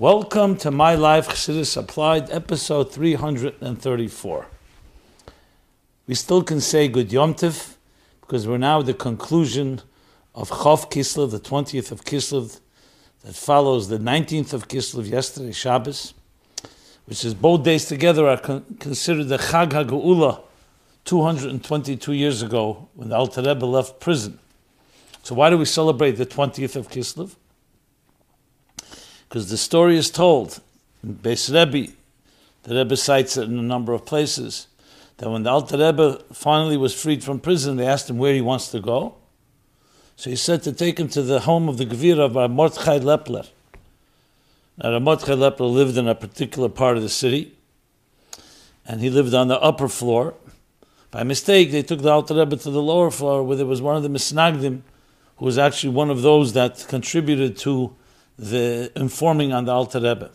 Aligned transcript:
Welcome 0.00 0.56
to 0.60 0.70
My 0.70 0.94
Life 0.94 1.28
Chassidus 1.28 1.76
Applied, 1.76 2.30
episode 2.30 2.90
334. 2.90 4.46
We 6.06 6.14
still 6.14 6.42
can 6.42 6.62
say 6.62 6.88
Good 6.88 7.12
Yom 7.12 7.34
Tiv 7.34 7.76
because 8.22 8.48
we're 8.48 8.56
now 8.56 8.80
at 8.80 8.86
the 8.86 8.94
conclusion 8.94 9.82
of 10.34 10.48
Chav 10.48 10.90
Kislev, 10.90 11.32
the 11.32 11.38
20th 11.38 11.92
of 11.92 12.06
Kislev, 12.06 12.60
that 13.26 13.34
follows 13.34 13.90
the 13.90 13.98
19th 13.98 14.54
of 14.54 14.68
Kislev, 14.68 15.06
yesterday, 15.06 15.52
Shabbos, 15.52 16.14
which 17.04 17.22
is 17.22 17.34
both 17.34 17.62
days 17.62 17.84
together 17.84 18.26
are 18.26 18.38
con- 18.38 18.78
considered 18.80 19.24
the 19.24 19.36
Chag 19.36 19.72
HaGeula 19.72 20.40
222 21.04 22.14
years 22.14 22.40
ago 22.40 22.88
when 22.94 23.10
the 23.10 23.16
Alter 23.16 23.42
Rebbe 23.42 23.66
left 23.66 24.00
prison. 24.00 24.38
So 25.22 25.34
why 25.34 25.50
do 25.50 25.58
we 25.58 25.66
celebrate 25.66 26.12
the 26.12 26.24
20th 26.24 26.74
of 26.76 26.88
Kislev? 26.88 27.34
Because 29.30 29.48
the 29.48 29.56
story 29.56 29.96
is 29.96 30.10
told 30.10 30.60
in 31.04 31.14
Beis 31.14 31.54
Rebbe, 31.54 31.92
the 32.64 32.74
Rebbe 32.74 32.96
cites 32.96 33.36
it 33.36 33.44
in 33.44 33.60
a 33.60 33.62
number 33.62 33.92
of 33.92 34.04
places, 34.04 34.66
that 35.18 35.30
when 35.30 35.44
the 35.44 35.50
Alter 35.50 35.78
Rebbe 35.78 36.18
finally 36.32 36.76
was 36.76 37.00
freed 37.00 37.22
from 37.22 37.38
prison, 37.38 37.76
they 37.76 37.86
asked 37.86 38.10
him 38.10 38.18
where 38.18 38.34
he 38.34 38.40
wants 38.40 38.72
to 38.72 38.80
go. 38.80 39.14
So 40.16 40.30
he 40.30 40.36
said 40.36 40.64
to 40.64 40.72
take 40.72 40.98
him 40.98 41.08
to 41.10 41.22
the 41.22 41.40
home 41.40 41.68
of 41.68 41.78
the 41.78 41.86
Gevira 41.86 42.34
of 42.34 42.50
Mordechai 42.50 42.98
Lepler. 42.98 43.46
Now, 44.76 44.98
Mordechai 44.98 45.34
Lepler 45.34 45.72
lived 45.72 45.96
in 45.96 46.08
a 46.08 46.14
particular 46.16 46.68
part 46.68 46.96
of 46.96 47.04
the 47.04 47.08
city, 47.08 47.54
and 48.84 49.00
he 49.00 49.10
lived 49.10 49.32
on 49.32 49.46
the 49.46 49.60
upper 49.60 49.88
floor. 49.88 50.34
By 51.12 51.22
mistake, 51.22 51.70
they 51.70 51.82
took 51.82 52.02
the 52.02 52.10
Alter 52.10 52.34
Rebbe 52.34 52.56
to 52.56 52.70
the 52.70 52.82
lower 52.82 53.12
floor, 53.12 53.44
where 53.44 53.56
there 53.56 53.64
was 53.64 53.80
one 53.80 53.94
of 53.94 54.02
the 54.02 54.08
Misnagdim, 54.08 54.82
who 55.36 55.44
was 55.44 55.56
actually 55.56 55.94
one 55.94 56.10
of 56.10 56.22
those 56.22 56.52
that 56.54 56.84
contributed 56.88 57.56
to 57.58 57.94
the 58.40 58.90
informing 58.96 59.52
on 59.52 59.66
the 59.66 59.72
Alter 59.72 60.00
Rebbe. 60.00 60.30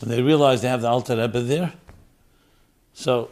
When 0.00 0.10
they 0.10 0.22
realized 0.22 0.62
they 0.62 0.68
have 0.68 0.82
the 0.82 0.88
Alter 0.88 1.16
Rebbe 1.16 1.40
there, 1.40 1.72
so 2.92 3.30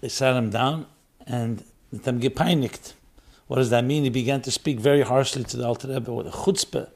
they 0.00 0.08
sat 0.08 0.34
him 0.34 0.48
down 0.48 0.86
and 1.26 1.62
them 1.92 2.20
gepeinigt. 2.20 2.94
What 3.48 3.56
does 3.56 3.70
that 3.70 3.84
mean? 3.84 4.04
He 4.04 4.10
began 4.10 4.40
to 4.42 4.50
speak 4.50 4.80
very 4.80 5.02
harshly 5.02 5.44
to 5.44 5.56
the 5.58 5.66
Alter 5.66 5.88
Rebbe 5.88 6.12
with 6.12 6.26
a 6.26 6.30
chutzpah. 6.30 6.88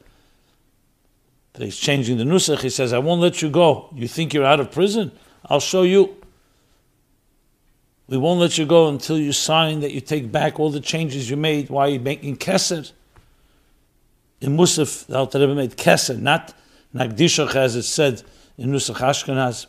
But 1.53 1.61
he's 1.61 1.77
changing 1.77 2.17
the 2.17 2.23
nusach. 2.23 2.61
He 2.61 2.69
says, 2.69 2.93
I 2.93 2.97
won't 2.97 3.21
let 3.21 3.41
you 3.43 3.49
go. 3.49 3.89
You 3.93 4.07
think 4.07 4.33
you're 4.33 4.45
out 4.45 4.59
of 4.59 4.71
prison? 4.71 5.11
I'll 5.45 5.59
show 5.59 5.83
you. 5.83 6.17
We 8.07 8.17
won't 8.17 8.39
let 8.39 8.57
you 8.57 8.65
go 8.65 8.89
until 8.89 9.19
you 9.19 9.33
sign 9.33 9.81
that 9.81 9.91
you 9.91 10.01
take 10.01 10.31
back 10.31 10.59
all 10.59 10.71
the 10.71 10.79
changes 10.79 11.29
you 11.29 11.37
made. 11.37 11.69
Why 11.69 11.85
are 11.85 11.89
you 11.89 11.99
making 11.99 12.37
keser? 12.37 12.91
In 14.41 14.57
Musaf, 14.57 15.05
the 15.05 15.17
Alter 15.17 15.39
Rebbe 15.39 15.55
made 15.55 15.77
Keser, 15.77 16.19
not 16.19 16.53
Nagdishach 16.93 17.55
as 17.55 17.75
it 17.75 17.83
said 17.83 18.23
in 18.57 18.71
Nusach 18.71 18.95
Ashkenaz. 18.95 19.67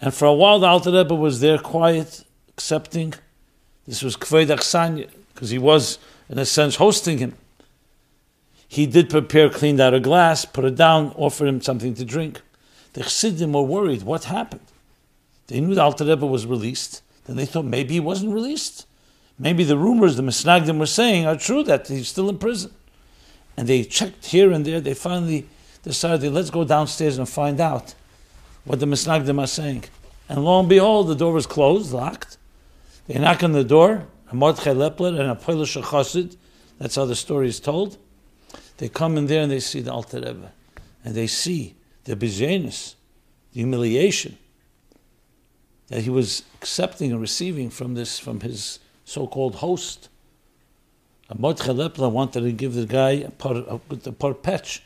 And 0.00 0.14
for 0.14 0.26
a 0.26 0.32
while 0.32 0.60
the 0.60 0.68
Alter 0.68 0.92
Rebbe 0.92 1.14
was 1.14 1.40
there 1.40 1.58
quiet, 1.58 2.24
accepting. 2.48 3.14
This 3.86 4.02
was 4.02 4.16
Kved 4.16 4.46
Achsanya, 4.46 5.10
because 5.34 5.50
he 5.50 5.58
was, 5.58 5.98
in 6.28 6.38
a 6.38 6.46
sense, 6.46 6.76
hosting 6.76 7.18
him. 7.18 7.34
He 8.68 8.86
did 8.86 9.10
prepare, 9.10 9.50
cleaned 9.50 9.80
out 9.80 9.94
a 9.94 10.00
glass, 10.00 10.44
put 10.44 10.64
it 10.64 10.76
down, 10.76 11.12
offered 11.16 11.48
him 11.48 11.60
something 11.60 11.94
to 11.94 12.04
drink. 12.04 12.40
The 12.94 13.02
Chassidim 13.02 13.52
were 13.52 13.62
worried. 13.62 14.04
What 14.04 14.24
happened? 14.24 14.62
They 15.48 15.60
knew 15.60 15.74
the 15.74 15.82
Alter 15.82 16.04
Rebbe 16.04 16.24
was 16.24 16.46
released. 16.46 17.02
Then 17.26 17.36
they 17.36 17.46
thought 17.46 17.64
maybe 17.64 17.94
he 17.94 18.00
wasn't 18.00 18.32
released. 18.32 18.86
Maybe 19.38 19.64
the 19.64 19.76
rumors 19.76 20.16
the 20.16 20.22
Misnagdim 20.22 20.78
were 20.78 20.86
saying 20.86 21.26
are 21.26 21.36
true, 21.36 21.64
that 21.64 21.88
he's 21.88 22.08
still 22.08 22.28
in 22.28 22.38
prison 22.38 22.72
and 23.56 23.68
they 23.68 23.84
checked 23.84 24.26
here 24.26 24.52
and 24.52 24.64
there, 24.64 24.80
they 24.80 24.94
finally 24.94 25.46
decided, 25.82 26.32
let's 26.32 26.50
go 26.50 26.64
downstairs 26.64 27.18
and 27.18 27.28
find 27.28 27.60
out 27.60 27.94
what 28.64 28.80
the 28.80 28.86
Misnagdim 28.86 29.42
are 29.42 29.46
saying. 29.46 29.84
And 30.28 30.44
lo 30.44 30.60
and 30.60 30.68
behold, 30.68 31.08
the 31.08 31.14
door 31.14 31.32
was 31.32 31.46
closed, 31.46 31.92
locked. 31.92 32.38
They 33.06 33.18
knock 33.18 33.42
on 33.42 33.52
the 33.52 33.64
door, 33.64 34.06
a 34.30 34.34
Mordechai 34.34 34.72
Lepler 34.72 35.20
and 35.20 35.30
a 35.30 35.34
Polish 35.34 35.76
Chassid, 35.76 36.36
that's 36.78 36.96
how 36.96 37.04
the 37.04 37.14
story 37.14 37.48
is 37.48 37.60
told. 37.60 37.98
They 38.78 38.88
come 38.88 39.16
in 39.16 39.26
there 39.26 39.42
and 39.42 39.50
they 39.50 39.60
see 39.60 39.80
the 39.80 39.92
Alter 39.92 40.18
Rebbe. 40.18 40.52
And 41.04 41.14
they 41.14 41.26
see 41.26 41.76
the 42.04 42.16
bizenus, 42.16 42.96
the 43.52 43.60
humiliation 43.60 44.38
that 45.88 46.02
he 46.02 46.10
was 46.10 46.42
accepting 46.56 47.12
and 47.12 47.20
receiving 47.20 47.70
from 47.70 47.94
this, 47.94 48.18
from 48.18 48.40
his 48.40 48.80
so-called 49.04 49.56
host. 49.56 50.08
Mordechai 51.32 51.72
Lepler 51.72 52.10
wanted 52.10 52.42
to 52.42 52.52
give 52.52 52.74
the 52.74 52.86
guy 52.86 53.10
a 53.12 53.30
par, 53.30 53.56
a, 53.56 53.80
a 53.90 54.12
par 54.12 54.34
patch. 54.34 54.82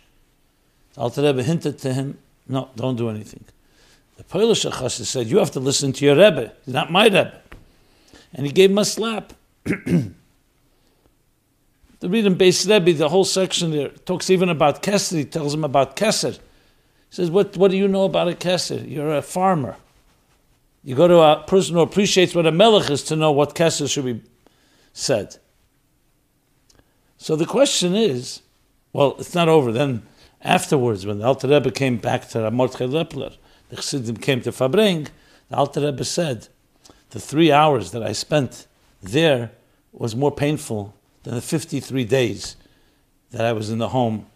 Alter 0.96 1.22
Rebbe 1.22 1.42
hinted 1.42 1.78
to 1.78 1.92
him, 1.92 2.18
no, 2.48 2.70
don't 2.76 2.96
do 2.96 3.08
anything. 3.08 3.44
The 4.16 4.24
Polish 4.24 4.64
Chassid 4.64 5.04
said, 5.04 5.26
you 5.26 5.38
have 5.38 5.50
to 5.52 5.60
listen 5.60 5.92
to 5.92 6.04
your 6.04 6.16
Rebbe, 6.16 6.52
he's 6.64 6.74
not 6.74 6.90
my 6.90 7.04
Rebbe. 7.04 7.40
And 8.34 8.46
he 8.46 8.52
gave 8.52 8.70
him 8.70 8.78
a 8.78 8.84
slap. 8.84 9.32
the 9.64 10.12
read 12.02 12.26
in 12.26 12.36
Beis 12.36 12.68
Rebbe, 12.68 12.92
the 12.96 13.08
whole 13.08 13.24
section 13.24 13.70
there 13.70 13.88
talks 13.88 14.30
even 14.30 14.48
about 14.48 14.82
Kesser. 14.82 15.18
He 15.18 15.24
tells 15.24 15.54
him 15.54 15.64
about 15.64 15.96
Kesser. 15.96 16.34
He 16.34 16.40
says, 17.10 17.30
what, 17.30 17.56
what 17.56 17.70
do 17.70 17.76
you 17.76 17.88
know 17.88 18.04
about 18.04 18.28
a 18.28 18.32
Kesser? 18.32 18.88
You're 18.88 19.16
a 19.16 19.22
farmer. 19.22 19.76
You 20.84 20.94
go 20.94 21.08
to 21.08 21.18
a 21.18 21.44
person 21.46 21.74
who 21.74 21.80
appreciates 21.80 22.34
what 22.34 22.46
a 22.46 22.52
melech 22.52 22.90
is 22.90 23.02
to 23.04 23.16
know 23.16 23.32
what 23.32 23.54
Kesser 23.54 23.90
should 23.90 24.04
be 24.04 24.22
said. 24.92 25.36
So 27.18 27.36
the 27.36 27.46
question 27.46 27.94
is, 27.94 28.42
well, 28.92 29.16
it's 29.18 29.34
not 29.34 29.48
over. 29.48 29.72
Then 29.72 30.02
afterwards, 30.40 31.04
when 31.04 31.18
the 31.18 31.26
Alter 31.26 31.48
Rebbe 31.48 31.70
came 31.70 31.98
back 31.98 32.28
to 32.30 32.50
Mordechai 32.50 32.86
Lepler, 32.86 33.36
the 33.68 33.76
Chassidim 33.76 34.16
came 34.16 34.40
to 34.42 34.52
Fabring, 34.52 35.08
the 35.50 35.56
Alter 35.56 35.80
Rebbe 35.80 36.04
said, 36.04 36.48
the 37.10 37.20
three 37.20 37.50
hours 37.50 37.90
that 37.90 38.02
I 38.02 38.12
spent 38.12 38.66
there 39.02 39.50
was 39.92 40.14
more 40.14 40.30
painful 40.30 40.94
than 41.24 41.34
the 41.34 41.40
53 41.40 42.04
days 42.04 42.56
that 43.30 43.44
I 43.44 43.52
was 43.52 43.70
in 43.70 43.78
the 43.78 43.88
home, 43.88 44.26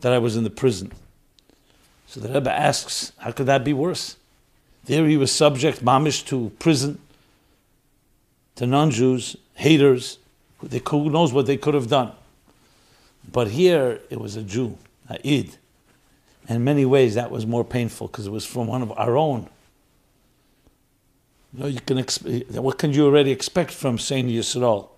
that 0.00 0.12
I 0.12 0.18
was 0.18 0.36
in 0.36 0.44
the 0.44 0.50
prison. 0.50 0.92
So 2.06 2.20
the 2.20 2.32
Rebbe 2.32 2.50
asks, 2.50 3.12
how 3.18 3.32
could 3.32 3.46
that 3.46 3.62
be 3.62 3.72
worse? 3.72 4.16
There 4.86 5.06
he 5.06 5.16
was 5.16 5.30
subject, 5.30 5.84
mamish, 5.84 6.24
to 6.26 6.50
prison, 6.58 6.98
to 8.56 8.66
non-Jews, 8.66 9.36
haters, 9.54 10.18
they, 10.62 10.82
who 10.88 11.10
knows 11.10 11.32
what 11.32 11.46
they 11.46 11.56
could 11.56 11.74
have 11.74 11.88
done. 11.88 12.12
But 13.30 13.48
here 13.48 14.00
it 14.10 14.20
was 14.20 14.36
a 14.36 14.42
Jew, 14.42 14.76
a 15.08 15.18
Id. 15.26 15.56
In 16.48 16.64
many 16.64 16.84
ways, 16.84 17.14
that 17.14 17.30
was 17.30 17.46
more 17.46 17.64
painful 17.64 18.08
because 18.08 18.26
it 18.26 18.30
was 18.30 18.44
from 18.44 18.66
one 18.66 18.82
of 18.82 18.92
our 18.92 19.16
own. 19.16 19.48
You 21.52 21.60
know, 21.60 21.66
you 21.66 21.80
can 21.80 21.98
exp- 21.98 22.48
what 22.58 22.78
can 22.78 22.92
you 22.92 23.06
already 23.06 23.30
expect 23.30 23.72
from 23.72 23.98
Sonei 23.98 24.36
Yisrael? 24.36 24.88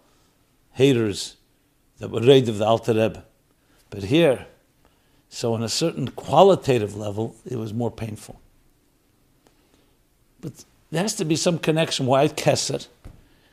Haters 0.72 1.36
that 1.98 2.10
were 2.10 2.20
raid 2.20 2.48
of 2.48 2.58
the 2.58 2.66
Alter 2.66 2.94
Rebbe. 2.94 3.24
But 3.90 4.04
here, 4.04 4.46
so 5.28 5.52
on 5.54 5.62
a 5.62 5.68
certain 5.68 6.08
qualitative 6.08 6.96
level, 6.96 7.36
it 7.44 7.56
was 7.56 7.74
more 7.74 7.90
painful. 7.90 8.40
But 10.40 10.64
there 10.90 11.02
has 11.02 11.14
to 11.16 11.24
be 11.24 11.36
some 11.36 11.58
connection. 11.58 12.06
Why 12.06 12.28
Kesser? 12.28 12.86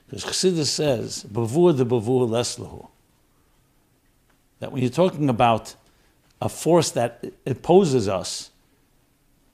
Because 0.10 0.26
Chassidus 0.26 0.68
says, 0.68 1.24
Bavur 1.32 1.76
the 1.76 1.86
Bavur 1.86 2.28
Leslahu. 2.28 2.88
That 4.60 4.72
when 4.72 4.82
you're 4.82 4.92
talking 4.92 5.30
about 5.30 5.76
a 6.42 6.50
force 6.50 6.92
that 6.92 7.24
opposes 7.46 8.08
us, 8.08 8.50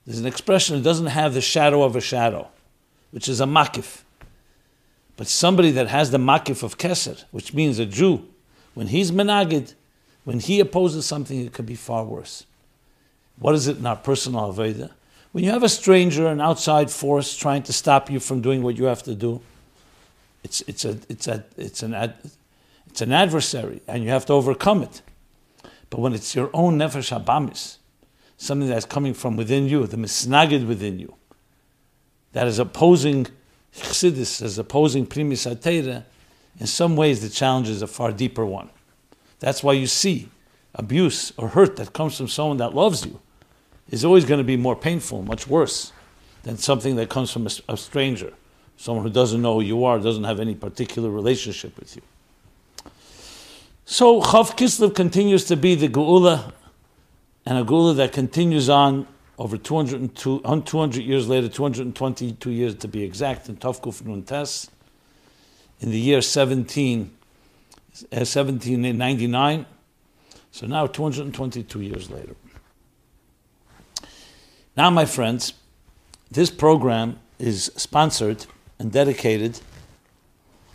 there's 0.06 0.18
an 0.18 0.26
expression 0.26 0.76
that 0.76 0.82
doesn't 0.82 1.06
have 1.06 1.34
the 1.34 1.40
shadow 1.40 1.82
of 1.82 1.94
a 1.94 2.00
shadow, 2.00 2.48
which 3.10 3.28
is 3.28 3.40
a 3.40 3.44
makif. 3.44 4.02
But 5.16 5.26
somebody 5.26 5.70
that 5.72 5.88
has 5.88 6.10
the 6.10 6.18
makif 6.18 6.62
of 6.62 6.78
Keser, 6.78 7.24
which 7.32 7.52
means 7.52 7.78
a 7.78 7.86
Jew, 7.86 8.26
when 8.74 8.86
he's 8.86 9.10
menagid, 9.10 9.74
when 10.24 10.40
he 10.40 10.60
opposes 10.60 11.06
something, 11.06 11.38
it 11.44 11.52
could 11.52 11.66
be 11.66 11.74
far 11.74 12.04
worse. 12.04 12.46
What 13.38 13.54
is 13.54 13.68
it 13.68 13.78
in 13.78 13.86
our 13.86 13.96
personal 13.96 14.52
Aveda? 14.52 14.90
When 15.32 15.44
you 15.44 15.50
have 15.50 15.62
a 15.62 15.68
stranger, 15.68 16.26
an 16.26 16.40
outside 16.40 16.90
force 16.90 17.36
trying 17.36 17.62
to 17.64 17.72
stop 17.72 18.10
you 18.10 18.20
from 18.20 18.40
doing 18.40 18.62
what 18.62 18.76
you 18.76 18.84
have 18.84 19.02
to 19.04 19.14
do, 19.14 19.42
it's, 20.46 20.60
it's, 20.68 20.84
a, 20.84 20.96
it's, 21.08 21.26
a, 21.26 21.44
it's, 21.56 21.82
an 21.82 21.92
ad, 21.92 22.14
it's 22.88 23.02
an 23.02 23.10
adversary, 23.10 23.82
and 23.88 24.04
you 24.04 24.10
have 24.10 24.24
to 24.26 24.32
overcome 24.32 24.80
it. 24.80 25.02
But 25.90 25.98
when 25.98 26.14
it's 26.14 26.36
your 26.36 26.50
own 26.54 26.78
nefesh 26.78 27.10
habahamis, 27.10 27.78
something 28.36 28.68
that's 28.68 28.86
coming 28.86 29.12
from 29.12 29.36
within 29.36 29.66
you, 29.66 29.84
the 29.88 29.96
misnagid 29.96 30.68
within 30.68 31.00
you, 31.00 31.16
that 32.32 32.46
is 32.46 32.60
opposing 32.60 33.26
chassidus, 33.74 34.40
is 34.40 34.56
opposing 34.56 35.04
primis 35.04 35.52
atera, 35.52 36.04
in 36.60 36.68
some 36.68 36.94
ways 36.94 37.22
the 37.22 37.28
challenge 37.28 37.68
is 37.68 37.82
a 37.82 37.88
far 37.88 38.12
deeper 38.12 38.46
one. 38.46 38.70
That's 39.40 39.64
why 39.64 39.72
you 39.72 39.88
see 39.88 40.28
abuse 40.76 41.32
or 41.36 41.48
hurt 41.48 41.74
that 41.74 41.92
comes 41.92 42.16
from 42.16 42.28
someone 42.28 42.58
that 42.58 42.72
loves 42.72 43.04
you 43.04 43.18
is 43.90 44.04
always 44.04 44.24
going 44.24 44.38
to 44.38 44.44
be 44.44 44.56
more 44.56 44.76
painful, 44.76 45.22
much 45.22 45.48
worse 45.48 45.92
than 46.44 46.56
something 46.56 46.94
that 46.96 47.08
comes 47.08 47.32
from 47.32 47.48
a, 47.48 47.50
a 47.68 47.76
stranger 47.76 48.32
someone 48.76 49.04
who 49.04 49.10
doesn't 49.10 49.40
know 49.40 49.54
who 49.54 49.62
you 49.62 49.84
are, 49.84 49.98
doesn't 49.98 50.24
have 50.24 50.40
any 50.40 50.54
particular 50.54 51.10
relationship 51.10 51.78
with 51.78 51.96
you. 51.96 52.02
So 53.84 54.20
Chav 54.20 54.56
Kislev 54.56 54.94
continues 54.94 55.44
to 55.44 55.56
be 55.56 55.74
the 55.74 55.88
Geula 55.88 56.52
and 57.44 57.58
a 57.58 57.64
Gula 57.64 57.94
that 57.94 58.12
continues 58.12 58.68
on 58.68 59.06
over 59.38 59.56
202, 59.56 60.40
200 60.40 61.04
years 61.04 61.28
later, 61.28 61.48
222 61.48 62.50
years 62.50 62.74
to 62.76 62.88
be 62.88 63.02
exact, 63.02 63.48
in 63.48 63.56
Tovkuf 63.56 64.04
Nun 64.04 64.22
Tes, 64.22 64.70
in 65.80 65.90
the 65.90 65.98
year 65.98 66.22
17, 66.22 67.02
uh, 67.02 68.24
1799. 68.24 69.66
So 70.50 70.66
now 70.66 70.86
222 70.86 71.80
years 71.82 72.10
later. 72.10 72.34
Now, 74.76 74.90
my 74.90 75.04
friends, 75.04 75.52
this 76.30 76.50
program 76.50 77.18
is 77.38 77.70
sponsored 77.76 78.46
and 78.78 78.92
dedicated 78.92 79.60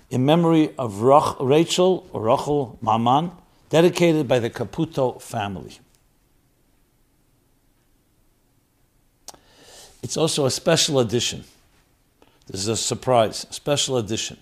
in 0.09 0.25
memory 0.25 0.73
of 0.77 0.95
Rach, 0.95 1.37
Rachel 1.39 2.07
or 2.11 2.21
Rachel 2.21 2.77
Maman, 2.81 3.31
dedicated 3.69 4.27
by 4.27 4.39
the 4.39 4.49
Caputo 4.49 5.21
family. 5.21 5.79
It's 10.03 10.17
also 10.17 10.45
a 10.45 10.51
special 10.51 10.99
edition. 10.99 11.43
This 12.47 12.61
is 12.61 12.67
a 12.67 12.75
surprise, 12.75 13.45
a 13.49 13.53
special 13.53 13.97
edition. 13.97 14.37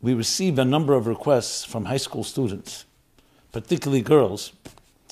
We 0.00 0.14
received 0.14 0.58
a 0.58 0.64
number 0.64 0.94
of 0.94 1.06
requests 1.06 1.64
from 1.64 1.84
high 1.84 1.98
school 1.98 2.24
students, 2.24 2.86
particularly 3.52 4.00
girls 4.00 4.52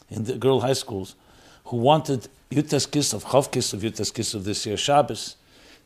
in 0.08 0.24
the 0.24 0.34
girl 0.34 0.60
high 0.60 0.72
schools, 0.72 1.14
who 1.66 1.76
wanted 1.76 2.28
Yutes 2.50 2.88
Kislev, 2.88 3.24
Chav 3.24 3.50
Kislev, 3.50 3.80
Yutes 3.80 4.34
of 4.34 4.44
this 4.44 4.64
year, 4.64 4.78
Shabbos, 4.78 5.36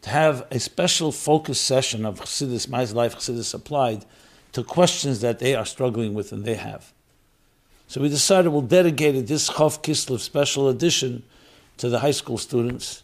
to 0.03 0.11
have 0.11 0.47
a 0.51 0.59
special 0.59 1.13
focus 1.13 1.61
session 1.61 2.05
of 2.05 2.21
Chassidus, 2.21 2.69
My 2.69 2.85
Life 2.85 3.17
Chassidus 3.17 3.55
applied 3.55 4.05
to 4.53 4.63
questions 4.63 5.21
that 5.21 5.39
they 5.39 5.55
are 5.55 5.65
struggling 5.65 6.13
with 6.13 6.33
and 6.33 6.45
they 6.45 6.57
have. 6.57 6.93
So 7.87 8.01
we 8.01 8.09
decided 8.09 8.51
we'll 8.51 8.63
dedicate 8.63 9.27
this 9.27 9.51
Chav 9.51 9.83
Kislev 9.83 10.21
special 10.21 10.69
edition 10.69 11.23
to 11.79 11.89
the 11.89 12.01
high 12.01 12.11
school 12.11 12.39
students. 12.39 13.03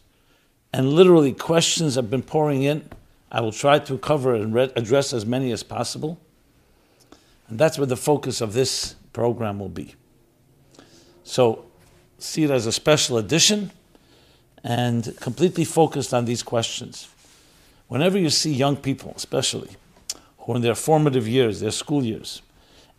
And 0.72 0.92
literally, 0.92 1.32
questions 1.32 1.94
have 1.94 2.10
been 2.10 2.22
pouring 2.22 2.62
in. 2.64 2.88
I 3.30 3.40
will 3.40 3.52
try 3.52 3.78
to 3.78 3.98
cover 3.98 4.34
and 4.34 4.52
re- 4.52 4.72
address 4.76 5.12
as 5.12 5.24
many 5.24 5.52
as 5.52 5.62
possible. 5.62 6.18
And 7.48 7.58
that's 7.58 7.78
where 7.78 7.86
the 7.86 7.96
focus 7.96 8.40
of 8.40 8.52
this 8.52 8.94
program 9.12 9.58
will 9.58 9.68
be. 9.68 9.94
So, 11.22 11.64
see 12.18 12.44
it 12.44 12.50
as 12.50 12.66
a 12.66 12.72
special 12.72 13.18
edition 13.18 13.70
and 14.64 15.16
completely 15.20 15.64
focused 15.64 16.12
on 16.12 16.24
these 16.24 16.42
questions. 16.42 17.08
Whenever 17.88 18.18
you 18.18 18.30
see 18.30 18.52
young 18.52 18.76
people, 18.76 19.12
especially, 19.16 19.76
who 20.38 20.52
are 20.52 20.56
in 20.56 20.62
their 20.62 20.74
formative 20.74 21.26
years, 21.26 21.60
their 21.60 21.70
school 21.70 22.04
years, 22.04 22.42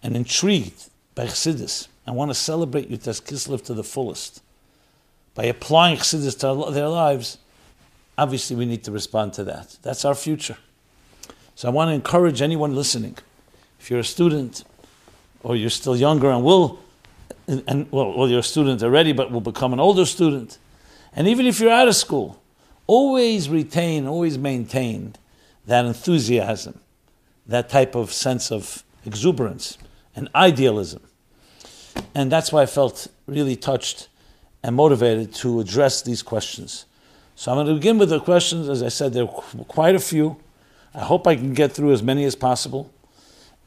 and 0.02 0.16
intrigued 0.16 0.90
by 1.16 1.26
Chassidus 1.26 1.88
and 2.06 2.16
want 2.16 2.32
to 2.32 2.36
celebrate 2.36 2.90
Yutes 2.90 3.22
Kislev 3.22 3.64
to 3.66 3.74
the 3.74 3.84
fullest, 3.84 4.42
by 5.36 5.46
applying 5.46 5.98
Chassidus 5.98 6.40
to 6.40 6.72
their 6.72 6.88
lives, 6.88 7.38
obviously 8.18 8.56
we 8.56 8.66
need 8.66 8.84
to 8.84 8.92
respond 8.92 9.34
to 9.34 9.44
that. 9.44 9.78
That's 9.82 10.06
our 10.06 10.16
future. 10.16 10.58
So 11.56 11.68
I 11.68 11.72
want 11.72 11.90
to 11.90 11.94
encourage 11.94 12.42
anyone 12.42 12.74
listening, 12.74 13.18
if 13.80 13.92
you're 13.92 14.00
a 14.00 14.04
student 14.04 14.64
or 15.44 15.56
you're 15.56 15.70
still 15.70 15.96
younger 15.96 16.30
and 16.30 16.44
will, 16.44 16.80
and 17.48 17.92
well, 17.92 18.18
well, 18.18 18.28
you're 18.30 18.40
a 18.40 18.44
student 18.44 18.84
already, 18.84 19.12
but 19.12 19.32
will 19.32 19.42
become 19.42 19.74
an 19.74 19.80
older 19.80 20.06
student, 20.06 20.58
and 21.16 21.28
even 21.28 21.46
if 21.46 21.60
you're 21.60 21.72
out 21.72 21.88
of 21.88 21.96
school, 21.96 22.42
always 22.88 23.50
retain, 23.50 24.08
always 24.08 24.38
maintain 24.38 25.16
that 25.66 25.86
enthusiasm, 25.86 26.80
that 27.46 27.70
type 27.70 27.96
of 27.96 28.12
sense 28.12 28.52
of 28.52 28.84
exuberance 29.06 29.78
and 30.16 30.30
idealism. 30.34 31.02
And 32.16 32.32
that's 32.32 32.52
why 32.52 32.64
I 32.64 32.66
felt 32.66 33.08
really 33.28 33.56
touched 33.56 34.08
and 34.64 34.76
motivated 34.76 35.34
to 35.36 35.60
address 35.60 36.02
these 36.02 36.22
questions. 36.22 36.86
So 37.36 37.52
I'm 37.52 37.58
going 37.58 37.68
to 37.68 37.74
begin 37.76 37.98
with 37.98 38.10
the 38.10 38.20
questions. 38.20 38.68
As 38.68 38.84
I 38.84 38.90
said, 38.90 39.14
there 39.14 39.24
are 39.24 39.44
quite 39.68 39.96
a 39.96 40.00
few. 40.00 40.38
I 40.94 41.00
hope 41.00 41.28
I 41.28 41.36
can 41.36 41.54
get 41.54 41.72
through 41.72 41.94
as 41.94 42.04
many 42.04 42.26
as 42.26 42.36
possible. 42.36 42.92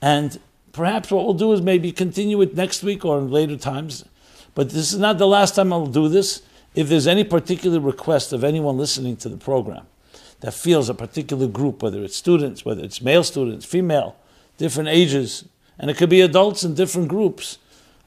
And 0.03 0.39
perhaps 0.73 1.11
what 1.11 1.25
we'll 1.25 1.35
do 1.35 1.53
is 1.53 1.63
maybe 1.63 1.93
continue 1.93 2.41
it 2.43 2.55
next 2.55 2.83
week 2.83 3.05
or 3.05 3.19
in 3.19 3.31
later 3.31 3.57
times. 3.57 4.05
But 4.55 4.71
this 4.71 4.93
is 4.93 4.99
not 4.99 5.19
the 5.19 5.27
last 5.27 5.55
time 5.55 5.73
I'll 5.73 5.87
do 5.87 6.09
this. 6.09 6.43
If 6.75 6.89
there's 6.89 7.07
any 7.07 7.25
particular 7.25 7.81
request 7.81 8.33
of 8.33 8.45
anyone 8.45 8.79
listening 8.79 9.17
to 9.19 9.29
the 9.29 9.37
program 9.37 9.87
that 10.41 10.55
feels 10.55 10.89
a 10.89 10.95
particular 10.95 11.47
group, 11.47 11.83
whether 11.83 12.03
it's 12.03 12.17
students, 12.17 12.65
whether 12.65 12.83
it's 12.83 13.03
male 13.03 13.25
students, 13.25 13.65
female, 13.65 14.17
different 14.59 14.89
ages, 14.89 15.45
and 15.79 15.91
it 15.91 15.97
could 15.97 16.11
be 16.11 16.21
adults 16.21 16.65
in 16.65 16.75
different 16.75 17.09
groups, 17.09 17.59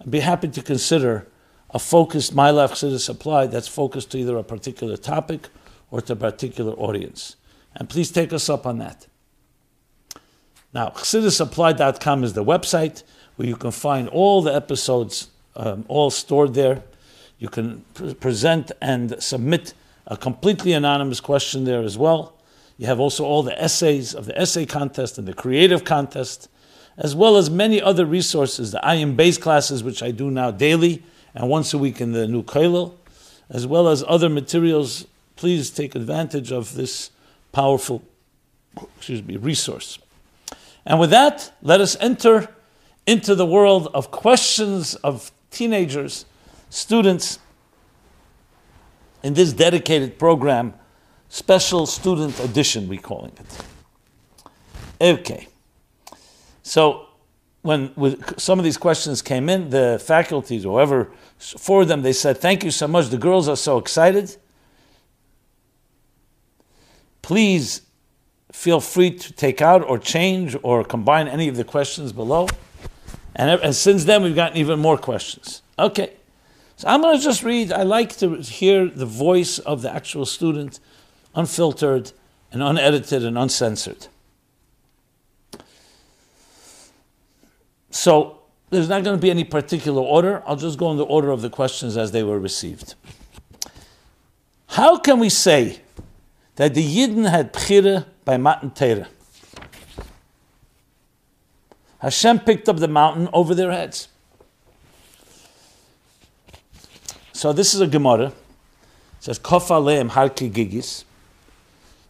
I'd 0.02 0.12
be 0.12 0.20
happy 0.20 0.48
to 0.48 0.62
consider 0.62 1.28
a 1.72 1.80
focused 1.80 2.34
My 2.34 2.52
Life 2.52 2.72
Chassidus 2.72 3.10
applied 3.10 3.52
that's 3.52 3.68
focused 3.68 4.12
to 4.12 4.18
either 4.18 4.38
a 4.38 4.44
particular 4.44 4.98
topic 4.98 5.50
or 5.92 6.02
to 6.02 6.14
a 6.14 6.16
particular 6.16 6.74
audience. 6.74 7.36
And 7.76 7.90
please 7.90 8.12
take 8.12 8.32
us 8.34 8.50
up 8.50 8.66
on 8.66 8.78
that. 8.80 9.08
Now, 10.74 10.90
chassidusapplied.com 10.90 12.24
is 12.24 12.34
the 12.34 12.44
website 12.44 13.04
where 13.36 13.48
you 13.48 13.56
can 13.56 13.72
find 13.72 14.08
all 14.10 14.42
the 14.42 14.54
episodes 14.54 15.30
um, 15.56 15.86
all 15.88 16.10
stored 16.10 16.54
there. 16.54 16.84
You 17.46 17.50
can 17.50 17.86
pre- 17.94 18.16
present 18.16 18.72
and 18.82 19.22
submit 19.22 19.76
a 20.08 20.18
completely 20.18 20.74
anonymous 20.74 21.20
question 21.20 21.64
there 21.64 21.84
as 21.84 21.96
well. 21.96 22.34
You 22.80 22.88
have 22.88 23.00
also 23.00 23.24
all 23.24 23.44
the 23.44 23.62
essays 23.62 24.16
of 24.16 24.26
the 24.26 24.36
essay 24.36 24.66
contest 24.66 25.20
and 25.20 25.28
the 25.28 25.34
creative 25.36 25.84
contest, 25.84 26.50
as 26.98 27.16
well 27.16 27.38
as 27.38 27.52
many 27.52 27.80
other 27.80 28.04
resources, 28.04 28.72
the 28.72 28.82
IM 28.84 29.16
base 29.16 29.38
classes, 29.38 29.84
which 29.84 30.02
I 30.02 30.10
do 30.10 30.32
now 30.32 30.50
daily 30.50 31.04
and 31.36 31.48
once 31.48 31.72
a 31.72 31.78
week 31.78 32.02
in 32.02 32.14
the 32.14 32.28
new 32.28 32.42
Kailil, 32.42 32.96
as 33.48 33.68
well 33.68 33.90
as 33.90 34.04
other 34.08 34.28
materials. 34.28 35.06
Please 35.36 35.70
take 35.70 35.94
advantage 35.94 36.52
of 36.52 36.74
this 36.74 37.12
powerful 37.52 38.02
excuse 38.98 39.22
me, 39.22 39.38
resource. 39.38 40.00
And 40.84 41.00
with 41.00 41.12
that, 41.12 41.52
let 41.62 41.80
us 41.80 41.96
enter 42.00 42.50
into 43.06 43.36
the 43.36 43.46
world 43.46 43.88
of 43.94 44.10
questions 44.10 44.96
of 44.96 45.32
teenagers, 45.52 46.26
students, 46.76 47.40
in 49.24 49.34
this 49.34 49.54
dedicated 49.54 50.20
program, 50.20 50.74
special 51.30 51.86
student 51.86 52.40
edition, 52.40 52.88
we're 52.88 53.00
calling 53.00 53.32
it. 53.40 53.66
Okay. 55.02 55.48
So, 56.64 57.08
when 57.62 57.92
some 58.38 58.60
of 58.60 58.66
these 58.66 58.78
questions 58.78 59.22
came 59.22 59.50
in, 59.50 59.70
the 59.70 60.00
faculties, 60.04 60.64
whoever 60.64 61.12
for 61.40 61.86
them, 61.86 62.02
they 62.04 62.14
said, 62.14 62.38
Thank 62.38 62.64
you 62.64 62.72
so 62.72 62.88
much. 62.88 63.08
The 63.08 63.18
girls 63.18 63.48
are 63.48 63.56
so 63.56 63.78
excited. 63.78 64.36
Please 67.22 67.82
feel 68.52 68.80
free 68.80 69.12
to 69.12 69.34
take 69.34 69.62
out 69.62 69.84
or 69.84 69.98
change 69.98 70.56
or 70.62 70.84
combine 70.84 71.28
any 71.28 71.48
of 71.48 71.56
the 71.56 71.64
questions 71.64 72.12
below. 72.12 72.48
And, 73.36 73.60
and 73.62 73.76
since 73.76 74.06
then, 74.06 74.22
we've 74.24 74.36
gotten 74.36 74.58
even 74.58 74.80
more 74.80 74.98
questions. 74.98 75.62
Okay. 75.80 76.14
So 76.78 76.88
I'm 76.88 77.02
going 77.02 77.18
to 77.18 77.24
just 77.24 77.44
read. 77.44 77.72
I 77.72 77.84
like 77.84 78.18
to 78.18 78.38
hear 78.42 78.88
the 78.88 79.06
voice 79.06 79.60
of 79.60 79.82
the 79.82 79.94
actual 79.94 80.26
student, 80.26 80.80
unfiltered 81.34 82.12
and 82.52 82.62
unedited 82.62 83.24
and 83.24 83.38
uncensored. 83.38 84.08
So 87.92 88.42
there's 88.72 88.90
not 88.90 89.04
going 89.06 89.18
to 89.18 89.22
be 89.22 89.32
any 89.32 89.46
particular 89.46 90.02
order. 90.02 90.44
I'll 90.46 90.58
just 90.58 90.78
go 90.78 90.92
in 90.92 90.98
the 90.98 91.06
order 91.06 91.32
of 91.32 91.42
the 91.42 91.50
questions 91.50 91.96
as 91.96 92.12
they 92.12 92.24
were 92.24 92.40
received. 92.40 92.96
How 94.68 94.98
can 94.98 95.20
we 95.20 95.30
say 95.30 95.80
that 96.58 96.74
the 96.74 96.86
Yidden 96.86 97.30
had 97.30 97.54
Pchire 97.54 98.06
by 98.26 98.36
Matan 98.36 98.72
Torah? 98.72 99.08
Hashem 102.00 102.40
picked 102.40 102.68
up 102.68 102.78
the 102.78 102.90
mountain 102.90 103.30
over 103.32 103.56
their 103.56 103.72
heads. 103.72 104.10
So 107.36 107.52
this 107.52 107.74
is 107.74 107.82
a 107.82 107.88
Gemara. 107.88 108.28
It 108.28 108.34
says, 109.20 109.40
Kof 109.40 109.68
aleim 109.68 110.10
harki 110.10 110.50
gigis. 110.50 111.04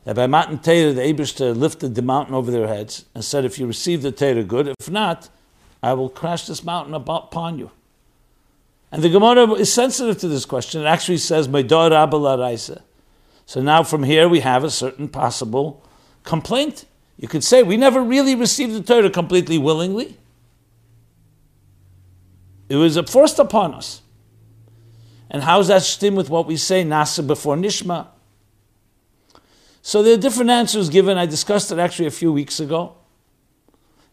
That 0.04 0.16
by 0.16 0.28
Matan 0.28 0.60
Torah, 0.60 0.94
the 0.94 1.02
Abishter 1.02 1.58
lifted 1.58 1.96
the 1.96 2.04
mountain 2.04 2.36
over 2.36 2.52
their 2.52 2.68
heads 2.68 3.06
and 3.16 3.26
said, 3.26 3.44
if 3.44 3.58
you 3.58 3.66
receive 3.66 4.04
the 4.04 4.12
Torah, 4.12 4.44
good. 4.44 4.68
If 4.80 4.88
not, 4.88 5.30
I 5.82 5.94
will 5.94 6.10
crash 6.10 6.46
this 6.46 6.64
mountain 6.64 6.94
upon 6.94 7.58
you. 7.58 7.72
And 8.92 9.02
the 9.02 9.10
Gemara 9.10 9.52
is 9.54 9.74
sensitive 9.74 10.20
to 10.20 10.28
this 10.28 10.46
question. 10.46 10.84
It 10.84 10.86
actually 10.86 11.18
says, 11.18 11.50
So 13.48 13.62
now 13.62 13.82
from 13.82 14.04
here 14.04 14.30
we 14.30 14.42
have 14.42 14.64
a 14.64 14.70
certain 14.70 15.08
possible 15.08 15.84
complaint. 16.24 16.86
You 17.18 17.28
could 17.28 17.44
say, 17.44 17.64
we 17.64 17.78
never 17.78 18.04
really 18.04 18.36
received 18.36 18.74
the 18.74 18.84
Torah 18.84 19.10
completely 19.10 19.58
willingly. 19.58 20.20
It 22.70 22.76
was 22.76 22.96
forced 23.10 23.40
upon 23.40 23.74
us. 23.74 24.04
And 25.30 25.44
how's 25.44 25.68
that 25.68 25.82
stem 25.82 26.16
with 26.16 26.30
what 26.30 26.48
we 26.48 26.58
say, 26.58 26.84
Naaseh 26.84 27.26
before 27.26 27.56
Nishma? 27.56 28.08
So 29.82 30.02
there 30.02 30.14
are 30.14 30.18
different 30.18 30.50
answers 30.50 30.90
given. 30.90 31.18
I 31.18 31.26
discussed 31.26 31.72
it 31.72 31.80
actually 31.80 32.08
a 32.08 32.12
few 32.12 32.32
weeks 32.34 32.60
ago 32.60 32.96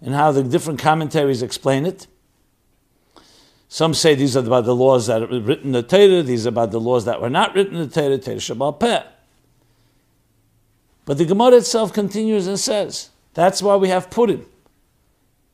and 0.00 0.14
how 0.14 0.32
the 0.32 0.42
different 0.42 0.80
commentaries 0.80 1.42
explain 1.42 1.86
it. 1.86 2.06
Some 3.68 3.94
say 3.94 4.14
these 4.14 4.36
are 4.36 4.40
about 4.40 4.66
the 4.66 4.74
laws 4.74 5.06
that 5.06 5.22
are 5.22 5.40
written 5.40 5.68
in 5.68 5.72
the 5.72 5.82
Torah, 5.82 6.22
these 6.22 6.44
are 6.44 6.50
about 6.50 6.72
the 6.72 6.80
laws 6.80 7.06
that 7.06 7.22
were 7.22 7.30
not 7.30 7.54
written 7.54 7.76
in 7.76 7.88
the 7.88 7.94
Torah, 7.94 8.18
Torah 8.18 8.36
Shebaal 8.36 8.78
Peh. 8.78 9.02
But 11.06 11.16
the 11.16 11.24
Gemara 11.24 11.56
itself 11.56 11.90
continues 11.92 12.46
and 12.46 12.60
says, 12.60 13.08
that's 13.32 13.62
why 13.62 13.76
we 13.76 13.88
have 13.88 14.10
Purim, 14.10 14.44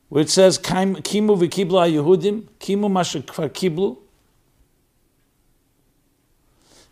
where 0.09 0.21
it 0.21 0.29
says, 0.29 0.59
Kimu 0.59 0.97
v'kibla 1.01 1.89
Yehudim, 1.89 2.49
Kimu 2.59 2.91
masha 2.91 3.21
kiblu, 3.21 3.97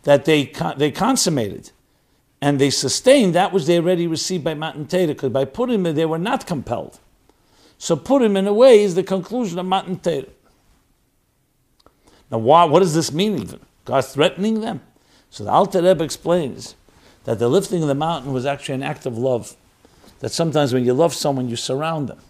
that 0.08 0.24
they, 0.24 0.50
they 0.78 0.90
consummated 0.90 1.70
and 2.40 2.58
they 2.58 2.70
sustained 2.70 3.34
that 3.34 3.52
was 3.52 3.66
they 3.66 3.76
already 3.76 4.06
received 4.06 4.42
by 4.42 4.54
Matan 4.54 4.86
Torah, 4.86 5.08
because 5.08 5.28
by 5.28 5.44
Purim 5.44 5.82
they 5.82 6.06
were 6.06 6.18
not 6.18 6.46
compelled. 6.46 6.98
So 7.76 7.94
Purim, 7.94 8.34
in 8.34 8.46
a 8.46 8.52
way, 8.54 8.82
is 8.82 8.94
the 8.94 9.02
conclusion 9.02 9.58
of 9.58 9.66
Matan 9.66 9.98
Torah. 9.98 10.24
Now, 12.30 12.38
why, 12.38 12.64
what 12.64 12.80
does 12.80 12.94
this 12.94 13.12
mean 13.12 13.38
even? 13.38 13.60
God's 13.84 14.14
threatening 14.14 14.62
them. 14.62 14.80
So 15.28 15.44
the 15.44 15.50
Alter 15.50 15.82
Rebbe 15.82 16.02
explains 16.02 16.74
that 17.24 17.38
the 17.38 17.48
lifting 17.48 17.82
of 17.82 17.88
the 17.88 17.94
mountain 17.94 18.32
was 18.32 18.46
actually 18.46 18.76
an 18.76 18.82
act 18.82 19.04
of 19.04 19.18
love. 19.18 19.56
That 20.20 20.30
sometimes 20.30 20.72
when 20.72 20.86
you 20.86 20.94
love 20.94 21.12
someone, 21.12 21.50
you 21.50 21.56
surround 21.56 22.08
them. 22.08 22.20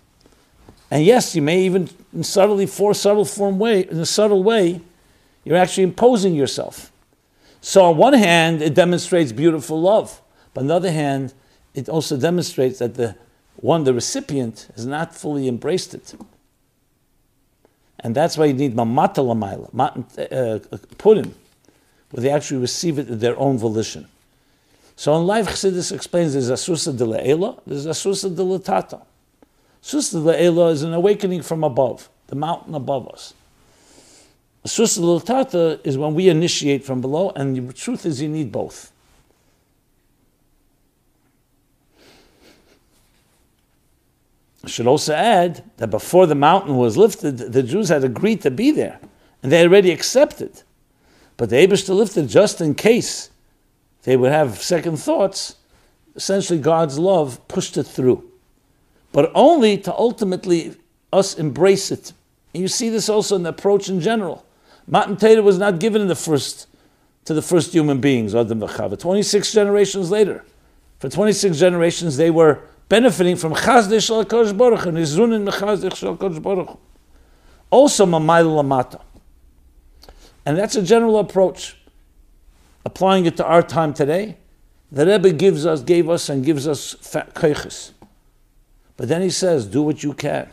And 0.90 1.04
yes, 1.04 1.36
you 1.36 1.42
may 1.42 1.62
even 1.62 1.90
in 2.12 2.24
subtly, 2.24 2.66
for 2.66 2.92
subtle 2.92 3.24
form 3.24 3.60
way, 3.60 3.82
in 3.82 4.00
a 4.00 4.06
subtle 4.06 4.42
way, 4.42 4.80
you're 5.44 5.56
actually 5.56 5.84
imposing 5.84 6.34
yourself. 6.34 6.90
So 7.60 7.84
on 7.86 7.96
one 7.96 8.14
hand, 8.14 8.62
it 8.62 8.74
demonstrates 8.74 9.32
beautiful 9.32 9.80
love. 9.80 10.20
But 10.54 10.62
on 10.62 10.66
the 10.68 10.74
other 10.74 10.92
hand, 10.92 11.34
it 11.74 11.88
also 11.88 12.16
demonstrates 12.16 12.78
that 12.78 12.94
the 12.94 13.16
one, 13.56 13.84
the 13.84 13.94
recipient, 13.94 14.68
has 14.76 14.86
not 14.86 15.14
fully 15.14 15.48
embraced 15.48 15.94
it. 15.94 16.14
And 18.00 18.14
that's 18.14 18.38
why 18.38 18.46
you 18.46 18.54
need 18.54 18.74
mamata 18.76 19.22
lamayla, 19.22 20.62
uh, 20.72 20.78
purim, 20.98 21.34
where 22.10 22.22
they 22.22 22.30
actually 22.30 22.60
receive 22.60 22.98
it 22.98 23.10
at 23.10 23.20
their 23.20 23.36
own 23.38 23.58
volition. 23.58 24.06
So 24.94 25.16
in 25.16 25.26
life, 25.26 25.46
Chassidus 25.48 25.92
explains 25.92 26.32
there's 26.32 26.50
asusa 26.50 26.96
de 26.96 27.04
le'ela, 27.04 27.60
there's 27.66 27.86
asusa 27.86 28.34
de 28.34 28.42
le'tata. 28.42 29.02
Asusa 29.82 30.12
de 30.24 30.32
le'ela 30.32 30.72
is 30.72 30.82
an 30.82 30.94
awakening 30.94 31.42
from 31.42 31.64
above, 31.64 32.08
the 32.28 32.36
mountain 32.36 32.74
above 32.74 33.08
us. 33.08 33.34
Asusa 34.66 34.96
de 34.96 35.06
le'tata 35.06 35.80
is 35.84 35.96
when 35.96 36.14
we 36.14 36.28
initiate 36.28 36.84
from 36.84 37.00
below, 37.00 37.30
and 37.36 37.68
the 37.68 37.72
truth 37.72 38.04
is 38.04 38.20
you 38.20 38.28
need 38.28 38.52
both. 38.52 38.92
I 44.64 44.68
should 44.68 44.86
also 44.86 45.14
add 45.14 45.64
that 45.76 45.88
before 45.88 46.26
the 46.26 46.34
mountain 46.34 46.76
was 46.76 46.96
lifted, 46.96 47.38
the 47.38 47.62
Jews 47.62 47.88
had 47.88 48.04
agreed 48.04 48.42
to 48.42 48.50
be 48.50 48.70
there, 48.70 48.98
and 49.42 49.52
they 49.52 49.62
already 49.62 49.92
accepted. 49.92 50.62
But 51.36 51.50
the 51.50 51.56
Abishta 51.56 51.94
lifted 51.94 52.28
just 52.28 52.60
in 52.60 52.74
case 52.74 53.30
they 54.02 54.16
would 54.16 54.32
have 54.32 54.58
second 54.58 54.96
thoughts. 54.96 55.56
Essentially, 56.16 56.58
God's 56.58 56.98
love 56.98 57.40
pushed 57.46 57.76
it 57.76 57.84
through, 57.84 58.28
but 59.12 59.30
only 59.34 59.78
to 59.78 59.94
ultimately 59.94 60.74
us 61.12 61.38
embrace 61.38 61.92
it. 61.92 62.12
And 62.52 62.62
you 62.62 62.68
see 62.68 62.88
this 62.88 63.08
also 63.08 63.36
in 63.36 63.44
the 63.44 63.50
approach 63.50 63.88
in 63.88 64.00
general. 64.00 64.44
Matan 64.88 65.16
Torah 65.16 65.42
was 65.42 65.58
not 65.58 65.78
given 65.78 66.00
in 66.02 66.08
the 66.08 66.16
first 66.16 66.66
to 67.26 67.34
the 67.34 67.42
first 67.42 67.72
human 67.72 68.00
beings, 68.00 68.34
Adam 68.34 68.60
v'Chava. 68.60 68.98
Twenty-six 68.98 69.52
generations 69.52 70.10
later, 70.10 70.44
for 70.98 71.10
twenty-six 71.10 71.58
generations 71.58 72.16
they 72.16 72.30
were 72.30 72.60
benefiting 72.88 73.36
from 73.36 73.52
Chazdei 73.52 74.04
Shal 74.04 74.24
HaKadosh 74.24 74.56
Baruch 74.56 74.86
and 74.86 74.96
Izunin 74.96 75.46
Mechazdei 75.46 75.94
Shal 75.94 76.16
HaKadosh 76.16 76.42
Baruch 76.42 76.78
Also 77.70 78.06
Mamayl 78.06 78.46
Lamata. 78.46 79.02
And 80.46 80.56
that's 80.56 80.74
a 80.74 80.82
general 80.82 81.18
approach. 81.18 81.76
Applying 82.86 83.26
it 83.26 83.36
to 83.36 83.44
our 83.44 83.60
time 83.60 83.92
today, 83.92 84.38
the 84.90 85.04
Rebbe 85.04 85.32
gives 85.32 85.66
us, 85.66 85.82
gave 85.82 86.08
us 86.08 86.30
and 86.30 86.42
gives 86.42 86.66
us 86.66 86.94
keiches. 86.94 87.90
But 88.96 89.08
then 89.08 89.20
he 89.20 89.28
says, 89.28 89.66
do 89.66 89.82
what 89.82 90.02
you 90.02 90.14
can. 90.14 90.48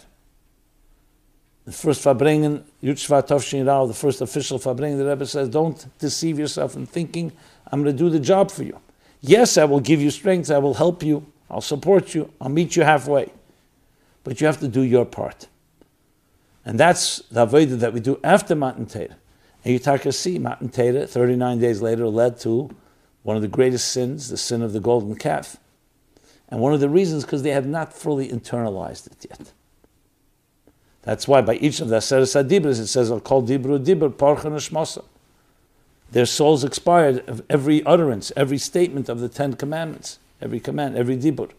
The 1.66 1.72
first 1.72 2.04
Farbrengen, 2.04 2.64
Yutzvah 2.84 3.28
Tavshin 3.28 3.66
Rao, 3.66 3.88
the 3.88 3.94
first 3.94 4.22
official 4.22 4.60
Farbrengen, 4.60 4.98
the 4.98 5.06
Rebbe 5.06 5.26
says, 5.26 5.50
don't 5.50 5.86
deceive 5.98 6.38
yourself 6.38 6.76
in 6.76 6.86
thinking, 6.86 7.32
I'm 7.72 7.84
going 7.84 7.96
to 7.96 8.04
do 8.04 8.10
the 8.10 8.20
job 8.20 8.52
for 8.52 8.64
you. 8.64 8.80
Yes, 9.22 9.58
I 9.58 9.66
will 9.66 9.80
give 9.80 10.02
you 10.02 10.12
strength, 10.12 10.52
I 10.52 10.60
will 10.60 10.76
help 10.76 11.02
you, 11.02 11.26
I'll 11.50 11.62
support 11.62 12.16
you. 12.16 12.32
I'll 12.42 12.50
meet 12.50 12.76
you 12.76 12.84
halfway. 12.84 13.32
But 14.24 14.42
you 14.42 14.48
have 14.48 14.60
to 14.60 14.68
do 14.68 14.82
your 14.82 15.06
part. 15.06 15.48
And 16.64 16.80
that's 16.80 17.20
the 17.30 17.46
Avodah 17.46 17.80
that 17.80 17.94
we 17.94 18.00
do 18.00 18.20
after 18.24 18.56
Matan 18.56 18.88
Torah. 18.88 19.16
And 19.64 19.74
you 19.74 19.80
take 19.80 20.06
a 20.06 20.12
see, 20.12 20.40
Matan 20.40 20.70
Torah, 20.70 21.08
39 21.08 21.60
days 21.60 21.82
later, 21.82 22.08
led 22.08 22.40
to 22.42 22.76
one 23.24 23.36
of 23.36 23.42
the 23.42 23.48
greatest 23.48 23.92
sins, 23.92 24.30
the 24.30 24.38
sin 24.38 24.62
of 24.62 24.74
the 24.74 24.80
golden 24.80 25.16
calf. 25.16 25.58
And 26.50 26.60
one 26.60 26.74
of 26.74 26.80
the 26.80 26.90
reasons, 26.90 27.24
because 27.24 27.44
they 27.44 27.52
have 27.52 27.68
not 27.68 27.94
fully 27.94 28.30
internalized 28.30 29.08
it 29.08 29.26
yet. 29.30 29.52
That's 31.06 31.28
why 31.28 31.42
by 31.42 31.56
each 31.56 31.80
of 31.80 31.88
the 31.88 31.98
Aseret 31.98 32.44
Adibras, 32.44 32.80
it 32.80 32.88
says, 32.88 33.10
I'll 33.10 33.20
call 33.20 33.42
Dibru 33.42 33.84
Dibur, 33.84 34.12
Shmosa. 34.12 35.06
Their 36.12 36.26
souls 36.26 36.64
expired 36.64 37.28
of 37.30 37.42
every 37.50 37.84
utterance, 37.86 38.32
every 38.36 38.58
statement 38.58 39.08
of 39.08 39.20
the 39.20 39.30
Ten 39.30 39.54
Commandments 39.54 40.20
every 40.42 40.60
command, 40.60 40.96
every 40.96 41.18
dibur. 41.18 41.50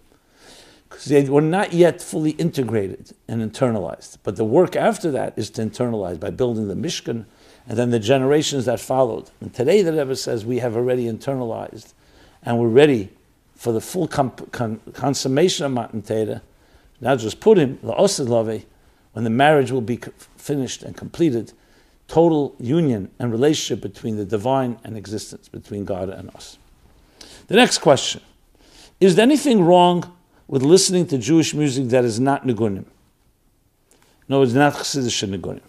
Because 0.89 1.07
they 1.07 1.29
were 1.29 1.41
not 1.41 1.73
yet 1.73 2.01
fully 2.01 2.31
integrated 2.33 3.13
and 3.27 3.43
internalized. 3.43 4.19
But 4.23 4.37
the 4.37 4.45
work 4.45 4.77
after 4.77 5.11
that 5.11 5.37
is 5.37 5.51
to 5.51 5.63
internalize 5.63 6.21
by 6.21 6.31
building 6.31 6.69
the 6.69 6.75
Mishkan 6.75 7.27
and 7.69 7.77
then 7.77 7.91
the 7.91 7.99
generations 7.99 8.67
that 8.67 8.79
followed. 8.79 9.31
And 9.41 9.53
today 9.53 9.83
the 9.83 9.93
Rebbe 9.93 10.15
says 10.15 10.47
we 10.47 10.61
have 10.61 10.77
already 10.77 11.07
internalized 11.07 11.93
and 12.45 12.59
we're 12.59 12.69
ready 12.69 13.11
for 13.57 13.73
the 13.73 13.81
full 13.81 14.07
con- 14.07 14.31
consummation 14.93 15.67
of 15.67 15.73
Matan 15.73 16.03
Torah. 16.03 16.43
Now 17.01 17.17
just 17.17 17.41
put 17.41 17.59
him, 17.59 17.79
the 17.83 17.93
Lave, 17.93 18.65
when 19.17 19.25
the 19.25 19.31
marriage 19.31 19.71
will 19.71 19.81
be 19.81 19.99
finished 20.37 20.83
and 20.83 20.95
completed, 20.95 21.51
total 22.07 22.55
union 22.61 23.11
and 23.19 23.33
relationship 23.33 23.81
between 23.81 24.19
the 24.19 24.27
divine 24.27 24.79
and 24.85 24.95
existence, 24.95 25.49
between 25.49 25.87
God 25.87 26.11
and 26.11 26.29
us. 26.37 26.59
The 27.47 27.55
next 27.55 27.79
question. 27.79 28.21
Is 29.01 29.17
there 29.17 29.23
anything 29.23 29.65
wrong 29.65 30.15
with 30.49 30.63
listening 30.63 31.07
to 31.07 31.17
Jewish 31.17 31.55
music 31.55 31.89
that 31.89 32.05
is 32.05 32.21
not 32.21 32.45
Nigunim? 32.45 32.85
No, 34.29 34.43
it's 34.43 34.53
not 34.53 34.75
Chassidish 34.75 35.27
Nigunim. 35.27 35.63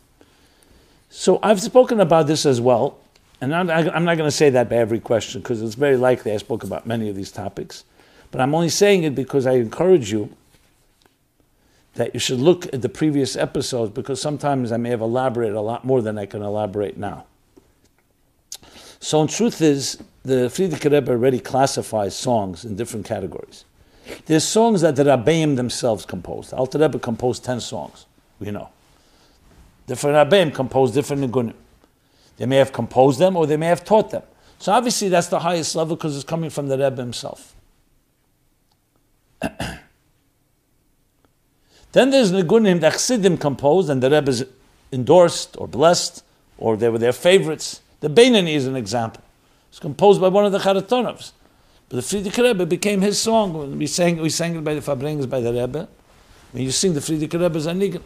So 1.10 1.40
I've 1.42 1.62
spoken 1.62 2.02
about 2.02 2.28
this 2.28 2.46
as 2.46 2.60
well, 2.60 3.00
and 3.40 3.56
I'm, 3.56 3.70
I'm 3.70 4.04
not 4.04 4.18
going 4.18 4.28
to 4.28 4.36
say 4.36 4.50
that 4.50 4.70
by 4.70 4.76
every 4.76 5.00
question 5.00 5.40
because 5.40 5.62
it's 5.62 5.76
very 5.76 5.96
likely 5.96 6.34
I 6.34 6.38
spoke 6.38 6.66
about 6.66 6.86
many 6.86 7.08
of 7.08 7.16
these 7.16 7.32
topics. 7.32 7.86
But 8.30 8.42
I'm 8.42 8.54
only 8.54 8.68
saying 8.68 9.04
it 9.04 9.16
because 9.16 9.48
I 9.48 9.54
encourage 9.54 10.12
you 10.12 10.36
that 11.98 12.14
you 12.14 12.20
should 12.20 12.40
look 12.40 12.72
at 12.74 12.82
the 12.84 12.90
previous 12.90 13.36
episodes 13.36 13.92
because 13.92 14.22
sometimes 14.22 14.72
I 14.72 14.78
may 14.78 14.90
have 14.90 15.02
elaborated 15.02 15.56
a 15.56 15.62
lot 15.62 15.84
more 15.84 16.02
than 16.02 16.18
I 16.18 16.28
can 16.28 16.44
elaborate 16.44 16.96
now. 16.96 17.26
So, 19.00 19.22
in 19.22 19.28
truth 19.28 19.62
is, 19.62 19.98
the 20.24 20.50
Frierdiker 20.50 20.92
Rebbe 20.92 21.12
already 21.12 21.40
classifies 21.40 22.16
songs 22.16 22.66
in 22.66 22.76
different 22.76 23.06
categories. 23.06 23.66
There's 24.26 24.44
songs 24.44 24.82
that 24.82 24.96
the 24.96 25.04
Rabbeim 25.04 25.56
themselves 25.56 26.06
composed. 26.06 26.54
Alter 26.54 26.78
Rebbe 26.78 27.00
composed 27.00 27.44
10 27.44 27.60
songs, 27.62 28.06
we 28.40 28.52
know. 28.52 28.70
Different 29.88 30.30
Rabbeim 30.30 30.54
composed 30.54 30.94
different 30.94 31.24
nigunim. 31.24 31.54
They 32.38 32.46
may 32.46 32.58
have 32.58 32.72
composed 32.72 33.20
them 33.20 33.36
or 33.36 33.48
they 33.48 33.58
may 33.58 33.68
have 33.68 33.84
taught 33.84 34.12
them. 34.12 34.24
So 34.60 34.72
obviously 34.72 35.10
that's 35.10 35.28
the 35.28 35.40
highest 35.40 35.76
level 35.76 35.96
because 35.96 36.16
it's 36.16 36.26
coming 36.26 36.50
from 36.52 36.68
the 36.68 36.78
Rebbe 36.78 37.02
himself. 37.02 37.56
then 41.98 42.12
there's 42.12 42.32
nigunim 42.32 42.80
that 42.82 42.94
Chassidim 42.94 43.38
composed 43.38 43.90
and 43.90 44.04
the 44.04 44.10
Rebbe 44.12 44.48
endorsed 44.92 45.58
or 45.58 45.68
blessed 45.68 46.24
or 46.58 46.78
they 46.78 46.90
were 46.90 47.00
their 47.00 47.12
favorites. 47.12 47.82
The 48.02 48.10
Beinani 48.10 48.54
is 48.54 48.68
an 48.68 48.76
example. 48.76 49.24
It's 49.70 49.80
composed 49.80 50.22
by 50.22 50.28
one 50.28 50.46
of 50.46 50.52
the 50.52 50.60
Charatonovs. 50.60 51.32
But 51.90 51.96
the 51.96 52.02
Frierdiker 52.02 52.44
Rebbe 52.44 52.66
became 52.66 53.02
his 53.02 53.20
song. 53.20 53.78
We 53.78 53.88
sang, 53.88 54.18
we 54.18 54.30
sang 54.30 54.56
it 54.56 54.64
by 54.64 54.76
the 54.76 54.82
Farbrengens, 54.82 55.28
by 55.30 55.40
the 55.40 55.52
Rebbe. 55.52 55.88
When 56.52 56.64
you 56.64 56.72
sing 56.72 56.94
the 56.94 57.00
Frierdiker 57.00 57.42
Rebbe's 57.42 57.66
Anigan. 57.66 58.04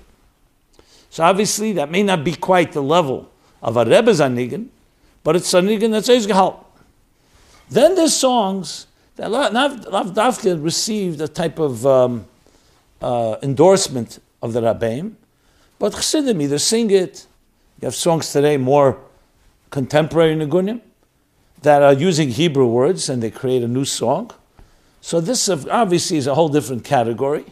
So 1.09 1.23
obviously 1.23 1.73
that 1.73 1.91
may 1.91 2.03
not 2.03 2.23
be 2.23 2.35
quite 2.35 2.71
the 2.71 2.81
level 2.81 3.29
of 3.61 3.75
a 3.75 3.83
Rebbe's 3.83 4.21
Anigan, 4.21 4.67
but 5.23 5.35
it's 5.35 5.51
Anigan 5.53 5.91
that's 5.91 6.07
Eizgehalt. 6.07 6.63
Then 7.69 7.95
there's 7.95 8.15
songs 8.15 8.87
that 9.17 9.29
Lav 9.29 9.51
Dafka 10.13 10.63
received 10.63 11.19
a 11.19 11.27
type 11.27 11.59
of 11.59 11.85
um, 11.85 12.25
uh, 13.01 13.37
endorsement 13.41 14.19
of 14.41 14.53
the 14.53 14.61
Rabbeim, 14.61 15.13
but 15.79 15.93
Chassidim 15.93 16.41
either 16.41 16.59
sing 16.59 16.91
it, 16.91 17.25
you 17.79 17.87
have 17.87 17.95
songs 17.95 18.31
today 18.31 18.57
more 18.57 18.99
contemporary 19.69 20.35
Nigunim, 20.35 20.81
that 21.61 21.81
are 21.81 21.93
using 21.93 22.29
Hebrew 22.29 22.65
words 22.65 23.09
and 23.09 23.21
they 23.21 23.31
create 23.31 23.63
a 23.63 23.67
new 23.67 23.85
song. 23.85 24.31
So 25.01 25.19
this 25.19 25.49
obviously 25.49 26.17
is 26.17 26.27
a 26.27 26.35
whole 26.35 26.49
different 26.49 26.83
category. 26.83 27.45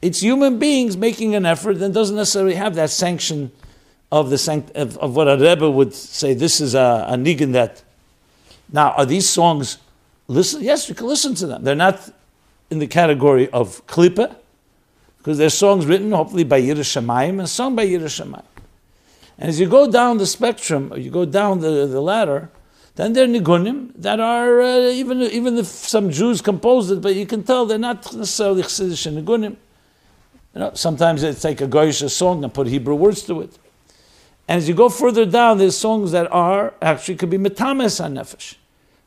It's 0.00 0.20
human 0.20 0.58
beings 0.58 0.96
making 0.96 1.34
an 1.34 1.46
effort 1.46 1.78
and 1.78 1.92
doesn't 1.92 2.16
necessarily 2.16 2.54
have 2.54 2.74
that 2.74 2.90
sanction 2.90 3.50
of 4.12 4.30
the 4.30 4.38
sanct- 4.38 4.70
of, 4.76 4.96
of 4.98 5.16
what 5.16 5.28
a 5.28 5.36
Rebbe 5.36 5.68
would 5.68 5.94
say. 5.94 6.34
This 6.34 6.60
is 6.60 6.74
a, 6.74 7.06
a 7.08 7.14
nigun 7.14 7.52
that. 7.52 7.82
Now, 8.72 8.90
are 8.92 9.06
these 9.06 9.28
songs? 9.28 9.78
Listen, 10.28 10.62
yes, 10.62 10.88
you 10.88 10.94
can 10.94 11.06
listen 11.06 11.34
to 11.36 11.46
them. 11.46 11.64
They're 11.64 11.74
not 11.74 12.12
in 12.70 12.78
the 12.78 12.86
category 12.86 13.48
of 13.50 13.84
klipa, 13.86 14.36
because 15.24 15.38
they're 15.38 15.48
songs 15.48 15.86
written 15.86 16.12
hopefully 16.12 16.44
by 16.44 16.60
Shemayim 16.60 17.38
and 17.38 17.48
sung 17.48 17.74
by 17.74 17.86
Shemayim. 17.86 18.44
And 19.38 19.48
as 19.48 19.58
you 19.58 19.66
go 19.66 19.90
down 19.90 20.18
the 20.18 20.26
spectrum, 20.26 20.92
or 20.92 20.98
you 20.98 21.10
go 21.10 21.24
down 21.24 21.60
the, 21.60 21.86
the 21.86 22.02
ladder, 22.02 22.50
then 22.96 23.14
there 23.14 23.24
are 23.24 23.26
nigunim 23.26 23.92
that 23.96 24.20
are 24.20 24.60
uh, 24.60 24.78
even 24.90 25.22
even 25.22 25.56
if 25.56 25.64
some 25.64 26.10
Jews 26.10 26.42
composed 26.42 26.90
it, 26.92 27.00
but 27.00 27.14
you 27.14 27.24
can 27.24 27.42
tell 27.42 27.64
they're 27.64 27.78
not 27.78 28.14
necessarily 28.14 28.62
chassidish 28.64 29.06
and 29.06 29.26
nigunim. 29.26 29.56
You 30.54 30.60
know, 30.60 30.72
sometimes 30.74 31.22
they 31.22 31.32
take 31.32 31.62
a 31.62 31.66
goyish 31.66 32.08
song 32.10 32.44
and 32.44 32.52
put 32.52 32.66
Hebrew 32.66 32.94
words 32.94 33.22
to 33.22 33.40
it. 33.40 33.58
And 34.46 34.58
as 34.58 34.68
you 34.68 34.74
go 34.74 34.90
further 34.90 35.24
down, 35.24 35.56
there's 35.56 35.76
songs 35.76 36.12
that 36.12 36.30
are 36.30 36.74
actually 36.82 37.16
could 37.16 37.30
be 37.30 37.38
metames 37.38 37.98
nefesh, 38.12 38.56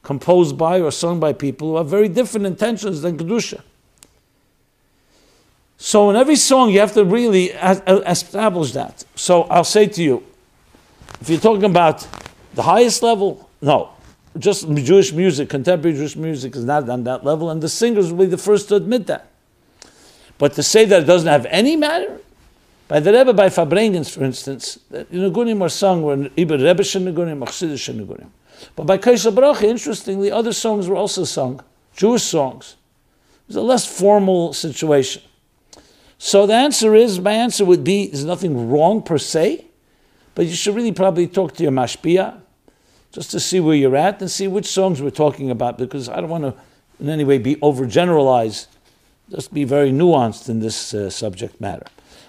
composed 0.02 0.58
by 0.58 0.82
or 0.82 0.90
sung 0.90 1.20
by 1.20 1.32
people 1.34 1.70
who 1.70 1.78
have 1.78 1.88
very 1.88 2.10
different 2.10 2.48
intentions 2.48 3.04
than 3.04 3.20
kedusha. 3.20 3.62
So 5.78 6.10
in 6.10 6.16
every 6.16 6.36
song, 6.36 6.72
you 6.72 6.80
have 6.80 6.94
to 6.94 7.06
really 7.06 7.52
establish 7.52 8.72
that. 8.72 9.06
So 9.16 9.44
I'll 9.44 9.64
say 9.64 9.88
to 9.88 10.04
you, 10.04 10.24
if 11.22 11.30
you're 11.30 11.40
talking 11.40 11.66
about 11.66 12.08
the 12.56 12.64
highest 12.64 13.04
level, 13.04 13.48
no, 13.62 13.92
just 14.38 14.68
Jewish 14.74 15.14
music, 15.14 15.50
contemporary 15.50 15.96
Jewish 15.96 16.16
music 16.16 16.56
is 16.56 16.64
not 16.64 16.90
on 16.90 17.04
that 17.04 17.24
level, 17.24 17.50
and 17.50 17.62
the 17.62 17.70
singers 17.70 18.12
will 18.12 18.20
be 18.20 18.26
the 18.26 18.38
first 18.38 18.70
to 18.70 18.76
admit 18.76 19.08
that. 19.08 19.28
But 20.38 20.54
to 20.54 20.64
say 20.64 20.86
that 20.86 21.04
it 21.04 21.06
doesn't 21.06 21.28
have 21.28 21.46
any 21.48 21.76
matter, 21.76 22.20
by 22.88 23.00
the 23.00 23.12
Rebbe, 23.12 23.34
by 23.34 23.50
Farbrengens, 23.50 24.10
for 24.14 24.24
instance, 24.24 24.80
the 24.90 25.06
Nagunim 25.06 25.62
are 25.62 25.70
sung 25.70 26.04
were 26.04 26.16
Nagunim 26.16 27.42
or 27.42 27.48
Chassidish 27.48 28.28
But 28.76 28.86
by 28.86 28.98
Kaisha 28.98 29.34
Baruch, 29.34 29.64
interestingly, 29.64 30.32
other 30.32 30.54
songs 30.54 30.88
were 30.88 30.96
also 30.96 31.24
sung, 31.24 31.62
Jewish 31.96 32.24
songs. 32.24 32.78
It 33.42 33.50
was 33.50 33.56
a 33.58 33.62
less 33.62 33.86
formal 33.86 34.54
situation. 34.54 35.22
So 36.20 36.48
the 36.48 36.54
answer 36.54 36.96
is, 36.96 37.20
my 37.20 37.32
answer 37.32 37.64
would 37.64 37.84
be, 37.84 38.08
there's 38.08 38.26
nothing 38.26 38.70
wrong 38.70 39.04
per 39.04 39.18
se, 39.18 39.66
but 40.36 40.46
you 40.46 40.56
should 40.56 40.76
really 40.76 40.92
probably 40.92 41.28
talk 41.28 41.54
to 41.56 41.64
your 41.64 41.72
mashpia, 41.72 42.42
just 43.12 43.32
to 43.32 43.40
see 43.40 43.60
where 43.60 43.76
you're 43.76 43.96
at 43.96 44.20
and 44.22 44.30
see 44.30 44.48
which 44.48 44.66
songs 44.66 45.02
we're 45.02 45.10
talking 45.10 45.52
about, 45.52 45.78
because 45.78 46.10
I 46.10 46.18
don't 46.18 46.30
want 46.30 46.44
to 46.44 46.56
in 47.00 47.10
any 47.10 47.24
way 47.24 47.38
be 47.38 47.56
overgeneralized, 47.58 48.68
just 49.30 49.54
be 49.54 49.64
very 49.64 49.92
nuanced 49.92 50.50
in 50.50 50.60
this 50.60 50.94
uh, 50.94 51.10
subject 51.10 51.62
matter. 51.62 51.86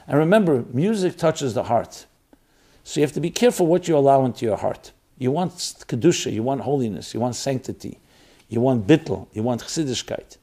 And 0.07 0.19
remember, 0.19 0.65
music 0.73 1.17
touches 1.17 1.55
the 1.55 1.65
heart. 1.65 2.07
So 2.85 3.01
you 3.01 3.05
have 3.05 3.15
to 3.15 3.21
be 3.21 3.31
careful 3.31 3.67
what 3.67 3.89
you 3.89 3.97
allow 3.97 4.25
into 4.25 4.45
your 4.45 4.57
heart. 4.57 4.93
You 5.19 5.31
want 5.31 5.53
kedusha, 5.53 6.33
you 6.33 6.43
want 6.43 6.63
holiness, 6.63 7.15
you 7.15 7.21
want 7.21 7.37
sanctity, 7.37 7.99
you 8.49 8.61
want 8.61 8.87
bittel, 8.87 9.29
you 9.33 9.43
want 9.43 9.63
chassidishkeit 9.63 10.37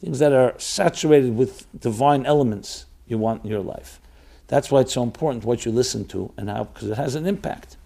things 0.00 0.18
that 0.18 0.32
are 0.32 0.54
saturated 0.58 1.36
with 1.36 1.66
divine 1.78 2.24
elements 2.26 2.86
you 3.06 3.18
want 3.18 3.44
in 3.44 3.50
your 3.50 3.60
life. 3.60 4.00
That's 4.46 4.70
why 4.70 4.80
it's 4.80 4.92
so 4.94 5.02
important 5.02 5.44
what 5.44 5.64
you 5.64 5.72
listen 5.72 6.06
to 6.08 6.32
and 6.36 6.48
how, 6.48 6.64
because 6.64 6.88
it 6.88 6.96
has 6.96 7.14
an 7.14 7.26
impact. 7.26 7.76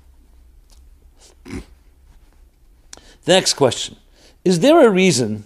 the 1.45 1.62
next 3.27 3.55
question 3.55 3.96
Is 4.44 4.61
there 4.61 4.87
a 4.87 4.90
reason? 4.90 5.44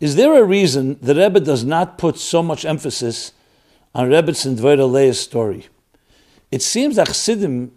Is 0.00 0.16
there 0.16 0.34
a 0.36 0.42
reason 0.42 0.98
the 1.00 1.14
Rebbe 1.14 1.38
does 1.38 1.62
not 1.62 1.96
put 1.96 2.18
so 2.18 2.42
much 2.42 2.64
emphasis 2.64 3.30
on 3.94 4.08
Rebbetzin 4.10 4.56
Dvora 4.56 4.90
Leah's 4.90 5.20
story? 5.20 5.68
It 6.52 6.60
seems 6.60 6.96
that 6.96 7.06
Chassidim 7.06 7.72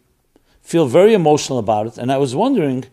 feel 0.61 0.85
very 0.85 1.13
emotional 1.13 1.59
about 1.59 1.87
it, 1.87 1.97
and 1.97 2.11
I 2.11 2.17
was 2.17 2.35
wondering 2.35 2.83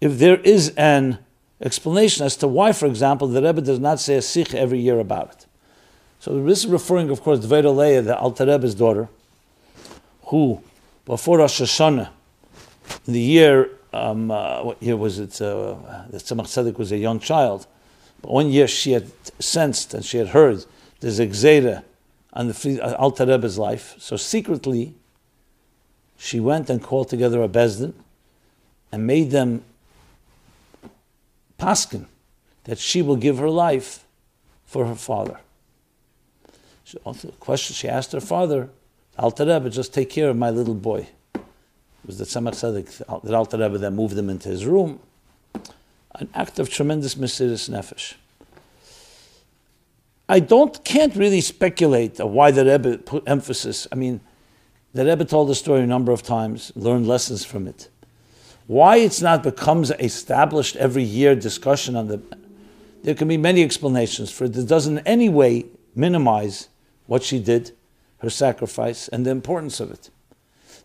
if 0.00 0.18
there 0.18 0.38
is 0.40 0.70
an 0.76 1.18
explanation 1.60 2.26
as 2.26 2.36
to 2.38 2.48
why, 2.48 2.72
for 2.72 2.86
example, 2.86 3.28
the 3.28 3.40
Rebbe 3.40 3.60
does 3.60 3.78
not 3.78 4.00
say 4.00 4.16
a 4.16 4.22
sikh 4.22 4.52
every 4.52 4.80
year 4.80 4.98
about 4.98 5.30
it. 5.30 5.46
So 6.18 6.42
this 6.42 6.64
is 6.64 6.66
referring, 6.66 7.08
of 7.10 7.20
course, 7.20 7.38
to 7.38 7.70
Leah, 7.70 8.02
the 8.02 8.18
Alter 8.18 8.46
Rebbe's 8.46 8.74
daughter, 8.74 9.08
who, 10.24 10.60
before 11.04 11.38
Rosh 11.38 11.60
Hashanah, 11.60 12.08
in 13.06 13.12
the 13.12 13.20
year, 13.20 13.70
um, 13.92 14.32
uh, 14.32 14.64
what 14.64 14.82
year 14.82 14.96
was 14.96 15.20
it, 15.20 15.40
uh, 15.40 15.76
that 16.10 16.22
Tzemach 16.22 16.46
Tzedek 16.46 16.78
was 16.78 16.90
a 16.90 16.96
young 16.96 17.20
child, 17.20 17.68
but 18.22 18.32
one 18.32 18.50
year 18.50 18.66
she 18.66 18.92
had 18.92 19.08
sensed 19.38 19.94
and 19.94 20.04
she 20.04 20.18
had 20.18 20.28
heard 20.28 20.64
there's 20.98 21.20
a 21.20 21.84
on 22.32 22.48
the 22.48 22.96
Alter 22.98 23.26
Rebbe's 23.26 23.56
life, 23.56 23.94
so 23.98 24.16
secretly 24.16 24.94
she 26.18 26.40
went 26.40 26.68
and 26.68 26.82
called 26.82 27.08
together 27.08 27.42
a 27.42 27.48
Bezdin 27.48 27.94
and 28.92 29.06
made 29.06 29.30
them 29.30 29.62
paskin 31.58 32.06
that 32.64 32.78
she 32.78 33.00
will 33.00 33.16
give 33.16 33.38
her 33.38 33.48
life 33.48 34.04
for 34.66 34.84
her 34.86 34.94
father. 34.94 35.38
She, 36.84 36.98
also, 36.98 37.28
the 37.28 37.34
question 37.34 37.74
she 37.74 37.88
asked 37.88 38.12
her 38.12 38.20
father, 38.20 38.68
Alter 39.18 39.46
Rebbe, 39.46 39.70
just 39.70 39.94
take 39.94 40.10
care 40.10 40.28
of 40.28 40.36
my 40.36 40.50
little 40.50 40.74
boy. 40.74 41.06
It 41.34 41.42
was 42.04 42.18
the 42.18 42.24
Tzemach 42.24 42.52
Tzedek, 42.52 43.22
the 43.22 43.34
Alter 43.34 43.58
Rebbe 43.58 43.78
that 43.78 43.92
moved 43.92 44.16
him 44.16 44.28
into 44.28 44.48
his 44.48 44.66
room. 44.66 45.00
An 46.14 46.28
act 46.34 46.58
of 46.58 46.68
tremendous 46.68 47.14
Mesiris 47.14 47.68
Nefesh. 47.70 48.14
I 50.28 50.40
don't, 50.40 50.84
can't 50.84 51.14
really 51.14 51.40
speculate 51.40 52.18
why 52.18 52.50
the 52.50 52.64
Rebbe 52.64 52.98
put 52.98 53.22
emphasis. 53.26 53.86
I 53.90 53.94
mean, 53.94 54.20
the 54.98 55.04
Rebbe 55.04 55.24
told 55.24 55.48
the 55.48 55.54
story 55.54 55.82
a 55.82 55.86
number 55.86 56.10
of 56.10 56.24
times, 56.24 56.72
learned 56.74 57.06
lessons 57.06 57.44
from 57.44 57.68
it. 57.68 57.88
Why 58.66 58.96
it's 58.96 59.22
not 59.22 59.44
becomes 59.44 59.92
established 59.92 60.74
every 60.74 61.04
year 61.04 61.36
discussion 61.36 61.94
on 61.94 62.08
the 62.08 62.20
there 63.04 63.14
can 63.14 63.28
be 63.28 63.36
many 63.36 63.62
explanations 63.62 64.32
for 64.32 64.46
it. 64.46 64.56
It 64.56 64.66
doesn't 64.66 64.98
in 64.98 65.06
any 65.06 65.28
way 65.28 65.66
minimize 65.94 66.68
what 67.06 67.22
she 67.22 67.38
did, 67.38 67.70
her 68.22 68.28
sacrifice, 68.28 69.06
and 69.06 69.24
the 69.24 69.30
importance 69.30 69.78
of 69.78 69.92
it. 69.92 70.10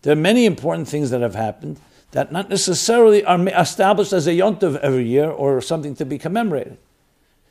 There 0.03 0.13
are 0.13 0.27
many 0.31 0.45
important 0.45 0.87
things 0.87 1.09
that 1.09 1.21
have 1.21 1.33
happened 1.33 1.79
that 2.11 2.31
not 2.31 2.51
necessarily 2.51 3.25
are 3.25 3.43
established 3.47 4.13
as 4.13 4.27
a 4.27 4.33
yontiv 4.33 4.77
every 4.81 5.07
year 5.07 5.27
or 5.27 5.59
something 5.59 5.95
to 5.95 6.05
be 6.05 6.19
commemorated. 6.19 6.77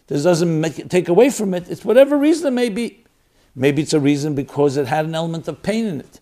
This 0.06 0.22
doesn't 0.22 0.60
make, 0.60 0.88
take 0.88 1.08
away 1.08 1.30
from 1.30 1.54
it. 1.54 1.68
It's 1.68 1.84
whatever 1.84 2.16
reason 2.16 2.46
it 2.46 2.52
may 2.52 2.68
be. 2.68 3.02
Maybe 3.56 3.82
it's 3.82 3.94
a 3.94 3.98
reason 3.98 4.36
because 4.36 4.76
it 4.76 4.86
had 4.86 5.06
an 5.06 5.16
element 5.16 5.48
of 5.48 5.60
pain 5.64 5.86
in 5.86 5.98
it. 5.98 6.20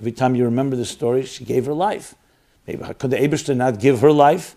Every 0.00 0.12
time 0.12 0.34
you 0.34 0.44
remember 0.44 0.76
the 0.76 0.86
story, 0.86 1.24
she 1.26 1.44
gave 1.44 1.66
her 1.66 1.74
life. 1.74 2.14
Maybe 2.66 2.82
could 2.94 3.10
the 3.10 3.18
Abishter 3.18 3.54
not 3.54 3.80
give 3.80 4.00
her 4.00 4.10
life, 4.10 4.56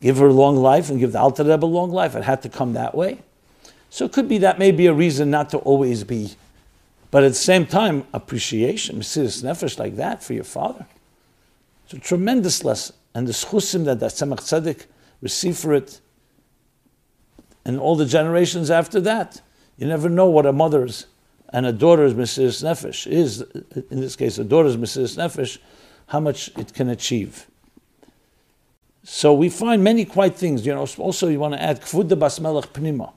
give 0.00 0.18
her 0.18 0.30
long 0.30 0.56
life, 0.56 0.90
and 0.90 1.00
give 1.00 1.12
the 1.12 1.18
Alter 1.18 1.44
Rebbe 1.44 1.64
long 1.64 1.90
life? 1.90 2.14
It 2.14 2.24
had 2.24 2.42
to 2.42 2.50
come 2.50 2.74
that 2.74 2.94
way. 2.94 3.20
So 3.88 4.04
it 4.04 4.12
could 4.12 4.28
be 4.28 4.38
that 4.38 4.58
may 4.58 4.70
be 4.70 4.86
a 4.86 4.92
reason 4.92 5.30
not 5.30 5.50
to 5.50 5.58
always 5.58 6.04
be, 6.04 6.32
but 7.10 7.24
at 7.24 7.28
the 7.28 7.34
same 7.34 7.66
time, 7.66 8.06
appreciation, 8.12 9.00
Mesiris 9.00 9.42
Nefesh 9.42 9.78
like 9.78 9.96
that 9.96 10.22
for 10.22 10.34
your 10.34 10.44
father. 10.44 10.86
It's 11.84 11.94
a 11.94 11.98
tremendous 11.98 12.64
lesson. 12.64 12.96
And 13.14 13.26
the 13.26 13.32
schusim 13.32 13.84
that 13.84 14.00
the 14.00 14.06
Tzemach 14.06 14.40
Tzedek 14.40 14.86
received 15.20 15.58
for 15.58 15.74
it, 15.74 16.00
and 17.64 17.78
all 17.78 17.96
the 17.96 18.06
generations 18.06 18.70
after 18.70 19.00
that. 19.00 19.40
You 19.78 19.86
never 19.86 20.08
know 20.08 20.26
what 20.26 20.46
a 20.46 20.52
mother's 20.52 21.06
and 21.52 21.66
a 21.66 21.72
daughter's 21.72 22.14
Mesiris 22.14 22.62
Nefesh 22.62 23.06
is, 23.06 23.42
in 23.90 24.00
this 24.00 24.16
case, 24.16 24.38
a 24.38 24.44
daughter's 24.44 24.76
Mesiris 24.76 25.16
Nefesh, 25.16 25.58
how 26.06 26.20
much 26.20 26.48
it 26.56 26.72
can 26.72 26.88
achieve. 26.88 27.46
So 29.04 29.34
we 29.34 29.48
find 29.48 29.84
many 29.84 30.04
quite 30.04 30.36
things. 30.36 30.64
You 30.64 30.74
know, 30.74 30.86
also 30.98 31.28
you 31.28 31.38
want 31.38 31.54
to 31.54 31.62
add 31.62 31.82
Kvuda 31.82 32.18
Basmelech 32.18 32.68
Pnima. 32.68 33.12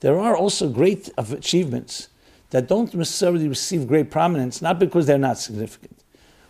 There 0.00 0.18
are 0.18 0.36
also 0.36 0.68
great 0.68 1.10
achievements 1.18 2.08
that 2.50 2.68
don't 2.68 2.94
necessarily 2.94 3.48
receive 3.48 3.88
great 3.88 4.10
prominence, 4.10 4.62
not 4.62 4.78
because 4.78 5.06
they're 5.06 5.18
not 5.18 5.38
significant. 5.38 5.98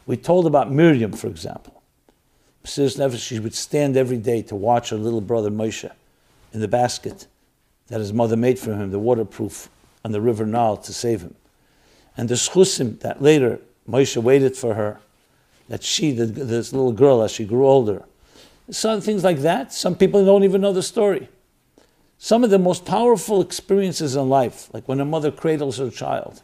We 0.07 0.17
told 0.17 0.47
about 0.47 0.71
Miriam, 0.71 1.13
for 1.13 1.27
example. 1.27 1.83
Mesiris 2.65 2.99
Nefesh, 2.99 3.27
she 3.27 3.41
would 3.41 3.55
stand 3.55 3.97
every 3.97 4.19
day 4.19 4.43
to 4.43 4.55
watch 4.55 4.91
her 4.91 4.97
little 4.97 5.21
brother 5.21 5.51
Moshe 5.51 5.91
in 6.53 6.61
the 6.61 6.69
basket 6.69 7.27
that 7.89 8.01
his 8.01 8.13
mother 8.13 8.37
made 8.37 8.59
for 8.59 8.75
him, 8.75 8.91
the 8.91 8.99
waterproof 8.99 9.69
on 10.07 10.13
the 10.13 10.21
river 10.21 10.47
Nile 10.47 10.77
to 10.77 10.93
save 10.93 11.23
him. 11.23 11.35
And 12.17 12.29
the 12.29 12.37
schusim 12.37 13.01
that 13.01 13.21
later 13.21 13.59
Moshe 13.91 14.17
waited 14.17 14.57
for 14.57 14.75
her, 14.75 15.01
that 15.69 15.83
she, 15.83 16.13
the, 16.13 16.27
this 16.27 16.73
little 16.73 16.93
girl, 16.93 17.23
as 17.23 17.33
she 17.33 17.45
grew 17.45 17.67
older, 17.67 18.05
some 18.71 19.01
things 19.01 19.25
like 19.25 19.39
that. 19.39 19.73
Some 19.73 19.97
people 19.97 20.25
don't 20.25 20.45
even 20.45 20.61
know 20.61 20.73
the 20.73 20.85
story. 20.85 21.29
Some 22.19 22.45
of 22.45 22.51
the 22.51 22.59
most 22.59 22.85
powerful 22.85 23.41
experiences 23.41 24.15
in 24.15 24.29
life, 24.29 24.73
like 24.73 24.87
when 24.87 25.01
a 25.01 25.05
mother 25.05 25.33
cradles 25.33 25.79
her 25.79 25.91
child, 25.91 26.41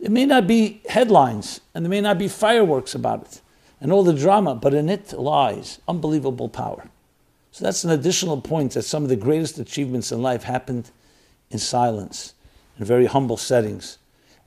it 0.00 0.10
may 0.10 0.26
not 0.26 0.48
be 0.48 0.82
headlines 0.88 1.60
and 1.76 1.84
there 1.84 1.90
may 1.90 2.00
not 2.00 2.18
be 2.18 2.26
fireworks 2.26 2.92
about 2.92 3.22
it 3.22 3.40
and 3.80 3.92
all 3.92 4.02
the 4.02 4.12
drama, 4.12 4.56
but 4.56 4.74
in 4.74 4.88
it 4.88 5.12
lies 5.12 5.78
unbelievable 5.86 6.48
power. 6.48 6.90
So 7.52 7.64
that's 7.64 7.84
an 7.84 7.90
additional 7.90 8.40
point 8.40 8.72
that 8.72 8.82
some 8.82 9.04
of 9.04 9.10
the 9.10 9.16
greatest 9.16 9.60
achievements 9.60 10.10
in 10.10 10.22
life 10.22 10.42
happened 10.42 10.90
in 11.52 11.58
silence, 11.58 12.34
in 12.78 12.84
very 12.84 13.06
humble 13.06 13.36
settings, 13.36 13.98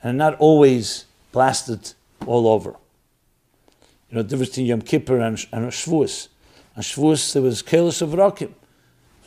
and 0.03 0.17
not 0.17 0.35
always 0.39 1.05
blasted 1.31 1.93
all 2.25 2.47
over. 2.47 2.75
You 4.09 4.17
know, 4.17 4.23
the 4.23 4.29
difference 4.29 4.49
between 4.49 4.65
Yom 4.67 4.81
Kippur 4.81 5.19
and, 5.19 5.45
and 5.51 5.67
Shavuos. 5.67 6.27
On 6.75 6.83
Shavuos, 6.83 7.33
there 7.33 7.41
was 7.41 7.63
Kelos 7.63 8.01
of 8.01 8.09
Rakim. 8.09 8.51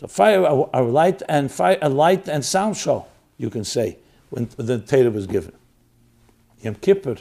So 0.01 0.07
fire, 0.07 0.43
a, 0.43 0.81
a, 0.81 0.83
light 0.83 1.23
and 1.29 1.51
fire, 1.51 1.79
a 1.81 1.89
light 1.89 2.29
and 2.29 2.45
sound 2.45 2.77
show, 2.77 3.07
you 3.39 3.51
can 3.51 3.65
say, 3.65 3.99
when 4.31 4.49
the 4.57 4.79
Torah 4.79 5.11
was 5.11 5.27
given. 5.27 5.53
Yom 6.61 6.75
Kippur 6.77 7.17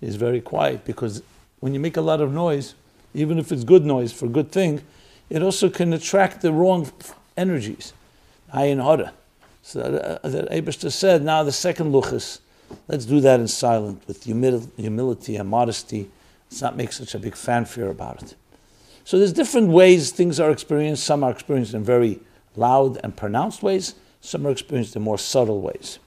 is 0.00 0.16
very 0.16 0.40
quiet 0.40 0.84
because 0.84 1.22
when 1.60 1.74
you 1.74 1.80
make 1.80 1.96
a 1.96 2.00
lot 2.00 2.20
of 2.20 2.32
noise, 2.32 2.74
even 3.14 3.38
if 3.38 3.52
it's 3.52 3.64
good 3.64 3.84
noise 3.84 4.12
for 4.12 4.26
a 4.26 4.28
good 4.28 4.50
thing, 4.52 4.82
it 5.30 5.42
also 5.42 5.68
can 5.68 5.92
attract 5.92 6.40
the 6.40 6.52
wrong 6.52 6.90
energies. 7.36 7.92
Ayin 8.54 8.80
Hora. 8.80 9.12
So 9.68 9.82
that, 9.82 10.24
uh, 10.24 10.46
Abishta 10.50 10.90
said, 10.90 11.22
now 11.22 11.42
the 11.42 11.52
second 11.52 11.92
luchas, 11.92 12.38
let's 12.88 13.04
do 13.04 13.20
that 13.20 13.38
in 13.38 13.48
silence 13.48 14.02
with 14.06 14.24
humil- 14.24 14.66
humility 14.78 15.36
and 15.36 15.46
modesty. 15.46 16.08
Let's 16.50 16.62
not 16.62 16.74
make 16.74 16.90
such 16.90 17.14
a 17.14 17.18
big 17.18 17.36
fanfare 17.36 17.90
about 17.90 18.22
it. 18.22 18.34
So 19.04 19.18
there's 19.18 19.34
different 19.34 19.68
ways 19.68 20.10
things 20.10 20.40
are 20.40 20.50
experienced. 20.50 21.04
Some 21.04 21.22
are 21.22 21.30
experienced 21.30 21.74
in 21.74 21.84
very 21.84 22.18
loud 22.56 22.98
and 23.04 23.14
pronounced 23.14 23.62
ways. 23.62 23.94
Some 24.22 24.46
are 24.46 24.50
experienced 24.50 24.96
in 24.96 25.02
more 25.02 25.18
subtle 25.18 25.60
ways. 25.60 25.98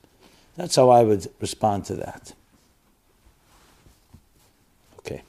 That's 0.55 0.75
how 0.75 0.89
I 0.89 1.03
would 1.03 1.27
respond 1.39 1.85
to 1.85 1.93
that. 1.97 2.33
Okay. 5.01 5.21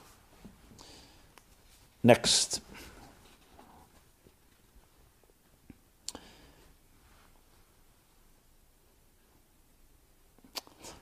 Next. 2.01 2.61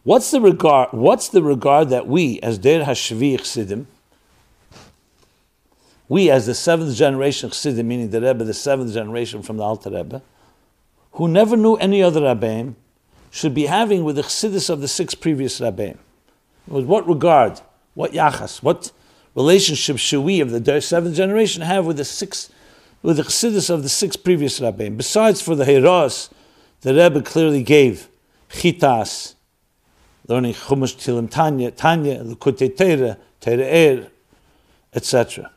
What's 0.03 0.31
the 0.31 0.41
regard? 0.41 0.93
What's 0.93 1.27
the 1.29 1.43
regard 1.43 1.89
that 1.89 2.07
we, 2.07 2.39
as 2.41 2.57
Der 2.57 2.83
Hashvi 2.83 3.37
Chassidim, 3.37 3.85
we 6.09 6.29
as 6.29 6.47
the 6.47 6.55
seventh 6.55 6.95
generation 6.95 7.49
Chassidim, 7.49 7.87
meaning 7.87 8.09
the 8.09 8.19
Rebbe, 8.19 8.43
the 8.43 8.53
seventh 8.53 8.93
generation 8.93 9.43
from 9.43 9.57
the 9.57 9.63
Alter 9.63 9.91
Rebbe, 9.91 10.23
who 11.13 11.27
never 11.27 11.55
knew 11.55 11.75
any 11.75 12.01
other 12.01 12.21
Rabbeim, 12.21 12.73
should 13.29 13.53
be 13.53 13.67
having 13.67 14.03
with 14.03 14.15
the 14.15 14.23
Chassidus 14.23 14.69
of 14.69 14.81
the 14.81 14.87
six 14.87 15.13
previous 15.13 15.59
Rabbeim? 15.59 15.97
With 16.67 16.85
what 16.85 17.07
regard, 17.07 17.61
what 17.93 18.11
yachas, 18.11 18.63
what 18.63 18.91
relationship 19.35 19.97
should 19.97 20.21
we 20.21 20.41
of 20.41 20.49
the 20.51 20.81
seventh 20.81 21.15
generation 21.15 21.61
have 21.61 21.85
with 21.85 21.97
the 21.97 22.05
six, 22.05 22.49
with 23.03 23.17
the 23.17 23.23
Chassidus 23.23 23.69
of 23.69 23.83
the 23.83 23.89
six 23.89 24.15
previous 24.15 24.59
Rabbeim? 24.59 24.97
Besides 24.97 25.41
for 25.41 25.55
the 25.55 25.65
Heiros, 25.65 26.29
the 26.81 26.95
Rebbe 26.95 27.21
clearly 27.21 27.61
gave 27.61 28.09
chitas, 28.49 29.35
learning 30.27 30.53
Chumash 30.53 30.95
Tilim 30.95 31.29
Tanya, 31.29 31.71
Tanya, 31.71 32.23
Likutei 32.23 32.75
Teira, 32.75 33.17
Teira 33.41 34.03
Er, 34.03 34.07
etc. 34.93 35.51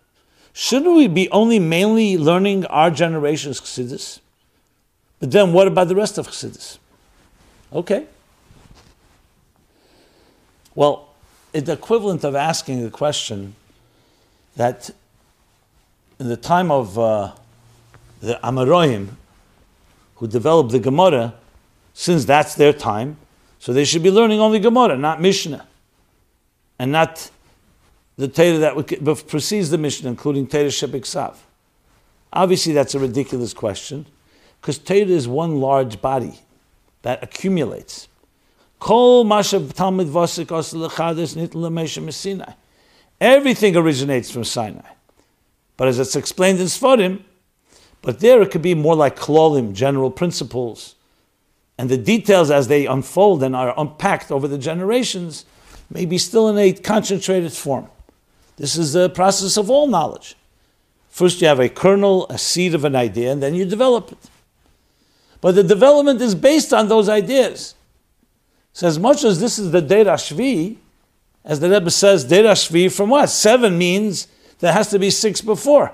Shouldn't 0.53 0.95
we 0.95 1.09
be 1.09 1.29
only 1.31 1.59
mainly 1.59 2.17
learning 2.17 2.67
our 2.67 2.91
generation's 2.91 3.61
Chassidus? 3.61 4.21
But 5.21 5.31
then 5.31 5.53
what 5.53 5.67
about 5.67 5.89
the 5.89 5.97
rest 5.97 6.19
of 6.19 6.29
Chassidus? 6.29 6.79
Okay. 7.73 8.07
Well, 10.75 11.09
it's 11.53 11.69
equivalent 11.69 12.25
of 12.25 12.35
asking 12.35 12.83
the 12.83 12.91
question 12.91 13.55
that 14.57 14.91
in 16.19 16.29
the 16.29 16.37
time 16.37 16.71
of 16.71 16.99
uh, 16.99 17.33
the 18.21 18.39
Amoraim, 18.43 19.11
who 20.17 20.27
developed 20.29 20.71
the 20.71 20.79
Gemara, 20.79 21.35
since 21.93 22.25
that's 22.25 22.55
their 22.55 22.73
time, 22.73 23.17
so 23.65 23.73
they 23.73 23.87
should 23.87 24.03
be 24.03 24.11
learning 24.11 24.41
only 24.41 24.59
Gemara, 24.59 24.99
not 24.99 25.23
Mishnah, 25.23 25.67
and 26.79 26.93
not 26.93 27.31
the 28.19 28.29
Torah 28.29 28.59
that 28.59 29.25
precedes 29.27 29.71
the 29.71 29.79
Mishnah, 29.79 30.11
including 30.11 30.47
Torah 30.47 30.67
Shebiksav. 30.67 31.37
Obviously, 32.31 32.75
that's 32.75 32.95
a 32.95 32.99
ridiculous 32.99 33.55
question, 33.55 34.05
because 34.61 34.77
Torah 34.77 35.07
is 35.07 35.27
one 35.27 35.63
large 35.63 36.03
body 36.03 36.41
that 37.01 37.23
accumulates. 37.23 38.07
Everything 43.19 43.77
originates 43.77 44.31
from 44.31 44.45
Sinai. 44.45 44.91
But 45.79 45.89
as 45.89 45.99
it's 45.99 46.17
explained 46.17 46.61
in 46.61 46.67
Sfarim, 46.67 47.23
but 48.03 48.21
there 48.21 48.43
it 48.43 48.51
could 48.51 48.61
be 48.61 48.75
more 48.75 48.95
like 48.95 49.19
klolim, 49.19 49.73
general 49.73 50.11
principles, 50.11 50.97
and 51.79 51.89
the 51.89 51.97
details 51.97 52.51
as 52.51 52.69
they 52.69 52.87
unfold 52.87 53.43
and 53.43 53.55
are 53.57 53.75
unpacked 53.77 54.31
over 54.31 54.47
the 54.47 54.59
generations 54.59 55.45
may 55.91 56.07
be 56.07 56.19
still 56.19 56.49
in 56.49 56.59
a 56.59 56.73
concentrated 56.73 57.53
form. 57.53 57.89
This 58.57 58.77
is 58.77 58.93
the 58.93 59.11
process 59.11 59.57
of 59.57 59.71
all 59.71 59.87
knowledge. 59.87 60.37
First, 61.09 61.41
you 61.41 61.49
have 61.49 61.61
a 61.61 61.69
kernel, 61.69 62.27
a 62.29 62.39
seed 62.39 62.75
of 62.75 62.85
an 62.85 62.97
idea, 62.97 63.33
and 63.33 63.43
then 63.43 63.55
you 63.55 63.65
develop 63.65 64.13
it. 64.13 64.19
But 65.41 65.55
the 65.55 65.63
development 65.63 66.21
is 66.21 66.35
based 66.35 66.73
on 66.73 66.89
those 66.89 67.09
ideas. 67.09 67.75
So, 68.73 68.89
as 68.89 68.99
much 68.99 69.23
as 69.25 69.41
this 69.41 69.59
is 69.59 69.71
the 69.71 69.83
Deir 69.83 70.05
Shvi, 70.05 70.77
as 71.45 71.61
the 71.61 71.71
Rebbe 71.71 71.91
says, 71.91 72.25
Deir 72.25 72.45
Shvi 72.45 72.91
from 72.91 73.11
what? 73.11 73.29
Seven 73.29 73.77
means 73.79 74.27
there 74.59 74.73
has 74.73 74.89
to 74.91 74.99
be 74.99 75.11
six 75.11 75.41
before, 75.41 75.93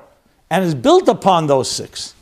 and 0.48 0.64
is 0.64 0.74
built 0.74 1.08
upon 1.08 1.46
those 1.46 1.70
six. 1.70 2.14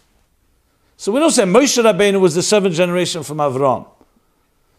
So 0.98 1.12
we 1.12 1.20
don't 1.20 1.30
say 1.30 1.44
Moshe 1.44 1.80
Rabbeinu 1.80 2.20
was 2.20 2.34
the 2.34 2.42
seventh 2.42 2.74
generation 2.74 3.22
from 3.22 3.38
Avram. 3.38 3.86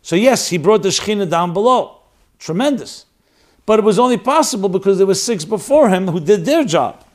So 0.01 0.17
yes, 0.17 0.49
he 0.49 0.57
brought 0.57 0.83
the 0.83 0.89
Shekhinah 0.89 1.29
down 1.29 1.53
below. 1.53 2.01
Tremendous. 2.39 3.05
But 3.65 3.79
it 3.79 3.85
was 3.85 3.97
only 3.97 4.17
possible 4.17 4.67
because 4.67 4.97
there 4.97 5.07
were 5.07 5.15
six 5.15 5.45
before 5.45 5.87
him 5.89 6.09
who 6.09 6.19
did 6.19 6.43
their 6.43 6.65
job. 6.65 7.05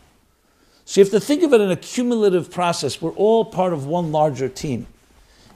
So 0.87 1.01
you 1.01 1.05
have 1.05 1.13
to 1.13 1.21
think 1.21 1.43
of 1.43 1.53
it 1.53 1.61
in 1.61 1.71
a 1.71 1.77
cumulative 1.77 2.51
process. 2.51 3.03
We're 3.03 3.11
all 3.11 3.45
part 3.45 3.75
of 3.75 3.85
one 3.85 4.11
larger 4.11 4.49
team. 4.49 4.87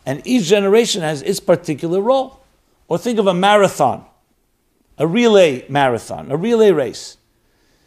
And 0.05 0.21
each 0.27 0.45
generation 0.45 1.01
has 1.01 1.23
its 1.23 1.41
particular 1.41 2.03
role. 2.03 2.41
Or 2.87 2.99
think 2.99 3.19
of 3.19 3.27
a 3.27 3.35
marathon, 3.35 4.05
a 4.99 5.07
relay 5.07 5.65
marathon, 5.71 6.31
a 6.31 6.37
relay 6.37 6.71
race. 6.71 7.17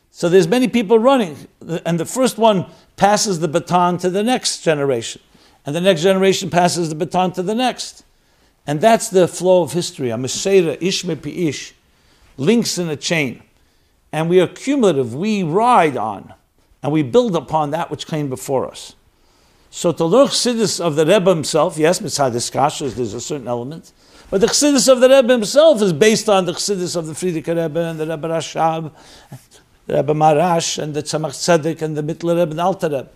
So 0.09 0.27
there's 0.27 0.47
many 0.47 0.67
people 0.67 0.97
running, 0.97 1.37
and 1.85 1.99
the 1.99 2.05
first 2.05 2.39
one 2.39 2.65
passes 2.95 3.39
the 3.39 3.47
baton 3.47 3.99
to 3.99 4.09
the 4.09 4.23
next 4.23 4.63
generation 4.63 5.21
and 5.65 5.75
the 5.75 5.81
next 5.81 6.01
generation 6.01 6.49
passes 6.49 6.89
the 6.89 6.95
baton 6.95 7.31
to 7.33 7.43
the 7.43 7.55
next. 7.55 8.03
And 8.65 8.79
that's 8.79 9.09
the 9.09 9.27
flow 9.27 9.63
of 9.63 9.73
history. 9.73 10.09
A 10.09 10.15
Mesera, 10.15 10.77
Ish 10.81 11.03
Ish, 11.05 11.73
links 12.37 12.77
in 12.77 12.89
a 12.89 12.95
chain. 12.95 13.43
And 14.11 14.29
we 14.29 14.39
are 14.41 14.47
cumulative, 14.47 15.15
we 15.15 15.43
ride 15.43 15.97
on, 15.97 16.33
and 16.83 16.91
we 16.91 17.01
build 17.01 17.35
upon 17.35 17.71
that 17.71 17.89
which 17.89 18.07
came 18.07 18.29
before 18.29 18.67
us. 18.69 18.95
So 19.69 19.93
to 19.93 20.03
learn 20.03 20.27
Chassidus 20.27 20.81
of 20.81 20.97
the 20.97 21.05
Rebbe 21.05 21.29
himself, 21.29 21.77
yes, 21.77 22.01
Mitzvah 22.01 22.31
Kashas, 22.31 22.95
there's 22.95 23.13
a 23.13 23.21
certain 23.21 23.47
element, 23.47 23.93
but 24.29 24.41
the 24.41 24.47
Chassidus 24.47 24.91
of 24.91 24.99
the 24.99 25.07
Rebbe 25.07 25.31
himself 25.31 25.81
is 25.81 25.93
based 25.93 26.27
on 26.27 26.45
the 26.45 26.51
Chassidus 26.51 26.97
of 26.97 27.07
the 27.07 27.13
Frierdiker 27.13 27.55
Rebbe 27.55 27.79
and 27.79 27.97
the 27.97 28.05
Rebbe 28.05 28.27
Rashab, 28.27 28.91
the 29.87 29.95
Rebbe 29.95 30.13
Maharash, 30.13 30.77
and 30.83 30.93
the 30.93 31.01
Tzemach 31.01 31.31
Tzedek, 31.31 31.81
and 31.81 31.95
the 31.95 32.03
Mittler 32.03 32.37
Rebbe 32.37 32.51
and 32.51 32.59
Alter 32.59 32.89
Rebbe. 32.89 33.09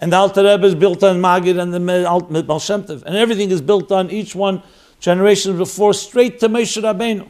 And 0.00 0.12
the 0.12 0.16
Alter 0.16 0.42
Rebbe 0.42 0.66
is 0.66 0.74
built 0.74 1.04
on 1.04 1.20
Magid 1.20 1.60
and 1.60 1.74
the 1.74 2.42
Baal 2.42 2.58
Shem. 2.58 2.84
And 2.88 3.16
everything 3.16 3.50
is 3.50 3.60
built 3.60 3.92
on 3.92 4.10
each 4.10 4.34
one 4.34 4.62
generation 4.98 5.58
before, 5.58 5.92
straight 5.92 6.40
to 6.40 6.48
Moshe 6.48 6.82
Rabbeinu. 6.82 7.28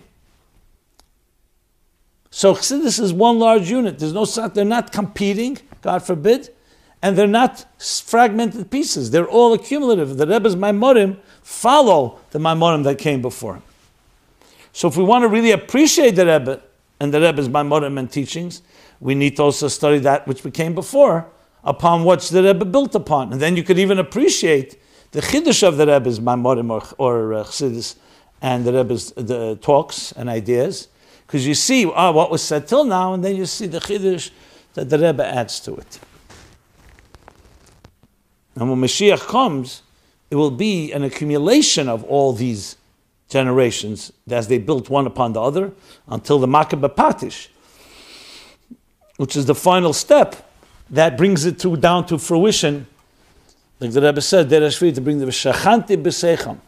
So 2.31 2.55
Chassidus 2.55 3.01
is 3.01 3.13
one 3.13 3.41
large 3.41 3.69
unit. 3.69 3.99
There's 3.99 4.13
no, 4.13 4.25
they're 4.25 4.65
not 4.65 4.93
competing, 4.93 5.59
God 5.83 6.05
forbid, 6.05 6.51
and 7.03 7.19
they're 7.19 7.27
not 7.27 7.67
fragmented 7.79 8.71
pieces. 8.71 9.11
They're 9.11 9.29
all 9.29 9.53
accumulative. 9.53 10.17
The 10.17 10.27
Rebbe's 10.29 10.55
Maimorim 10.55 11.19
follow 11.43 12.21
the 12.31 12.39
Maimorim 12.39 12.85
that 12.85 12.99
came 12.99 13.21
before 13.21 13.57
him. 13.57 13.63
So 14.73 14.87
if 14.87 14.97
we 14.97 15.03
want 15.03 15.23
to 15.23 15.29
really 15.29 15.51
appreciate 15.51 16.13
the 16.13 16.27
Rebbe 16.27 16.63
and 17.01 17.13
the 17.13 17.21
Rebbe's 17.21 17.49
Maimorim 17.49 17.99
and 17.99 18.09
teachings, 18.09 18.63
we 19.01 19.17
need 19.17 19.37
to 19.37 19.43
also 19.43 19.67
study 19.67 19.99
that 19.99 20.29
which 20.29 20.45
became 20.45 20.73
before 20.73 21.27
upon 21.65 22.05
what 22.05 22.21
the 22.23 22.43
Rebbe 22.43 22.65
built 22.65 22.95
upon. 22.95 23.33
And 23.33 23.41
then 23.41 23.57
you 23.57 23.63
could 23.63 23.79
even 23.79 23.99
appreciate 23.99 24.81
the 25.13 25.21
Chiddush 25.21 25.67
of 25.67 25.77
the 25.77 25.87
Rebbe's 25.87 26.21
Maimorim 26.21 26.71
or, 26.71 26.83
or 26.99 27.35
uh, 27.35 27.45
Chassidus 27.45 27.97
and 28.41 28.65
the 28.65 28.73
Rebbe's 28.73 29.13
the 29.13 29.57
talks 29.61 30.13
and 30.13 30.29
ideas. 30.29 30.89
Because 31.27 31.47
you 31.47 31.55
see 31.55 31.87
oh, 31.87 32.13
what 32.13 32.31
was 32.31 32.43
said 32.43 32.67
till 32.67 32.85
now, 32.85 33.15
and 33.15 33.25
then 33.25 33.37
you 33.37 33.47
see 33.47 33.67
the 33.67 33.81
Chiddush 33.81 34.31
that 34.75 34.89
the 34.89 34.99
Rebbe 34.99 35.25
adds 35.25 35.61
to 35.61 35.75
it. 35.77 36.01
And 38.57 38.69
when 38.69 38.81
Mashiach 38.81 39.27
comes, 39.27 39.83
it 40.31 40.37
will 40.37 40.51
be 40.51 40.93
an 40.93 41.03
accumulation 41.03 41.89
of 41.89 42.05
all 42.05 42.33
these 42.33 42.77
generations 43.29 44.13
as 44.29 44.49
they 44.49 44.59
built 44.59 44.91
one 44.91 45.07
upon 45.07 45.33
the 45.33 45.41
other 45.41 45.73
until 46.09 46.39
the 46.39 46.47
Makkah 46.47 46.77
Patish, 46.77 47.49
which 49.17 49.37
is 49.37 49.47
the 49.47 49.55
final 49.55 49.93
step 49.93 50.50
that 50.91 51.17
brings 51.17 51.45
it 51.45 51.59
to, 51.61 51.77
down 51.77 52.07
to 52.07 52.19
fruition 52.19 52.87
Like 53.81 53.93
the 53.93 54.03
Rebbe 54.03 54.21
said, 54.21 54.51
Dereshvi 54.51 54.95
to 54.95 55.01
bring 55.01 55.19
the 55.19 55.27
Shachanti 55.27 55.97
B'Seicham, 55.97 56.59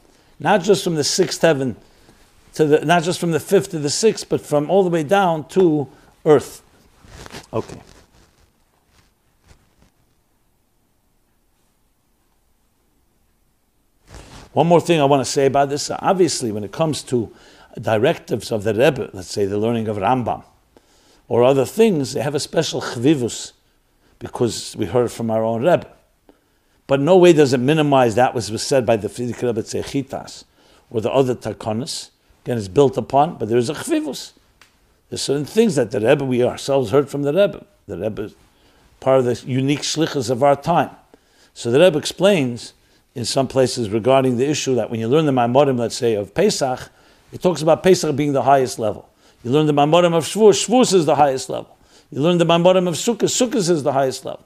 not 0.41 0.63
just 0.63 0.83
from 0.83 0.95
the 0.95 1.05
sixth 1.05 1.43
heaven 1.43 1.77
to 2.55 2.65
the, 2.65 2.85
not 2.85 3.03
just 3.03 3.21
from 3.21 3.33
the 3.33 3.41
fifth 3.41 3.71
to 3.71 3.79
the 3.79 3.91
sixth, 3.91 4.29
but 4.29 4.41
from 4.41 4.71
all 4.71 4.83
the 4.83 4.89
way 4.89 5.03
down 5.03 5.47
to 5.49 5.89
earth. 6.25 6.63
Okay. 7.53 7.81
One 14.55 14.67
more 14.67 14.81
thing 14.81 15.01
I 15.01 15.05
want 15.05 15.25
to 15.25 15.31
say 15.31 15.47
about 15.47 15.69
this. 15.69 15.91
Obviously, 15.91 16.51
when 16.53 16.65
it 16.65 16.73
comes 16.73 17.03
to 17.05 17.35
directives 17.81 18.51
of 18.53 18.65
the 18.65 18.75
Rebbe, 18.75 19.11
let's 19.13 19.29
say 19.29 19.45
the 19.47 19.59
learning 19.59 19.89
of 19.89 19.97
Rambam, 19.99 20.45
or 21.29 21.43
other 21.43 21.65
things, 21.65 22.15
they 22.15 22.21
have 22.23 22.35
a 22.35 22.41
special 22.41 22.81
chvivus 22.81 23.53
because 24.23 24.77
we 24.77 24.87
heard 24.87 25.11
from 25.11 25.33
our 25.33 25.43
own 25.43 25.63
Rebbe. 25.63 25.89
But 26.87 27.01
no 27.01 27.17
way 27.17 27.33
does 27.33 27.53
it 27.53 27.59
minimize 27.59 28.15
that 28.15 28.35
which 28.35 28.51
was 28.51 28.63
said 28.63 28.87
by 28.87 28.95
the 28.97 29.09
Frierdiker 29.09 29.49
Rebbe 29.49 29.63
Tzechitas 29.65 30.45
or 30.91 31.01
the 31.01 31.11
other 31.11 31.35
Takonis. 31.35 32.11
Again, 32.45 32.57
it's 32.57 32.69
built 32.69 32.97
upon, 32.97 33.37
but 33.37 33.49
there 33.49 33.59
is 33.59 33.69
a 33.69 33.75
chvivus. 33.75 34.33
There's 35.11 35.23
certain 35.23 35.45
things 35.45 35.75
that 35.75 35.91
the 35.91 35.99
Rebbe, 35.99 36.25
we 36.25 36.45
ourselves 36.45 36.93
heard 36.93 37.11
from 37.11 37.23
the 37.23 37.33
Rebbe. 37.33 37.67
The 37.89 37.99
Rebbe 37.99 38.23
is 38.23 38.35
part 39.01 39.19
of 39.19 39.25
the 39.25 39.35
unique 39.45 39.81
shlichus 39.81 40.31
of 40.31 40.45
our 40.45 40.55
time. 40.55 40.91
So 41.53 41.73
the 41.73 41.81
Rebbe 41.81 41.99
explains 41.99 42.75
in 43.17 43.25
some 43.25 43.49
places 43.49 43.91
regarding 43.91 44.37
the 44.37 44.49
issue 44.49 44.77
that 44.77 44.89
when 44.89 45.01
you 45.01 45.09
learn 45.09 45.27
the 45.27 45.33
Maimorim, 45.33 45.79
let's 45.79 45.97
say, 45.97 46.15
of 46.15 46.33
Pesach, 46.33 46.91
it 47.33 47.43
talks 47.43 47.61
about 47.61 47.83
Pesach 47.83 48.15
being 48.15 48.33
the 48.33 48.43
highest 48.43 48.79
level. 48.79 49.09
You 49.43 49.51
learn 49.51 49.67
the 49.67 49.75
Maimorim 49.75 50.15
of 50.15 50.25
Shavuos, 50.25 50.65
Shavuos 50.65 50.95
is 50.95 51.07
the 51.07 51.17
highest 51.17 51.51
level. 51.51 51.72
You 52.13 52.21
learn 52.21 52.37
the 52.37 52.45
Maimorim 52.45 52.87
of 52.87 52.95
Sukkot, 52.95 53.31
Sukkot 53.31 53.71
is 53.71 53.83
the 53.83 53.95
highest 53.95 54.27
level. 54.27 54.45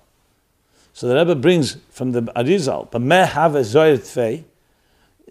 So 0.93 1.09
the 1.09 1.17
Rebbe 1.17 1.35
brings 1.35 1.77
from 1.91 2.13
the 2.13 2.23
Arizal, 2.23 2.91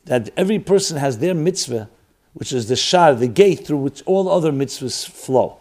that 0.04 0.30
every 0.38 0.60
person 0.60 0.98
has 0.98 1.18
their 1.20 1.34
mitzvah, 1.34 1.90
which 2.34 2.52
is 2.52 2.68
the 2.68 2.76
shar, 2.76 3.16
the 3.16 3.30
gate 3.30 3.66
through 3.66 3.78
which 3.78 4.04
all 4.06 4.30
other 4.30 4.52
mitzvahs 4.52 5.08
flow. 5.08 5.58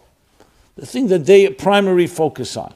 The 0.75 0.85
thing 0.85 1.07
that 1.07 1.25
they 1.25 1.49
primary 1.49 2.07
focus 2.07 2.57
on. 2.57 2.73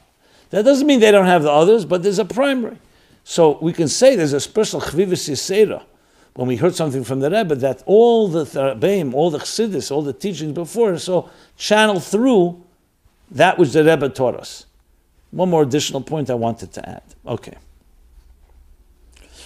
That 0.48 0.64
doesn't 0.64 0.86
mean 0.86 1.00
they 1.00 1.10
don't 1.10 1.26
have 1.26 1.42
the 1.42 1.52
others, 1.52 1.84
but 1.84 2.02
there's 2.02 2.18
a 2.18 2.24
primary. 2.24 2.78
So 3.22 3.58
we 3.60 3.74
can 3.74 3.86
say 3.86 4.16
there's 4.16 4.32
a 4.32 4.40
special 4.40 4.80
chvivis 4.80 5.28
yisera 5.28 5.82
when 6.34 6.48
we 6.48 6.56
heard 6.56 6.74
something 6.74 7.04
from 7.04 7.20
the 7.20 7.30
Rebbe 7.30 7.54
that 7.56 7.82
all 7.84 8.28
the 8.28 8.44
Tharabim, 8.44 9.12
all 9.12 9.30
the 9.30 9.38
Chassidus, 9.38 9.90
all 9.90 10.02
the 10.02 10.14
teachings 10.14 10.52
before, 10.52 10.96
so 10.96 11.28
channel 11.58 12.00
through 12.00 12.64
that 13.30 13.58
which 13.58 13.72
the 13.72 13.84
Rebbe 13.84 14.08
taught 14.08 14.34
us. 14.34 14.66
One 15.30 15.50
more 15.50 15.62
additional 15.62 16.00
point 16.00 16.30
I 16.30 16.34
wanted 16.34 16.72
to 16.72 16.88
add. 16.88 17.02
Okay. 17.26 17.56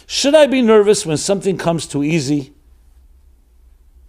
Should 0.07 0.35
I 0.35 0.47
be 0.47 0.63
nervous 0.63 1.05
when 1.05 1.17
something 1.17 1.59
comes 1.59 1.87
too 1.87 2.03
easy? 2.03 2.53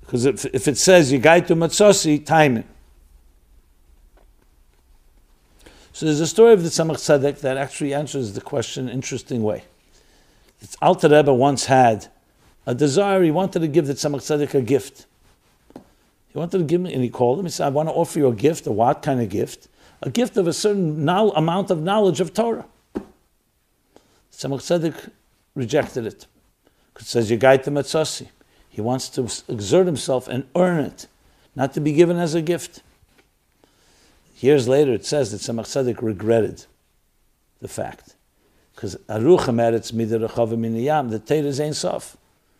Because 0.01 0.25
if, 0.25 0.45
if 0.45 0.67
it 0.67 0.77
says 0.77 1.11
you 1.11 1.19
guide 1.19 1.47
to 1.47 1.55
Matzosi, 1.55 2.25
time 2.25 2.57
it. 2.57 2.65
So 5.93 6.05
there's 6.05 6.19
a 6.19 6.27
story 6.27 6.53
of 6.53 6.61
the 6.61 6.69
Tzemach 6.69 6.97
Tzedek 6.97 7.39
that 7.39 7.57
actually 7.57 7.93
answers 7.93 8.33
the 8.33 8.41
question 8.41 8.83
in 8.83 8.89
an 8.89 8.95
interesting 8.95 9.43
way. 9.43 9.63
It's 10.61 10.75
Alter 10.81 11.09
Rebbe 11.09 11.33
once 11.33 11.65
had 11.65 12.07
a 12.65 12.75
desire, 12.75 13.23
he 13.23 13.31
wanted 13.31 13.59
to 13.59 13.67
give 13.67 13.87
the 13.87 13.93
Tzemach 13.93 14.21
Tzedek 14.21 14.53
a 14.53 14.61
gift. 14.61 15.05
He 16.35 16.39
wanted 16.39 16.57
to 16.57 16.63
give 16.65 16.81
me, 16.81 16.93
and 16.93 17.01
he 17.01 17.09
called 17.09 17.39
him, 17.39 17.45
he 17.45 17.49
said, 17.51 17.67
I 17.67 17.69
want 17.69 17.87
to 17.87 17.93
offer 17.93 18.19
you 18.19 18.27
a 18.27 18.35
gift, 18.35 18.67
a 18.67 18.71
what 18.73 19.01
kind 19.01 19.21
of 19.21 19.29
gift? 19.29 19.69
A 20.01 20.09
gift 20.09 20.35
of 20.35 20.47
a 20.47 20.51
certain 20.51 21.05
no- 21.05 21.31
amount 21.31 21.71
of 21.71 21.81
knowledge 21.81 22.19
of 22.19 22.33
Torah. 22.33 22.65
Tzemach 24.33 24.59
Tzedek 24.59 25.11
rejected 25.53 26.05
it. 26.05 26.27
It 26.99 27.05
says, 27.05 27.31
you 27.31 27.37
guide 27.37 27.63
the 27.63 27.71
Matzasi. 27.71 28.27
He 28.67 28.81
wants 28.81 29.07
to 29.11 29.29
exert 29.47 29.85
himself 29.85 30.27
and 30.27 30.45
earn 30.57 30.81
it, 30.81 31.07
not 31.55 31.73
to 31.75 31.79
be 31.79 31.93
given 31.93 32.17
as 32.17 32.35
a 32.35 32.41
gift. 32.41 32.83
Years 34.39 34.67
later, 34.67 34.91
it 34.91 35.05
says 35.05 35.31
that 35.31 35.37
Tzemach 35.37 35.67
Tzedek 35.67 36.01
regretted 36.01 36.65
the 37.61 37.69
fact. 37.69 38.15
Because 38.75 38.97
Aruchem 39.07 39.55
eretz 39.55 39.93
midah 39.93 40.27
rechavim 40.27 40.59
miniyam, 40.59 41.11
the 41.11 41.19
Torah 41.19 41.47
is 41.47 41.61
Ein 41.61 41.73
Sof. 41.73 42.17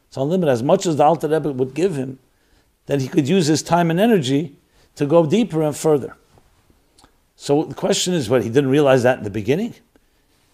It's 0.08 0.16
unlimited. 0.16 0.54
As 0.54 0.64
much 0.64 0.86
as 0.86 0.96
the 0.96 1.04
Alter 1.04 1.28
Rebbe 1.28 1.52
would 1.52 1.74
give 1.74 1.98
him, 1.98 2.20
then 2.86 3.00
he 3.00 3.08
could 3.08 3.28
use 3.28 3.48
his 3.48 3.64
time 3.64 3.90
and 3.90 4.00
energy 4.00 4.58
to 4.96 5.06
go 5.06 5.26
deeper 5.26 5.62
and 5.62 5.76
further. 5.76 6.16
So 7.36 7.64
the 7.64 7.76
question 7.76 8.14
is, 8.14 8.30
what, 8.30 8.44
he 8.44 8.50
didn't 8.50 8.70
realize 8.70 9.04
that 9.04 9.18
in 9.18 9.24
the 9.24 9.30
beginning? 9.30 9.76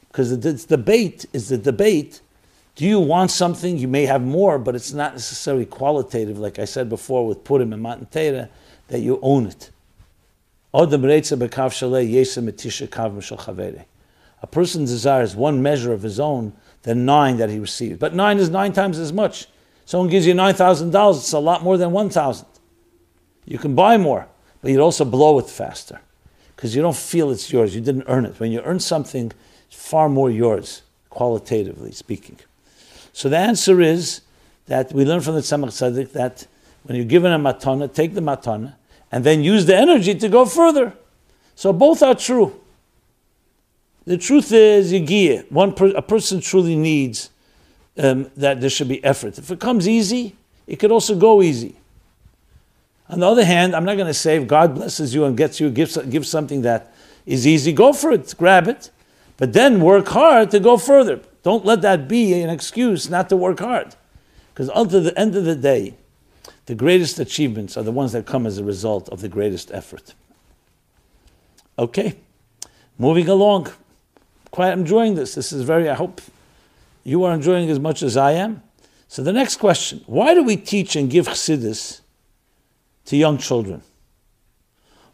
Because 0.08 0.38
the, 0.40 0.54
debate 0.54 1.26
is 1.32 1.50
the 1.50 1.58
debate, 1.58 2.22
do 2.76 2.86
you 2.86 3.00
want 3.00 3.32
something? 3.32 3.78
You 3.78 3.88
may 3.88 4.06
have 4.06 4.22
more, 4.22 4.58
but 4.58 4.76
it's 4.76 4.92
not 4.94 5.14
necessarily 5.14 5.66
qualitative, 5.66 6.38
like 6.40 6.60
I 6.60 6.66
said 6.66 6.90
before 6.90 7.26
with 7.28 7.44
Purim 7.44 7.72
and 7.74 7.82
Matan 7.82 8.08
Torah, 8.08 8.50
that 8.88 9.00
you 9.00 9.20
own 9.22 9.48
it. 9.48 9.72
A 10.74 10.88
person 14.48 14.86
desires 14.86 15.36
one 15.36 15.62
measure 15.62 15.94
of 15.94 16.02
his 16.02 16.20
own 16.20 16.54
than 16.84 17.06
nine 17.06 17.38
that 17.38 17.50
he 17.50 17.60
receives. 17.60 18.00
But 18.00 18.16
nine 18.16 18.38
is 18.38 18.50
nine 18.50 18.74
times 18.74 18.98
as 18.98 19.14
much. 19.14 19.48
Someone 19.86 20.10
gives 20.10 20.26
you 20.26 20.34
$9,000, 20.34 21.18
it's 21.18 21.34
a 21.34 21.40
lot 21.40 21.64
more 21.64 21.78
than 21.78 21.92
1,000. 21.92 22.46
You 23.46 23.58
can 23.58 23.76
buy 23.76 23.98
more, 23.98 24.28
but 24.62 24.72
you'd 24.72 24.80
also 24.80 25.04
blow 25.04 25.40
it 25.40 25.50
faster 25.50 26.00
because 26.56 26.76
you 26.76 26.82
don't 26.82 26.96
feel 26.96 27.32
it's 27.32 27.52
yours. 27.52 27.76
You 27.76 27.82
didn't 27.82 28.06
earn 28.08 28.26
it. 28.26 28.40
When 28.40 28.52
you 28.52 28.62
earn 28.62 28.80
something, 28.80 29.32
it's 29.68 29.76
far 29.76 30.08
more 30.08 30.30
yours, 30.30 30.84
qualitatively 31.10 31.92
speaking. 31.92 32.38
So 33.14 33.30
the 33.30 33.38
answer 33.38 33.82
is 33.82 34.22
that 34.68 34.94
we 34.94 35.04
learn 35.04 35.22
from 35.22 35.36
the 35.36 35.42
Tzemach 35.42 35.70
Tzedek 35.70 36.14
that 36.14 36.48
when 36.84 36.96
you're 36.96 37.06
given 37.06 37.32
a 37.32 37.40
matana, 37.40 37.94
take 37.94 38.14
the 38.14 38.22
matana, 38.22 38.76
and 39.12 39.24
then 39.24 39.44
use 39.44 39.66
the 39.66 39.76
energy 39.76 40.16
to 40.16 40.30
go 40.30 40.46
further. 40.46 40.94
So 41.56 41.74
both 41.74 42.02
are 42.02 42.16
true. 42.16 42.60
The 44.06 44.18
truth 44.18 44.52
is, 44.52 44.92
Yigiyah, 44.94 45.52
one 45.52 45.74
per, 45.74 45.88
a 45.90 46.02
person 46.02 46.42
truly 46.42 46.76
needs 46.76 47.30
um, 47.98 48.32
that 48.38 48.62
there 48.62 48.70
should 48.70 48.88
be 48.88 49.04
effort. 49.04 49.38
If 49.38 49.52
it 49.52 49.60
comes 49.60 49.88
easy, 49.88 50.36
it 50.68 50.78
could 50.78 50.92
also 50.92 51.16
go 51.16 51.42
easy. 51.42 51.76
On 53.10 53.20
the 53.20 53.28
other 53.28 53.44
hand, 53.44 53.76
I'm 53.76 53.84
not 53.84 53.96
going 53.96 54.08
to 54.08 54.14
say 54.14 54.38
if 54.38 54.48
God 54.48 54.76
blesses 54.76 55.14
you 55.14 55.26
and 55.26 55.36
gets 55.36 55.60
you, 55.60 55.70
gives, 55.70 55.98
gives 55.98 56.30
something 56.30 56.62
that 56.62 56.94
is 57.26 57.46
easy, 57.46 57.74
go 57.74 57.92
for 57.92 58.12
it, 58.12 58.34
grab 58.38 58.68
it. 58.68 58.90
But 59.38 59.54
then 59.54 59.82
work 59.82 60.08
hard 60.08 60.52
to 60.52 60.60
go 60.60 60.78
further. 60.78 61.20
Don't 61.44 61.66
let 61.66 61.82
that 61.82 62.08
be 62.08 62.42
an 62.42 62.50
excuse 62.50 63.10
not 63.10 63.28
to 63.30 63.36
work 63.36 63.60
hard. 63.60 63.96
Because 64.54 64.70
until 64.74 65.02
the 65.02 65.20
end 65.20 65.36
of 65.36 65.46
the 65.46 65.56
day, 65.56 65.96
the 66.68 66.76
greatest 66.76 67.20
achievements 67.20 67.76
are 67.76 67.84
the 67.84 67.92
ones 67.92 68.12
that 68.12 68.26
come 68.26 68.46
as 68.46 68.58
a 68.58 68.64
result 68.64 69.10
of 69.10 69.22
the 69.22 69.28
greatest 69.28 69.72
effort. 69.72 70.14
Okay, 71.80 72.16
moving 72.98 73.28
along. 73.28 73.72
Quite 74.52 74.74
enjoying 74.74 75.16
this. 75.16 75.36
This 75.36 75.52
is 75.52 75.64
very, 75.64 75.90
I 75.90 75.96
hope 75.96 76.22
you 77.04 77.24
are 77.24 77.34
enjoying 77.34 77.70
as 77.70 77.80
much 77.80 78.04
as 78.04 78.18
I 78.18 78.34
am. 78.34 78.62
So 79.08 79.24
the 79.24 79.34
next 79.34 79.58
question, 79.58 80.04
why 80.06 80.34
do 80.34 80.44
we 80.44 80.56
teach 80.56 80.96
and 80.96 81.10
give 81.10 81.28
chassidus 81.28 82.02
to 83.06 83.18
young 83.18 83.38
children? 83.38 83.82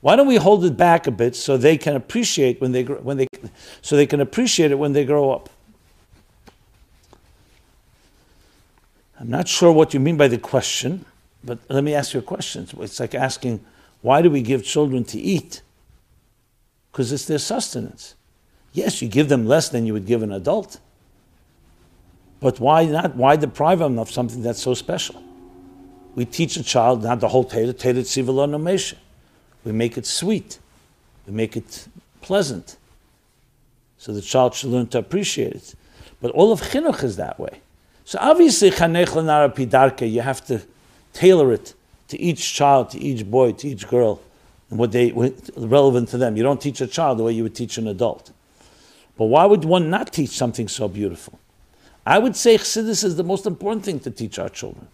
Why 0.01 0.15
don't 0.15 0.27
we 0.27 0.35
hold 0.35 0.63
it 0.65 0.77
back 0.77 1.07
a 1.07 1.11
bit 1.11 1.35
so 1.35 1.57
they 1.57 1.77
can 1.77 1.95
appreciate 1.95 2.61
when 2.61 2.71
they 2.71 2.83
when 2.83 3.17
they 3.17 3.27
so 3.81 3.95
they 3.95 4.05
can 4.05 4.21
appreciate 4.21 4.71
it 4.71 4.75
when 4.75 4.93
they 4.93 5.03
grow 5.03 5.31
up? 5.31 5.49
I'm 9.19 9.29
not 9.29 9.47
sure 9.47 9.71
what 9.71 9.93
you 9.93 9.99
mean 9.99 10.17
by 10.17 10.27
the 10.27 10.37
question. 10.37 11.05
But 11.43 11.59
let 11.69 11.83
me 11.83 11.93
ask 11.93 12.13
you 12.13 12.19
a 12.19 12.23
question. 12.23 12.67
It's 12.79 12.99
like 12.99 13.15
asking, 13.15 13.63
why 14.01 14.21
do 14.21 14.29
we 14.29 14.41
give 14.41 14.63
children 14.63 15.03
to 15.05 15.19
eat? 15.19 15.61
Because 16.91 17.11
it's 17.11 17.25
their 17.25 17.39
sustenance. 17.39 18.15
Yes, 18.73 19.01
you 19.01 19.07
give 19.07 19.29
them 19.29 19.47
less 19.47 19.69
than 19.69 19.85
you 19.85 19.93
would 19.93 20.05
give 20.05 20.21
an 20.23 20.31
adult. 20.31 20.79
But 22.39 22.59
why 22.59 22.85
not? 22.85 23.15
Why 23.15 23.35
deprive 23.35 23.79
them 23.79 23.97
of 23.97 24.11
something 24.11 24.41
that's 24.41 24.61
so 24.61 24.73
special? 24.73 25.23
We 26.15 26.25
teach 26.25 26.57
a 26.57 26.63
child 26.63 27.03
not 27.03 27.19
the 27.19 27.27
whole 27.27 27.43
Torah, 27.43 27.73
Torah 27.73 27.95
Tzivah 27.95 28.49
no 28.49 28.99
We 29.63 29.71
make 29.71 29.97
it 29.97 30.05
sweet. 30.05 30.59
We 31.25 31.33
make 31.33 31.57
it 31.57 31.87
pleasant. 32.21 32.77
So 33.97 34.13
the 34.13 34.21
child 34.21 34.53
should 34.55 34.69
learn 34.69 34.87
to 34.87 34.99
appreciate 34.99 35.53
it. 35.53 35.75
But 36.21 36.31
all 36.31 36.51
of 36.51 36.61
chinuch 36.61 37.03
is 37.03 37.17
that 37.17 37.39
way. 37.39 37.61
So 38.05 38.17
obviously, 38.21 38.71
chanech 38.71 40.11
you 40.11 40.21
have 40.21 40.45
to 40.47 40.61
tailor 41.13 41.51
it 41.53 41.73
to 42.07 42.19
each 42.19 42.53
child, 42.53 42.91
to 42.91 42.99
each 42.99 43.29
boy, 43.29 43.51
to 43.53 43.67
each 43.67 43.87
girl, 43.87 44.21
and 44.69 44.79
what 44.79 44.91
they 44.91 45.11
relevant 45.57 46.09
to 46.09 46.17
them. 46.17 46.37
You 46.37 46.43
don't 46.43 46.61
teach 46.61 46.81
a 46.81 46.87
child 46.87 47.19
the 47.19 47.23
way 47.23 47.33
you 47.33 47.43
would 47.43 47.55
teach 47.55 47.77
an 47.77 47.87
adult. 47.87 48.31
But 49.17 49.25
why 49.25 49.45
would 49.45 49.65
one 49.65 49.89
not 49.89 50.13
teach 50.13 50.29
something 50.29 50.67
so 50.67 50.87
beautiful? 50.87 51.39
I 52.07 52.19
would 52.19 52.37
say 52.37 52.57
Chassidus 52.57 53.03
is 53.03 53.17
the 53.17 53.23
most 53.23 53.45
important 53.45 53.83
thing 53.83 53.99
to 53.99 54.09
teach 54.09 54.39
our 54.39 54.47
children. 54.47 54.87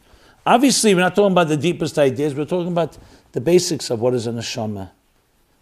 Obviously, 0.47 0.95
we're 0.95 1.01
not 1.01 1.15
talking 1.15 1.31
about 1.31 1.47
the 1.47 1.57
deepest 1.57 1.99
ideas. 1.99 2.33
We're 2.33 2.45
talking 2.45 2.71
about 2.71 2.97
the 3.33 3.39
basics 3.39 3.91
of 3.91 4.01
what 4.01 4.15
is 4.15 4.25
a 4.25 4.31
neshama, 4.31 4.89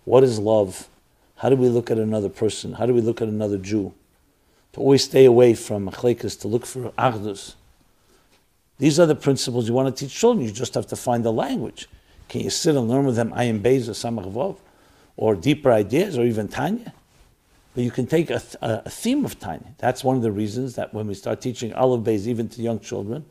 what 0.05 0.23
is 0.23 0.39
love, 0.39 0.87
how 1.35 1.49
do 1.49 1.57
we 1.57 1.67
look 1.67 1.91
at 1.91 1.97
another 1.97 2.29
person, 2.29 2.71
how 2.71 2.85
do 2.85 2.93
we 2.93 3.01
look 3.01 3.21
at 3.21 3.27
another 3.27 3.57
Jew, 3.57 3.93
to 4.71 4.79
always 4.79 5.03
stay 5.03 5.25
away 5.25 5.53
from 5.53 5.89
machlekas, 5.89 6.39
to 6.39 6.47
look 6.47 6.65
for 6.65 6.91
achdus. 6.91 7.55
These 8.77 8.97
are 8.97 9.05
the 9.05 9.15
principles 9.15 9.67
you 9.67 9.73
want 9.73 9.93
to 9.93 10.05
teach 10.05 10.17
children. 10.17 10.45
You 10.45 10.53
just 10.53 10.73
have 10.75 10.87
to 10.87 10.95
find 10.95 11.25
the 11.25 11.33
language. 11.33 11.89
Can 12.29 12.41
you 12.41 12.49
sit 12.49 12.77
and 12.77 12.87
learn 12.87 13.05
with 13.05 13.17
them 13.17 13.31
Ayin 13.31 13.59
Beis 13.59 13.89
or 13.89 13.91
Samach 13.91 14.57
or 15.17 15.35
deeper 15.35 15.69
ideas, 15.69 16.17
or 16.17 16.23
even 16.23 16.47
Tanya? 16.47 16.93
But 17.73 17.83
you 17.83 17.91
can 17.91 18.05
take 18.05 18.29
a, 18.29 18.41
a, 18.61 18.81
a, 18.85 18.89
theme 18.89 19.23
of 19.23 19.39
Tanya. 19.39 19.73
That's 19.77 20.03
one 20.03 20.17
of 20.17 20.21
the 20.21 20.31
reasons 20.31 20.75
that 20.75 20.93
when 20.93 21.07
we 21.07 21.13
start 21.13 21.39
teaching 21.39 21.73
Aleph 21.73 22.01
Beis 22.01 22.27
even 22.27 22.49
to 22.49 22.61
young 22.61 22.79
children, 22.79 23.25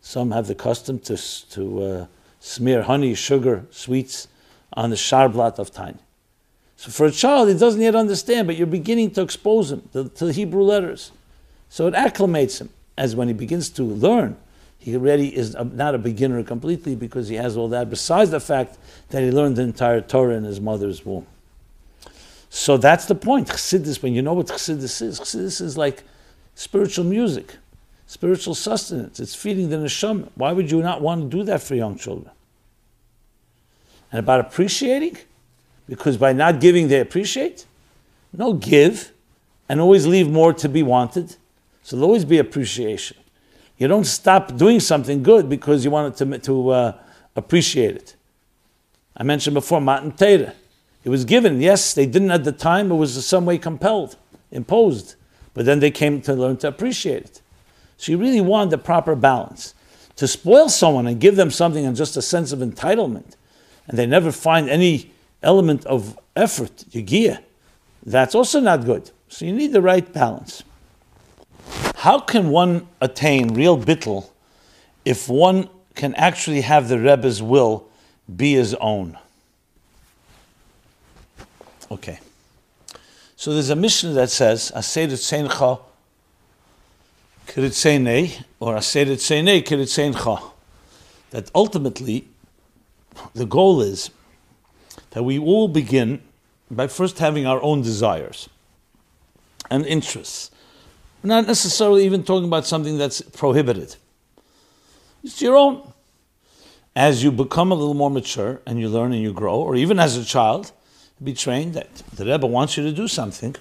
some 0.00 0.32
have 0.32 0.48
the 0.48 0.54
custom 0.54 0.98
to, 1.00 1.16
to 1.50 1.82
uh, 1.82 2.06
smear 2.40 2.82
honey, 2.82 3.14
sugar, 3.14 3.64
sweets 3.70 4.28
on 4.72 4.90
the 4.90 4.96
sharblat 4.96 5.58
of 5.58 5.70
Tanya. 5.70 6.00
So 6.76 6.90
for 6.90 7.06
a 7.06 7.12
child, 7.12 7.48
he 7.48 7.56
doesn't 7.56 7.80
yet 7.80 7.94
understand, 7.94 8.48
but 8.48 8.56
you're 8.56 8.66
beginning 8.66 9.12
to 9.12 9.22
expose 9.22 9.70
him 9.70 9.88
to, 9.92 10.08
to 10.08 10.26
the 10.26 10.32
Hebrew 10.32 10.62
letters. 10.62 11.12
So 11.68 11.86
it 11.86 11.94
acclimates 11.94 12.60
him. 12.60 12.70
As 12.96 13.16
when 13.16 13.28
he 13.28 13.34
begins 13.34 13.70
to 13.70 13.82
learn, 13.82 14.36
he 14.78 14.94
already 14.94 15.34
is 15.34 15.54
not 15.54 15.94
a 15.94 15.98
beginner 15.98 16.42
completely 16.42 16.94
because 16.94 17.28
he 17.28 17.36
has 17.36 17.56
all 17.56 17.68
that, 17.68 17.88
besides 17.88 18.30
the 18.30 18.40
fact 18.40 18.76
that 19.08 19.22
he 19.22 19.30
learned 19.30 19.56
the 19.56 19.62
entire 19.62 20.00
Torah 20.00 20.36
in 20.36 20.44
his 20.44 20.60
mother's 20.60 21.04
womb. 21.04 21.26
So 22.54 22.76
that's 22.76 23.06
the 23.06 23.16
point. 23.16 23.48
Chassidus, 23.48 24.00
when 24.00 24.14
you 24.14 24.22
know 24.22 24.32
what 24.32 24.46
Chassidus 24.46 25.02
is, 25.02 25.18
Chassidus 25.18 25.60
is 25.60 25.76
like 25.76 26.04
spiritual 26.54 27.04
music, 27.04 27.56
spiritual 28.06 28.54
sustenance. 28.54 29.18
It's 29.18 29.34
feeding 29.34 29.70
the 29.70 29.76
neshama. 29.76 30.28
Why 30.36 30.52
would 30.52 30.70
you 30.70 30.80
not 30.80 31.02
want 31.02 31.28
to 31.28 31.36
do 31.36 31.42
that 31.42 31.64
for 31.64 31.74
young 31.74 31.98
children? 31.98 32.30
And 34.12 34.20
about 34.20 34.38
appreciating, 34.38 35.18
because 35.88 36.16
by 36.16 36.32
not 36.32 36.60
giving, 36.60 36.86
they 36.86 37.00
appreciate. 37.00 37.66
No, 38.32 38.52
give, 38.52 39.10
and 39.68 39.80
always 39.80 40.06
leave 40.06 40.30
more 40.30 40.52
to 40.52 40.68
be 40.68 40.84
wanted. 40.84 41.34
So 41.82 41.96
there'll 41.96 42.06
always 42.06 42.24
be 42.24 42.38
appreciation. 42.38 43.16
You 43.78 43.88
don't 43.88 44.04
stop 44.04 44.56
doing 44.56 44.78
something 44.78 45.24
good 45.24 45.48
because 45.48 45.84
you 45.84 45.90
want 45.90 46.16
to, 46.18 46.38
to 46.38 46.68
uh, 46.70 46.98
appreciate 47.34 47.96
it. 47.96 48.14
I 49.16 49.24
mentioned 49.24 49.54
before 49.54 49.80
Matan 49.80 50.12
Torah. 50.12 50.54
It 51.04 51.10
was 51.10 51.24
given. 51.24 51.60
Yes, 51.60 51.94
they 51.94 52.06
didn't 52.06 52.30
at 52.30 52.44
the 52.44 52.52
time. 52.52 52.90
It 52.90 52.96
was 52.96 53.16
in 53.16 53.22
some 53.22 53.44
way 53.44 53.58
compelled, 53.58 54.16
imposed. 54.50 55.16
But 55.52 55.66
then 55.66 55.80
they 55.80 55.90
came 55.90 56.20
to 56.22 56.34
learn 56.34 56.56
to 56.58 56.68
appreciate 56.68 57.24
it. 57.24 57.42
So 57.96 58.12
you 58.12 58.18
really 58.18 58.40
want 58.40 58.70
the 58.70 58.78
proper 58.78 59.14
balance. 59.14 59.74
To 60.16 60.26
spoil 60.26 60.68
someone 60.68 61.06
and 61.06 61.20
give 61.20 61.36
them 61.36 61.50
something 61.50 61.84
and 61.84 61.96
just 61.96 62.16
a 62.16 62.22
sense 62.22 62.52
of 62.52 62.60
entitlement, 62.60 63.36
and 63.86 63.98
they 63.98 64.06
never 64.06 64.32
find 64.32 64.68
any 64.68 65.12
element 65.42 65.84
of 65.86 66.18
effort, 66.36 66.84
yigiyah, 66.90 67.38
that's 68.04 68.34
also 68.34 68.60
not 68.60 68.84
good. 68.84 69.10
So 69.28 69.44
you 69.44 69.52
need 69.52 69.72
the 69.72 69.82
right 69.82 70.10
balance. 70.12 70.62
How 71.96 72.20
can 72.20 72.50
one 72.50 72.86
attain 73.00 73.54
real 73.54 73.78
bittul 73.78 74.28
if 75.04 75.28
one 75.28 75.68
can 75.94 76.14
actually 76.14 76.60
have 76.60 76.88
the 76.88 76.98
Rebbe's 76.98 77.42
will 77.42 77.88
be 78.34 78.54
his 78.54 78.74
own? 78.74 79.18
Okay. 81.94 82.18
So 83.36 83.52
there's 83.52 83.70
a 83.70 83.76
Mishnah 83.76 84.14
that 84.14 84.28
says, 84.28 84.72
Aseret 84.74 85.12
Seincha 85.12 85.80
Kiritzeinei, 87.46 88.42
or 88.58 88.74
Aseret 88.74 89.18
Seinei 89.18 89.62
Kiritzeincha. 89.62 90.42
That 91.30 91.52
ultimately, 91.54 92.26
the 93.32 93.46
goal 93.46 93.80
is 93.80 94.10
that 95.10 95.22
we 95.22 95.38
all 95.38 95.68
begin 95.68 96.20
by 96.68 96.88
first 96.88 97.20
having 97.20 97.46
our 97.46 97.62
own 97.62 97.82
desires 97.82 98.48
and 99.70 99.86
interests. 99.86 100.50
We're 101.22 101.28
not 101.28 101.46
necessarily 101.46 102.04
even 102.04 102.24
talking 102.24 102.48
about 102.48 102.66
something 102.66 102.98
that's 102.98 103.20
prohibited. 103.20 103.94
It's 105.22 105.40
your 105.40 105.56
own. 105.56 105.92
As 106.96 107.22
you 107.22 107.30
become 107.30 107.70
a 107.70 107.76
little 107.76 107.94
more 107.94 108.10
mature 108.10 108.60
and 108.66 108.80
you 108.80 108.88
learn 108.88 109.12
and 109.12 109.22
you 109.22 109.32
grow, 109.32 109.54
or 109.54 109.76
even 109.76 110.00
as 110.00 110.16
a 110.16 110.24
child, 110.24 110.72
be 111.24 111.32
trained 111.32 111.74
that 111.74 111.94
the 112.14 112.24
Rebbe 112.24 112.46
wants 112.46 112.76
you 112.76 112.82
to 112.84 112.92
do 112.92 113.08
something. 113.08 113.56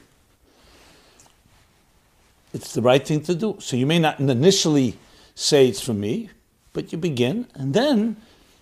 It's 2.54 2.74
the 2.74 2.82
right 2.82 3.06
thing 3.06 3.22
to 3.22 3.34
do. 3.34 3.58
So 3.60 3.76
you 3.76 3.86
may 3.86 4.00
not 4.00 4.20
initially 4.20 4.98
say 5.34 5.68
it's 5.68 5.82
for 5.82 5.94
me, 5.94 6.30
but 6.74 6.92
you 6.92 6.98
begin, 6.98 7.48
and 7.56 7.74
then 7.74 8.18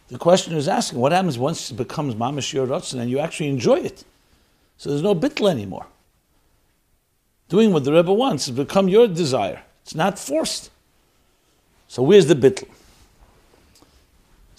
the 0.09 0.17
question 0.17 0.53
is 0.55 0.67
asking, 0.67 0.99
what 0.99 1.13
happens 1.13 1.37
once 1.37 1.71
it 1.71 1.75
becomes 1.75 2.15
mamash 2.15 2.53
your 2.53 2.71
and 2.99 3.09
you 3.09 3.19
actually 3.19 3.49
enjoy 3.49 3.79
it? 3.79 4.03
So 4.77 4.89
there's 4.89 5.01
no 5.01 5.15
bitl 5.15 5.49
anymore. 5.49 5.85
Doing 7.49 7.71
what 7.71 7.83
the 7.83 7.93
Rebbe 7.93 8.13
wants 8.13 8.47
has 8.47 8.55
become 8.55 8.87
your 8.87 9.07
desire. 9.07 9.61
It's 9.83 9.95
not 9.95 10.19
forced. 10.19 10.69
So 11.87 12.01
where's 12.03 12.27
the 12.27 12.35
bitl? 12.35 12.67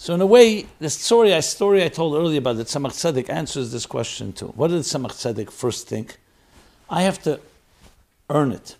So 0.03 0.13
in 0.13 0.19
a 0.19 0.25
way, 0.25 0.65
the 0.79 0.89
story 0.89 1.33
I 1.33 1.39
story 1.39 1.81
I 1.81 1.87
told 1.87 2.13
earlier 2.17 2.39
about 2.39 2.57
the 2.57 2.65
Tzemach 2.65 2.91
Tzedek 2.91 3.29
answers 3.29 3.71
this 3.71 3.85
question 3.85 4.33
too. 4.33 4.47
What 4.47 4.67
did 4.67 4.81
Tzemach 4.81 5.13
Tzedek 5.13 5.49
first 5.49 5.87
think? 5.87 6.17
I 6.89 7.03
have 7.03 7.23
to 7.23 7.39
earn 8.29 8.51
it. 8.51 8.75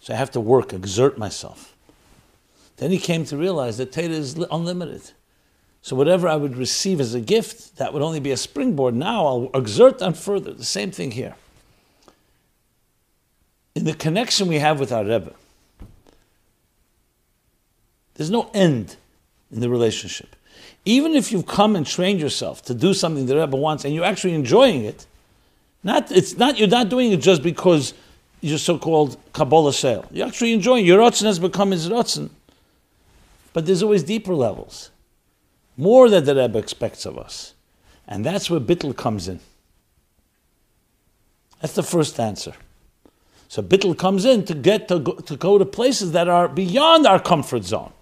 So 0.00 0.14
I 0.14 0.16
have 0.16 0.32
to 0.32 0.40
work, 0.40 0.72
exert 0.72 1.16
myself. 1.16 1.76
Then 2.78 2.90
he 2.90 2.98
came 2.98 3.24
to 3.26 3.36
realize 3.36 3.78
that 3.78 3.92
Torah 3.92 4.08
is 4.08 4.34
unlimited. 4.50 5.12
So 5.80 5.94
whatever 5.94 6.26
I 6.26 6.34
would 6.34 6.56
receive 6.56 6.98
as 6.98 7.14
a 7.14 7.20
gift, 7.20 7.76
that 7.76 7.92
would 7.92 8.02
only 8.02 8.18
be 8.18 8.32
a 8.32 8.36
springboard. 8.36 8.96
Now 8.96 9.26
I'll 9.26 9.50
exert 9.54 10.02
on 10.02 10.14
further. 10.14 10.52
The 10.52 10.64
same 10.64 10.90
thing 10.90 11.12
here. 11.12 11.36
In 13.76 13.84
the 13.84 13.94
connection 13.94 14.48
we 14.48 14.58
have 14.58 14.80
with 14.80 14.90
our 14.90 15.04
Rebbe, 15.04 15.34
there's 18.14 18.32
no 18.32 18.50
end 18.52 18.96
in 19.50 19.60
the 19.60 19.68
relationship. 19.68 20.36
Even 20.84 21.14
if 21.14 21.32
you've 21.32 21.46
come 21.46 21.76
and 21.76 21.86
trained 21.86 22.20
yourself 22.20 22.62
to 22.62 22.74
do 22.74 22.94
something 22.94 23.26
the 23.26 23.36
Rebbe 23.36 23.56
wants 23.56 23.84
and 23.84 23.94
you're 23.94 24.04
actually 24.04 24.34
enjoying 24.34 24.84
it, 24.84 25.06
not, 25.82 26.10
it's 26.10 26.36
not, 26.36 26.58
you're 26.58 26.68
not 26.68 26.88
doing 26.88 27.12
it 27.12 27.20
just 27.20 27.42
because 27.42 27.94
you're 28.40 28.58
so-called 28.58 29.16
kabbalas 29.32 29.84
ol. 29.84 30.04
You're 30.10 30.26
actually 30.26 30.52
enjoying 30.52 30.84
it. 30.84 30.88
Your 30.88 31.00
Ratzin 31.00 31.24
has 31.24 31.38
become 31.38 31.70
his 31.70 31.88
Ratzin. 31.88 32.30
But 33.52 33.66
there's 33.66 33.82
always 33.82 34.02
deeper 34.02 34.34
levels 34.34 34.90
more 35.76 36.08
than 36.08 36.24
the 36.24 36.34
Rebbe 36.34 36.58
expects 36.58 37.06
of 37.06 37.18
us. 37.18 37.54
And 38.06 38.24
that's 38.24 38.48
where 38.48 38.60
Bittel 38.60 38.96
comes 38.96 39.28
in. 39.28 39.40
That's 41.60 41.74
the 41.74 41.82
first 41.82 42.20
answer. 42.20 42.52
So 43.48 43.62
Bittel 43.62 43.96
comes 43.96 44.24
in 44.24 44.44
to 44.44 44.54
get 44.54 44.88
to 44.88 44.98
go, 44.98 45.14
to 45.14 45.36
go 45.36 45.58
to 45.58 45.64
places 45.64 46.12
that 46.12 46.28
are 46.28 46.48
beyond 46.48 47.06
our 47.06 47.20
comfort 47.20 47.64
zone. 47.64 47.92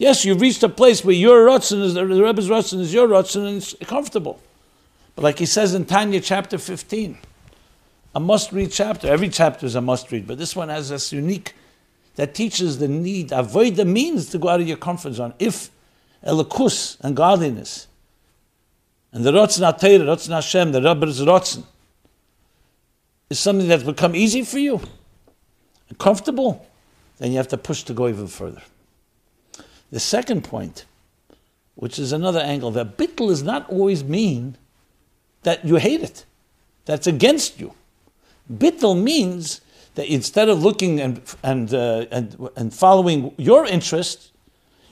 Yes, 0.00 0.24
you've 0.24 0.40
reached 0.40 0.62
a 0.62 0.68
place 0.70 1.04
where 1.04 1.14
your 1.14 1.46
Ratzin 1.46 1.82
is 1.82 1.92
the 1.92 2.06
Rebbe's 2.06 2.48
Ratzin 2.48 2.80
is 2.80 2.90
your 2.90 3.06
Ratzin 3.06 3.46
and 3.46 3.56
it's 3.58 3.74
comfortable. 3.86 4.40
But 5.14 5.24
like 5.24 5.38
he 5.38 5.44
says 5.44 5.74
in 5.74 5.84
Tanya 5.84 6.22
chapter 6.22 6.56
15, 6.56 7.18
a 8.14 8.18
must 8.18 8.50
read 8.50 8.72
chapter. 8.72 9.08
Every 9.08 9.28
chapter 9.28 9.66
is 9.66 9.74
a 9.74 9.82
must 9.82 10.10
read, 10.10 10.26
but 10.26 10.38
this 10.38 10.56
one 10.56 10.70
has 10.70 10.88
this 10.88 11.12
unique 11.12 11.52
that 12.14 12.34
teaches 12.34 12.78
the 12.78 12.88
need, 12.88 13.30
avoid 13.30 13.76
the 13.76 13.84
means 13.84 14.30
to 14.30 14.38
go 14.38 14.48
out 14.48 14.62
of 14.62 14.66
your 14.66 14.78
comfort 14.78 15.12
zone. 15.12 15.34
If 15.38 15.70
Elikus 16.24 16.98
and 17.00 17.14
godliness. 17.14 17.86
And 19.12 19.22
the 19.22 19.32
Ratzon 19.32 19.70
HaTeirah, 19.70 20.06
Ratzon 20.06 20.30
Hashem, 20.30 20.72
the 20.72 20.80
Rebbe's 20.80 21.20
Ratzon, 21.20 21.64
is 23.28 23.38
something 23.38 23.68
that's 23.68 23.82
become 23.82 24.16
easy 24.16 24.44
for 24.44 24.58
you 24.58 24.80
and 25.90 25.98
comfortable, 25.98 26.66
then 27.18 27.32
you 27.32 27.36
have 27.36 27.48
to 27.48 27.58
push 27.58 27.82
to 27.82 27.92
go 27.92 28.08
even 28.08 28.28
further. 28.28 28.62
The 29.90 30.00
second 30.00 30.44
point, 30.44 30.84
which 31.74 31.98
is 31.98 32.12
another 32.12 32.40
angle, 32.40 32.70
that 32.72 32.96
bittul 32.96 33.28
does 33.28 33.42
not 33.42 33.68
always 33.68 34.04
mean 34.04 34.56
that 35.42 35.64
you 35.64 35.76
hate 35.76 36.02
it, 36.02 36.24
that's 36.84 37.06
against 37.06 37.58
you. 37.58 37.74
Bittul 38.52 39.02
means 39.02 39.60
that 39.94 40.06
instead 40.06 40.48
of 40.48 40.62
looking 40.62 41.00
and, 41.00 41.20
and, 41.42 41.74
uh, 41.74 42.06
and, 42.10 42.48
and 42.56 42.72
following 42.72 43.34
your 43.36 43.66
interest, 43.66 44.30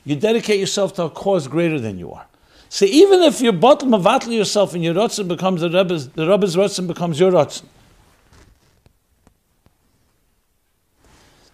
you 0.04 0.16
dedicate 0.16 0.58
yourself 0.58 0.94
to 0.94 1.04
a 1.04 1.10
cause 1.10 1.48
greater 1.48 1.78
than 1.78 1.98
you 1.98 2.12
are. 2.12 2.26
So 2.68 2.84
even 2.84 3.22
if 3.22 3.40
you're 3.40 3.52
bottom 3.52 3.92
yourself 4.30 4.74
and 4.74 4.84
your 4.84 4.94
rotzen 4.94 5.28
becomes 5.28 5.60
the 5.60 5.70
Rebbe's, 5.70 6.08
the 6.10 6.28
Rebbe's 6.28 6.56
rotzen 6.56 6.86
becomes 6.86 7.18
your 7.18 7.32
rotzen. 7.32 7.64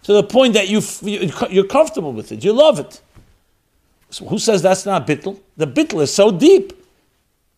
To 0.03 0.13
the 0.13 0.23
point 0.23 0.53
that 0.53 0.69
you, 0.69 0.81
you're 1.49 1.65
comfortable 1.65 2.13
with 2.13 2.31
it, 2.31 2.43
you 2.43 2.53
love 2.53 2.79
it. 2.79 3.01
So 4.15 4.25
who 4.27 4.39
says 4.39 4.61
that's 4.61 4.85
not 4.85 5.05
bittel? 5.05 5.41
The 5.57 5.67
bittel 5.67 6.01
is 6.01 6.13
so 6.13 6.31
deep 6.31 6.71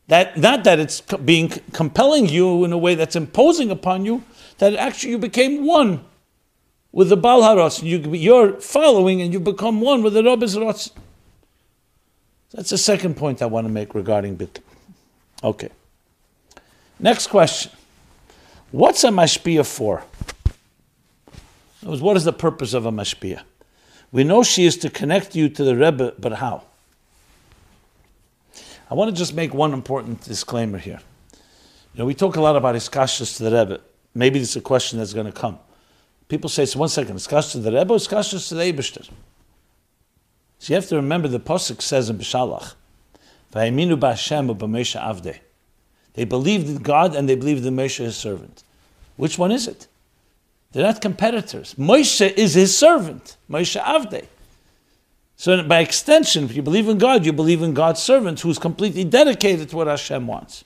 that 0.07 0.37
not 0.37 0.63
that 0.63 0.79
it's 0.79 1.01
being 1.01 1.49
compelling 1.71 2.27
you 2.29 2.65
in 2.65 2.73
a 2.73 2.77
way 2.79 2.95
that's 2.95 3.15
imposing 3.15 3.69
upon 3.69 4.05
you, 4.05 4.23
that 4.57 4.73
actually 4.73 5.11
you 5.11 5.19
became 5.19 5.67
one 5.67 6.03
with 6.91 7.09
the 7.09 7.15
Baal 7.15 7.43
Haros, 7.43 7.83
you, 7.83 8.33
are 8.33 8.59
following 8.59 9.21
and 9.21 9.31
you 9.31 9.39
become 9.39 9.81
one 9.81 10.01
with 10.01 10.15
the 10.15 10.23
Rabbi's 10.23 10.55
Rotz. 10.55 10.89
That's 12.51 12.71
the 12.71 12.77
second 12.79 13.17
point 13.17 13.43
I 13.43 13.45
want 13.45 13.67
to 13.67 13.71
make 13.71 13.93
regarding 13.93 14.35
Bittul. 14.35 14.63
Okay. 15.43 15.69
Next 16.99 17.27
question. 17.27 17.71
What's 18.71 19.03
a 19.03 19.09
mashpia 19.09 19.63
for? 19.63 20.03
Was, 21.83 22.01
what 22.01 22.17
is 22.17 22.23
the 22.23 22.33
purpose 22.33 22.73
of 22.73 22.87
a 22.87 22.91
mashpia? 22.91 23.43
We 24.17 24.23
know 24.23 24.41
she 24.41 24.65
is 24.65 24.77
to 24.77 24.89
connect 24.89 25.35
you 25.35 25.47
to 25.47 25.63
the 25.63 25.75
Rebbe, 25.75 26.15
but 26.17 26.33
how? 26.33 26.63
I 28.89 28.95
want 28.95 29.11
to 29.11 29.15
just 29.15 29.35
make 29.35 29.53
one 29.53 29.73
important 29.73 30.23
disclaimer 30.23 30.79
here. 30.79 30.99
You 31.93 31.99
know, 31.99 32.05
we 32.05 32.15
talk 32.15 32.35
a 32.35 32.41
lot 32.41 32.55
about 32.55 32.73
hiskashrus 32.73 33.37
to 33.37 33.43
the 33.43 33.51
Rebbe. 33.51 33.79
Maybe 34.15 34.39
this 34.39 34.49
is 34.49 34.55
a 34.55 34.61
question 34.61 34.97
that's 34.97 35.13
going 35.13 35.27
to 35.27 35.31
come. 35.31 35.59
People 36.29 36.49
say, 36.49 36.65
so 36.65 36.79
one 36.79 36.89
second, 36.89 37.15
hiskashrus 37.15 37.51
to 37.51 37.59
the 37.59 37.71
Rebbe 37.71 37.93
or 37.93 37.97
hiskashrus 37.97 38.49
to 38.49 38.55
the 38.55 38.63
Eibishter? 38.63 39.07
So 40.57 40.73
you 40.73 40.75
have 40.77 40.87
to 40.87 40.95
remember 40.95 41.27
the 41.27 41.39
Pasuk 41.39 41.79
says 41.83 42.09
in 42.09 42.17
Beshalach. 42.17 42.73
They 43.51 43.69
believed 46.25 46.69
in 46.69 46.77
God 46.77 47.15
and 47.15 47.29
they 47.29 47.35
believed 47.35 47.63
in 47.67 47.75
Moshe, 47.75 47.97
his 47.99 48.17
servant. 48.17 48.63
Which 49.15 49.37
one 49.37 49.51
is 49.51 49.67
it? 49.67 49.85
They're 50.71 50.83
not 50.83 51.01
competitors. 51.01 51.75
Moshe 51.75 52.33
is 52.33 52.53
his 52.53 52.77
servant, 52.77 53.37
Moshe 53.49 53.81
Avde. 53.81 54.27
So 55.37 55.63
by 55.63 55.79
extension, 55.79 56.45
if 56.45 56.55
you 56.55 56.61
believe 56.61 56.89
in 56.89 56.97
God, 56.97 57.25
you 57.25 57.31
believe 57.31 57.61
in 57.61 57.73
God's 57.73 58.01
servant 58.01 58.39
who's 58.39 58.57
completely 58.57 59.03
dedicated 59.03 59.69
to 59.69 59.75
what 59.75 59.87
Hashem 59.87 60.25
wants. 60.25 60.65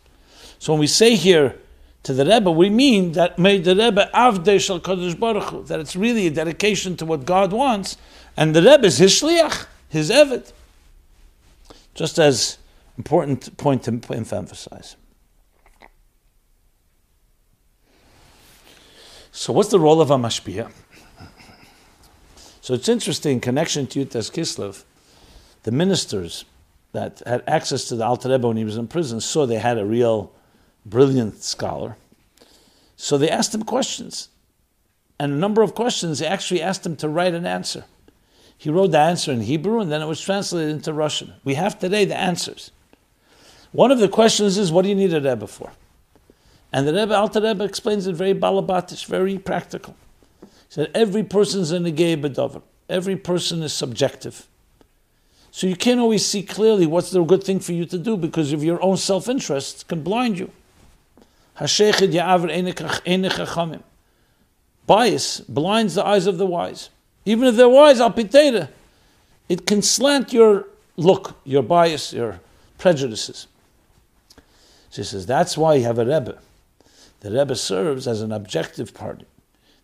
So 0.60 0.74
when 0.74 0.80
we 0.80 0.88
say 0.88 1.16
here 1.16 1.58
to 2.04 2.14
the 2.14 2.26
Rebbe, 2.26 2.50
we 2.50 2.70
mean 2.70 3.12
that 3.12 3.38
may 3.38 3.60
the 3.60 3.76
Rebbe 3.76 4.10
Avde 4.14 4.60
Shal 4.60 4.80
Kodesh 4.80 5.20
Baruch 5.20 5.50
Hu, 5.50 5.64
that 5.64 5.80
it's 5.80 5.96
really 5.96 6.28
a 6.28 6.32
dedication 6.32 6.96
to 6.98 7.06
what 7.06 7.26
God 7.26 7.52
wants, 7.52 7.98
and 8.38 8.56
the 8.56 8.62
Rebbe 8.62 8.86
is 8.86 8.98
his 8.98 9.12
shliach, 9.12 9.66
his 9.90 10.10
eved. 10.10 10.52
Just 11.94 12.18
as 12.18 12.58
important 12.98 13.58
point 13.58 13.84
to 13.84 13.92
emphasize. 13.92 14.96
So, 19.32 19.54
what's 19.54 19.70
the 19.70 19.80
role 19.80 20.02
of 20.02 20.12
a 20.12 20.18
mashpia? 20.18 20.72
So, 22.60 22.74
it's 22.74 22.90
interesting, 22.90 23.40
connection 23.40 23.88
to 23.88 24.06
Yud 24.06 24.12
Tes 24.12 24.30
Kislev, 24.30 24.84
the 25.64 25.72
ministers 25.72 26.44
that 26.92 27.22
had 27.26 27.42
access 27.48 27.86
to 27.86 27.96
the 27.96 28.06
Alter 28.06 28.30
Rebbe 28.30 28.48
when 28.48 28.58
he 28.58 28.66
was 28.66 28.76
in 28.76 28.88
prison 28.88 29.22
saw 29.22 29.46
they 29.46 29.60
had 29.60 29.78
a 29.78 29.86
real 29.86 30.34
brilliant 30.86 31.44
scholar. 31.44 31.96
So, 32.98 33.18
they 33.18 33.30
asked 33.30 33.56
him 33.56 33.64
questions. 33.64 34.28
And 35.18 35.32
a 35.32 35.38
number 35.38 35.62
of 35.62 35.76
questions, 35.76 36.20
they 36.20 36.28
actually 36.28 36.62
asked 36.62 36.86
him 36.86 36.98
to 36.98 37.08
write 37.08 37.34
an 37.34 37.46
answer. 37.46 37.86
He 38.58 38.70
wrote 38.70 38.92
the 38.92 39.00
answer 39.00 39.32
in 39.32 39.42
Hebrew 39.42 39.80
and 39.80 39.92
then 39.92 40.02
it 40.02 40.08
was 40.08 40.20
translated 40.20 40.72
into 40.72 40.94
Russian. 40.94 41.34
We 41.44 41.54
have 41.56 41.80
today 41.80 42.06
the 42.06 42.20
answers. 42.20 42.72
One 43.72 43.92
of 43.92 44.00
the 44.00 44.10
questions 44.10 44.58
is, 44.58 44.72
what 44.72 44.82
do 44.82 44.90
you 44.90 44.96
need 44.96 45.14
a 45.14 45.22
Rebbe 45.22 45.48
for? 45.48 45.72
And 46.74 46.88
the 46.88 46.94
Rebbe, 46.94 47.16
Alter 47.16 47.42
Rebbe 47.42 47.64
explains 47.64 48.08
it 48.08 48.16
very 48.16 48.34
balabatish, 48.34 49.06
very 49.06 49.38
practical. 49.38 49.96
He 50.42 50.48
said, 50.70 50.92
every 50.96 51.24
person 51.24 51.62
is 51.62 51.72
a 51.72 51.80
negei 51.80 52.16
bedover. 52.20 52.62
Every 52.88 53.18
person 53.18 53.62
is 53.62 53.74
subjective. 53.74 54.48
So 55.52 55.68
you 55.68 55.76
can't 55.76 56.00
always 56.00 56.26
see 56.26 56.44
clearly 56.44 56.86
what's 56.86 57.12
the 57.12 57.22
good 57.24 57.44
thing 57.44 57.60
for 57.60 57.74
you 57.74 57.86
to 57.86 57.98
do 57.98 58.16
because 58.16 58.54
of 58.54 58.64
your 58.64 58.82
own 58.82 58.96
self-interest 58.96 59.90
can 59.90 60.02
blind 60.02 60.40
you. 60.40 60.50
Bias 64.88 65.40
blinds 65.42 65.96
the 65.96 66.06
eyes 66.06 66.26
of 66.26 66.38
the 66.38 66.46
wise. 66.46 66.90
Even 67.26 67.48
if 67.50 67.56
they're 67.56 67.68
wise, 67.68 68.00
it 69.50 69.68
can 69.68 69.82
slant 69.82 70.32
your 70.32 70.68
look, 70.96 71.36
your 71.44 71.64
bias, 71.64 72.14
your 72.14 72.40
prejudices. 72.78 73.48
She 74.90 75.04
says, 75.04 75.26
that's 75.26 75.58
why 75.58 75.76
you 75.76 75.84
have 75.84 76.00
a 76.00 76.06
Rebbe. 76.06 76.40
The 77.22 77.32
Rebbe 77.32 77.56
serves 77.56 78.08
as 78.08 78.22
an 78.22 78.32
objective 78.32 78.94
party 78.94 79.26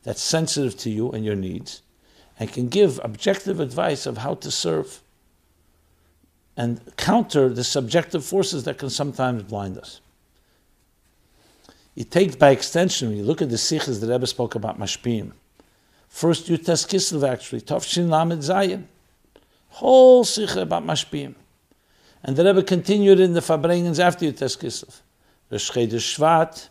that's 0.03 0.21
sensitive 0.21 0.77
to 0.79 0.89
you 0.89 1.11
and 1.11 1.23
your 1.23 1.35
needs 1.35 1.81
and 2.39 2.51
can 2.51 2.67
give 2.67 2.99
objective 3.03 3.59
advice 3.59 4.05
of 4.05 4.19
how 4.19 4.35
to 4.35 4.51
serve 4.51 5.01
and 6.55 6.81
counter 6.97 7.49
the 7.49 7.63
subjective 7.63 8.25
forces 8.25 8.63
that 8.63 8.79
can 8.79 8.89
sometimes 8.89 9.43
blind 9.43 9.77
us. 9.77 10.01
You 11.93 12.03
take 12.03 12.39
by 12.39 12.49
extension, 12.49 13.09
when 13.09 13.17
you 13.17 13.23
look 13.23 13.41
at 13.41 13.49
the 13.49 13.55
sichos 13.55 14.01
the 14.01 14.07
Rebbe 14.07 14.27
spoke 14.27 14.55
about 14.55 14.79
mashpim. 14.79 15.31
First 16.07 16.47
Yud 16.47 16.65
Tes 16.65 16.85
Kislev 16.85 17.27
actually, 17.27 17.61
Tof 17.61 17.87
Shin 17.87 18.09
Lamed 18.09 18.41
Zayin. 18.41 18.85
Whole 19.69 20.23
sicha 20.25 20.61
about 20.63 20.83
mashpim. 20.85 21.35
And 22.23 22.35
the 22.35 22.43
Rebbe 22.43 22.63
continued 22.63 23.19
in 23.19 23.33
the 23.33 23.39
Farbrengens 23.41 23.99
after 23.99 24.25
Yud 24.25 24.37
Tes 24.37 24.55
Kislev. 24.55 25.01
Rosh 25.51 25.71
Shvat, 25.71 26.69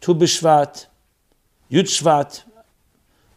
Tu 0.00 0.14
B'Shvat, 0.14 0.86
Yud 1.70 1.84
Shvat, 1.84 2.42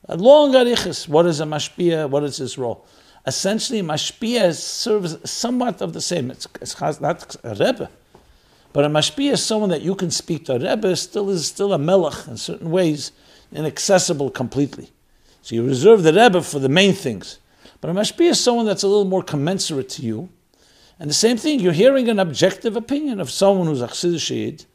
a 0.07 0.17
long 0.17 0.53
arichas. 0.53 1.07
What 1.07 1.25
is 1.25 1.39
a 1.39 1.45
mashpia? 1.45 2.09
What 2.09 2.23
is 2.23 2.37
his 2.37 2.57
role? 2.57 2.85
Essentially, 3.25 3.81
mashpia 3.81 4.53
serves 4.53 5.29
somewhat 5.29 5.81
of 5.81 5.93
the 5.93 6.01
same. 6.01 6.31
It's, 6.31 6.47
it's 6.59 6.79
not 7.01 7.35
a 7.43 7.49
rebbe, 7.49 7.89
but 8.73 8.85
a 8.85 8.89
mashpia 8.89 9.33
is 9.33 9.43
someone 9.43 9.69
that 9.69 9.81
you 9.81 9.95
can 9.95 10.11
speak 10.11 10.45
to. 10.45 10.55
A 10.55 10.59
rebbe 10.59 10.95
still 10.95 11.29
is 11.29 11.47
still 11.47 11.73
a 11.73 11.77
melech 11.77 12.27
in 12.27 12.37
certain 12.37 12.71
ways, 12.71 13.11
inaccessible 13.51 14.31
completely. 14.31 14.91
So 15.43 15.55
you 15.55 15.65
reserve 15.65 16.03
the 16.03 16.13
rebbe 16.13 16.41
for 16.41 16.59
the 16.59 16.69
main 16.69 16.93
things. 16.93 17.39
But 17.79 17.89
a 17.89 17.93
mashpia 17.93 18.31
is 18.31 18.39
someone 18.43 18.65
that's 18.65 18.83
a 18.83 18.87
little 18.87 19.05
more 19.05 19.23
commensurate 19.23 19.89
to 19.89 20.01
you. 20.01 20.29
And 20.99 21.09
the 21.09 21.15
same 21.15 21.37
thing, 21.37 21.59
you're 21.59 21.73
hearing 21.73 22.09
an 22.09 22.19
objective 22.19 22.75
opinion 22.75 23.19
of 23.19 23.31
someone 23.31 23.67
who's 23.67 23.81
a 23.81 23.87
chassid 23.87 24.65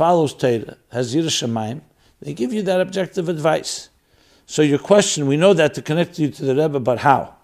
follows 0.00 0.32
Torah, 0.32 0.78
has 0.90 1.14
Yiras 1.14 1.36
Shamayim, 1.40 1.82
they 2.22 2.32
give 2.32 2.54
you 2.54 2.62
that 2.62 2.80
objective 2.80 3.28
advice. 3.28 3.90
So 4.46 4.62
your 4.62 4.78
question, 4.78 5.26
we 5.26 5.36
know 5.36 5.52
that 5.52 5.74
to 5.74 5.82
connect 5.82 6.18
you 6.18 6.30
to 6.30 6.42
the 6.42 6.54
Rebbe, 6.56 6.80
but 6.80 7.00
how? 7.00 7.34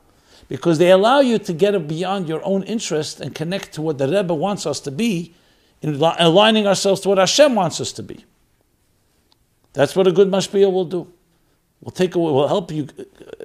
Because 0.49 0.79
they 0.79 0.91
allow 0.91 1.21
you 1.21 1.39
to 1.39 1.53
get 1.53 1.87
beyond 1.87 2.31
your 2.31 2.43
own 2.45 2.63
interest 2.63 3.21
and 3.21 3.35
connect 3.35 3.73
to 3.75 3.83
what 3.83 3.99
the 3.99 4.09
Rebbe 4.09 4.33
wants 4.33 4.65
us 4.65 4.81
to 4.81 4.91
be, 4.91 5.35
in 5.83 6.03
aligning 6.31 6.67
ourselves 6.67 7.03
to 7.03 7.11
what 7.11 7.19
Hashem 7.19 7.55
wants 7.55 7.79
us 7.79 7.93
to 7.93 8.03
be. 8.03 8.25
That's 9.75 9.95
what 9.95 10.07
a 10.07 10.13
good 10.13 10.29
mashpia 10.29 10.73
will 10.73 10.87
do. 10.87 11.13
Will 11.83 11.93
take 11.93 12.15
away, 12.15 12.33
will 12.33 12.49
help 12.49 12.73
you 12.73 12.89
uh, 12.99 13.03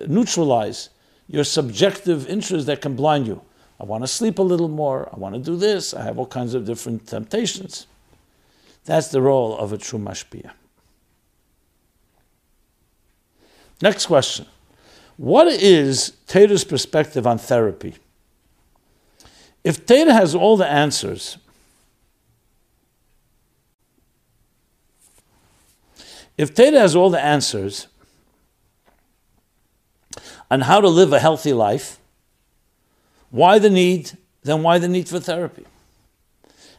neutralize 0.07 0.89
your 1.27 1.43
subjective 1.43 2.29
interest 2.29 2.65
that 2.67 2.79
can 2.79 2.95
blind 2.95 3.27
you. 3.27 3.41
I 3.77 3.83
want 3.83 4.05
to 4.05 4.07
sleep 4.07 4.39
a 4.39 4.47
little 4.51 4.69
more. 4.69 5.09
I 5.11 5.17
want 5.17 5.35
to 5.35 5.41
do 5.41 5.57
this. 5.57 5.93
I 5.93 6.01
have 6.03 6.17
all 6.17 6.27
kinds 6.39 6.53
of 6.53 6.63
different 6.65 7.07
temptations. 7.07 7.87
That's 8.85 9.09
the 9.09 9.21
role 9.21 9.57
of 9.57 9.71
a 9.73 9.77
true 9.77 9.99
mashpia. 9.99 10.51
Next 13.81 14.05
question. 14.05 14.45
What 15.17 15.47
is 15.47 16.13
Torah's 16.27 16.63
perspective 16.63 17.27
on 17.27 17.37
therapy? 17.37 17.95
If 19.63 19.85
Torah 19.85 20.13
has 20.13 20.33
all 20.33 20.57
the 20.57 20.67
answers, 20.67 21.37
if 26.37 26.53
Torah 26.55 26.79
has 26.79 26.95
all 26.95 27.09
the 27.09 27.21
answers 27.21 27.87
on 30.49 30.61
how 30.61 30.81
to 30.81 30.87
live 30.87 31.13
a 31.13 31.19
healthy 31.19 31.53
life, 31.53 31.99
why 33.29 33.59
the 33.59 33.69
need? 33.69 34.11
Then 34.43 34.63
why 34.63 34.79
the 34.79 34.87
need 34.87 35.07
for 35.07 35.19
therapy? 35.19 35.65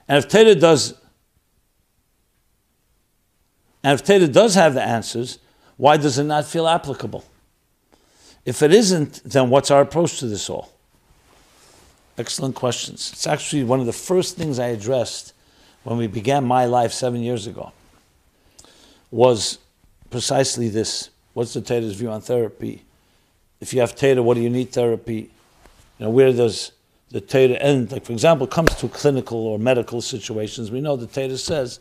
And 0.08 0.18
if 0.18 0.28
Torah 0.28 0.56
does 0.56 0.94
and 3.82 3.98
if 3.98 4.04
Torah 4.06 4.28
does 4.28 4.54
have 4.54 4.74
the 4.74 4.82
answers, 4.82 5.38
why 5.76 5.96
does 5.96 6.18
it 6.18 6.24
not 6.24 6.46
feel 6.46 6.68
applicable? 6.68 7.24
If 8.44 8.62
it 8.62 8.72
isn't, 8.72 9.22
then 9.24 9.50
what's 9.50 9.70
our 9.70 9.82
approach 9.82 10.18
to 10.18 10.26
this 10.26 10.48
all? 10.50 10.72
Excellent 12.18 12.54
questions. 12.54 13.10
It's 13.12 13.26
actually 13.26 13.64
one 13.64 13.80
of 13.80 13.86
the 13.86 13.92
first 13.92 14.36
things 14.36 14.58
I 14.58 14.68
addressed 14.68 15.32
when 15.84 15.96
we 15.96 16.06
began 16.06 16.44
my 16.44 16.66
life 16.66 16.92
seven 16.92 17.22
years 17.22 17.46
ago. 17.46 17.72
Was 19.10 19.58
precisely 20.10 20.68
this: 20.68 21.10
What's 21.34 21.54
the 21.54 21.60
Torah's 21.60 21.94
view 21.94 22.10
on 22.10 22.20
therapy? 22.20 22.82
If 23.60 23.72
you 23.72 23.80
have 23.80 23.94
Torah, 23.94 24.22
what 24.22 24.34
do 24.34 24.40
you 24.40 24.50
need 24.50 24.72
therapy? 24.72 25.30
You 25.98 26.06
know, 26.06 26.10
where 26.10 26.32
does 26.32 26.72
the 27.10 27.20
Torah 27.20 27.54
end? 27.54 27.92
Like, 27.92 28.04
for 28.04 28.12
example, 28.12 28.46
comes 28.46 28.74
to 28.76 28.88
clinical 28.88 29.38
or 29.38 29.58
medical 29.58 30.00
situations, 30.00 30.70
we 30.70 30.80
know 30.80 30.96
the 30.96 31.06
Torah 31.06 31.38
says 31.38 31.80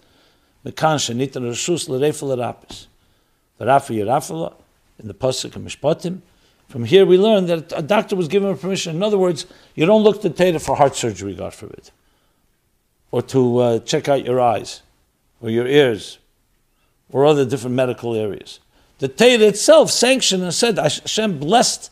Mekan 0.66 0.98
shenita 0.98 1.42
reshus 1.42 1.90
l'rapis. 1.90 2.88
Yirafela, 3.60 4.54
in 5.00 5.08
the 5.08 5.14
Pasuk 5.14 5.56
and 5.56 5.68
Mishpatim. 5.68 6.22
From 6.68 6.86
here 6.86 7.06
we 7.06 7.18
learn 7.18 7.48
that 7.48 7.74
a 7.76 7.82
doctor 7.82 8.16
was 8.16 8.28
given 8.28 8.56
permission. 8.58 8.96
In 8.96 9.04
other 9.04 9.18
words, 9.18 9.46
you 9.76 9.86
don't 9.86 10.04
look 10.04 10.22
to 10.22 10.30
Tata 10.30 10.60
for 10.60 10.76
heart 10.76 10.96
surgery, 10.96 11.36
God 11.36 11.54
forbid, 11.54 11.92
or 13.12 13.22
to 13.24 13.58
uh, 13.58 13.80
check 13.80 14.08
out 14.08 14.26
your 14.26 14.40
eyes, 14.40 14.82
or 15.42 15.50
your 15.50 15.68
ears, 15.68 16.18
or 17.12 17.26
other 17.26 17.46
different 17.46 17.76
medical 17.76 18.16
areas. 18.16 18.60
The 19.00 19.10
Torah 19.10 19.48
itself 19.48 19.92
sanctioned 19.92 20.44
and 20.44 20.54
said 20.54 20.78
Hashem 20.78 21.40
blessed 21.40 21.92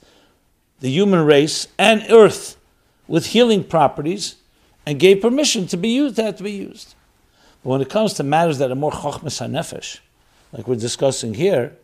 the 0.80 0.90
human 0.90 1.26
race 1.26 1.68
and 1.78 2.06
earth 2.10 2.56
with 3.08 3.28
healing 3.28 3.64
properties 3.64 4.36
and 4.86 5.00
gave 5.00 5.22
permission 5.22 5.68
to 5.68 5.78
be 5.78 5.90
used, 5.90 6.16
that 6.16 6.38
to 6.38 6.44
be 6.44 6.52
used. 6.52 6.96
But 7.64 7.70
when 7.70 7.82
it 7.82 7.90
comes 7.90 8.14
to 8.16 8.24
matters 8.24 8.58
that 8.60 8.72
are 8.72 8.76
more 8.76 8.92
chokhmas 8.92 9.40
hanefesh, 9.42 10.00
like 10.52 10.68
we're 10.68 10.76
discussing 10.76 11.34
here, 11.34 11.76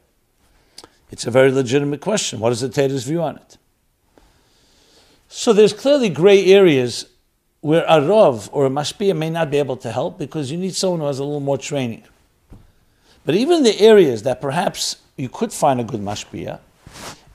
It's 1.12 1.26
a 1.26 1.32
very 1.32 1.52
legitimate 1.52 2.02
question. 2.02 2.40
What 2.40 2.52
is 2.52 2.62
the 2.62 2.70
Torah's 2.70 3.04
view 3.04 3.22
on 3.22 3.38
it? 3.38 3.58
So 5.30 5.54
there's 5.54 5.74
clearly 5.74 6.10
gray 6.10 6.46
areas 6.46 7.06
where 7.62 7.86
a 7.88 8.02
Rav 8.02 8.50
or 8.52 8.66
a 8.66 8.70
Mashpia 8.70 9.16
may 9.16 9.30
not 9.30 9.50
be 9.50 9.58
able 9.58 9.78
to 9.78 9.92
help 9.92 10.18
because 10.18 10.52
you 10.52 10.58
need 10.58 10.76
someone 10.76 11.00
who 11.00 11.06
has 11.08 11.20
a 11.20 11.24
little 11.24 11.40
more 11.40 11.58
training. 11.58 12.04
But 13.26 13.36
even 13.36 13.64
the 13.64 13.80
areas 13.80 14.24
that 14.24 14.40
perhaps 14.40 14.98
you 15.18 15.30
could 15.30 15.52
find 15.52 15.80
a 15.80 15.84
good 15.84 16.02
Mashpia, 16.02 16.60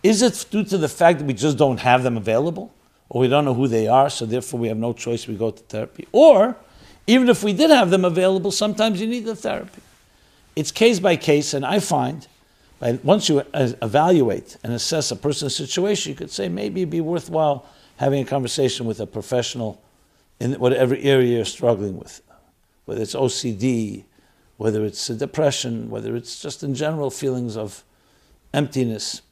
is 0.03 0.23
it 0.23 0.47
due 0.51 0.65
to 0.65 0.79
the 0.79 0.89
fact 0.89 1.19
that 1.19 1.25
we 1.25 1.35
just 1.35 1.59
don't 1.59 1.81
have 1.81 2.03
them 2.03 2.17
available? 2.17 2.73
Or 3.09 3.21
we 3.23 3.29
don't 3.29 3.45
know 3.45 3.55
who 3.55 3.67
they 3.67 3.89
are, 3.89 4.09
so 4.09 4.25
therefore 4.25 4.61
we 4.61 4.69
have 4.69 4.77
no 4.77 4.93
choice, 4.93 5.27
we 5.27 5.35
go 5.35 5.51
to 5.51 5.63
therapy? 5.65 6.07
Or, 6.13 6.57
even 7.07 7.29
if 7.29 7.43
we 7.43 7.53
did 7.53 7.71
have 7.71 7.91
them 7.91 8.05
available, 8.05 8.51
sometimes 8.51 9.01
you 9.01 9.07
need 9.07 9.25
the 9.25 9.35
therapy. 9.35 9.83
It's 10.57 10.71
case 10.73 11.01
by 11.01 11.17
case, 11.17 11.55
and 11.55 11.65
I 11.65 11.79
find, 11.81 12.27
once 13.03 13.29
you 13.29 13.41
uh, 13.41 13.73
evaluate 13.83 14.57
and 14.63 14.73
assess 14.73 15.11
a 15.11 15.17
person's 15.17 15.55
situation, 15.55 16.11
you 16.11 16.17
could 16.17 16.31
say 16.31 16.49
maybe 16.49 16.83
it'd 16.83 16.91
be 16.91 17.01
worthwhile 17.01 17.67
having 17.97 18.23
a 18.23 18.27
conversation 18.27 18.87
with 18.87 19.01
a 19.01 19.07
professional 19.07 19.81
in 20.41 20.55
whatever 20.55 20.97
area 20.97 21.37
you're 21.37 21.45
struggling 21.45 21.99
with, 21.99 22.23
whether 22.87 23.03
it's 23.03 23.15
OCD, 23.15 24.05
whether 24.57 24.85
it's 24.85 25.07
depression, 25.09 25.91
whether 25.91 26.17
it's 26.17 26.41
just 26.41 26.63
in 26.63 26.75
general 26.75 27.11
feelings 27.11 27.57
of 27.57 27.85
emptiness. 28.53 29.23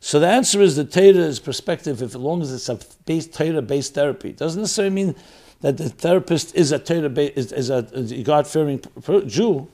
So 0.00 0.18
the 0.18 0.26
answer 0.26 0.60
is 0.60 0.74
the 0.74 0.84
Torah's 0.84 1.38
perspective, 1.38 2.02
if 2.02 2.10
as 2.10 2.16
long 2.16 2.42
as 2.42 2.52
it's 2.52 2.68
a 2.68 2.78
base, 3.06 3.28
Torah-based 3.28 3.94
therapy. 3.94 4.30
It 4.30 4.36
doesn't 4.36 4.60
necessarily 4.60 4.94
mean 4.94 5.14
that 5.62 5.78
the 5.78 5.88
therapist 5.88 6.54
is 6.54 6.72
a 6.72 6.78
Torah 6.78 7.10
is, 7.10 7.52
is 7.52 7.70
a, 7.70 7.88
a 7.94 8.22
God-fearing 8.22 8.82
Jew, 9.26 9.68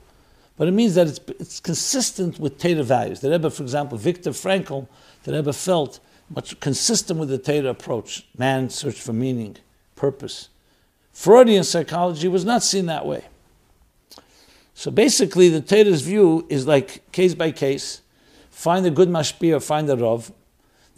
but 0.56 0.68
it 0.68 0.72
means 0.72 0.94
that 0.94 1.08
it's, 1.08 1.20
it's 1.40 1.60
consistent 1.60 2.38
with 2.38 2.58
Torah 2.58 2.82
values. 2.82 3.20
The 3.20 3.30
Rebbe, 3.30 3.50
for 3.50 3.62
example, 3.62 3.98
Viktor 3.98 4.30
Frankl, 4.30 4.86
the 5.24 5.32
Rebbe 5.32 5.52
felt 5.52 5.98
much 6.30 6.60
consistent 6.60 7.18
with 7.18 7.30
the 7.30 7.38
Torah 7.38 7.70
approach. 7.70 8.26
Man 8.36 8.70
search 8.70 9.00
for 9.00 9.12
meaning 9.12 9.56
purpose. 9.96 10.50
Freudian 11.12 11.64
psychology 11.64 12.28
was 12.28 12.44
not 12.44 12.62
seen 12.62 12.86
that 12.86 13.06
way. 13.06 13.24
So 14.74 14.90
basically, 14.90 15.48
the 15.48 15.60
Torah's 15.60 16.02
view 16.02 16.46
is 16.48 16.66
like 16.66 17.10
case 17.10 17.34
by 17.34 17.50
case. 17.50 18.02
Find 18.50 18.84
a 18.86 18.90
good 18.90 19.08
mashpia, 19.08 19.62
find 19.62 19.88
a 19.90 19.96
rov 19.96 20.32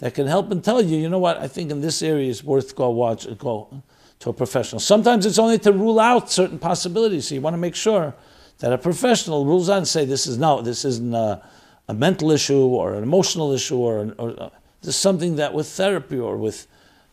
that 0.01 0.15
can 0.15 0.27
help 0.27 0.51
and 0.51 0.65
tell 0.65 0.83
you, 0.83 0.99
you 0.99 1.09
know 1.09 1.19
what, 1.19 1.39
I 1.39 1.47
think 1.47 1.71
in 1.71 1.81
this 1.81 2.03
area 2.03 2.29
is 2.29 2.43
worth 2.43 2.75
go 2.75 2.91
watch, 2.91 3.27
go 3.39 3.83
to 4.21 4.31
a 4.31 4.33
professional. 4.33 4.81
Sometimes 4.81 5.27
it's 5.27 5.39
only 5.39 5.59
to 5.59 5.73
rule 5.73 5.99
out 5.99 6.31
certain 6.31 6.59
possibilities. 6.59 7.29
So 7.29 7.35
you 7.35 7.41
want 7.41 7.55
to 7.55 7.59
make 7.59 7.75
sure 7.75 8.15
that 8.59 8.73
a 8.73 8.79
professional 8.79 9.45
rules 9.47 9.69
out 9.69 9.79
and 9.79 9.89
say 9.89 10.05
this 10.05 10.27
is 10.27 10.39
no, 10.39 10.61
this 10.61 10.85
isn't 10.85 11.15
a, 11.15 11.43
a 11.89 11.95
mental 11.95 12.31
issue 12.31 12.61
or 12.61 12.95
an 12.95 13.03
emotional 13.03 13.53
issue 13.53 13.79
or, 13.79 14.15
or 14.19 14.41
uh, 14.41 14.51
this 14.83 14.95
is 14.95 14.97
something 14.97 15.37
that 15.37 15.53
with 15.55 15.67
therapy 15.67 16.19
or 16.19 16.37
with 16.37 16.67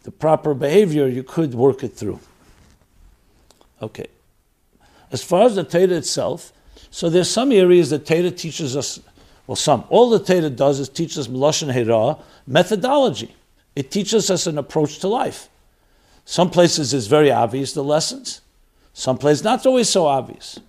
the 0.04 0.12
proper 0.12 0.54
behavior, 0.54 1.08
you 1.08 1.24
could 1.24 1.54
work 1.54 1.84
it 1.84 1.94
through. 1.94 2.20
Okay. 3.82 4.08
As 5.12 5.24
far 5.24 5.46
as 5.46 5.56
the 5.56 5.64
Torah 5.64 5.96
itself, 5.96 6.52
so 6.92 7.10
there's 7.10 7.30
some 7.30 7.52
areas 7.52 7.90
that 7.90 8.06
Torah 8.06 8.32
teaches 8.32 8.76
us, 8.76 9.00
well, 9.48 9.56
some. 9.56 9.86
All 9.90 10.10
the 10.10 10.20
Torah 10.20 10.50
does 10.50 10.80
is 10.80 10.90
teach 10.90 11.18
us 11.18 11.28
Melashon 11.28 11.72
Hera 11.72 12.18
methodology. 12.46 13.34
It 13.76 13.92
teaches 13.92 14.30
us 14.30 14.48
an 14.48 14.58
approach 14.58 15.00
to 15.00 15.08
life. 15.08 15.50
Some 16.30 16.50
places 16.50 16.94
it's 16.94 17.08
very 17.08 17.32
obvious, 17.32 17.72
the 17.72 17.82
lessons. 17.82 18.42
Some 18.92 19.18
places 19.18 19.46
not 19.46 19.66
always 19.66 19.88
so 19.88 20.08
obvious. 20.08 20.60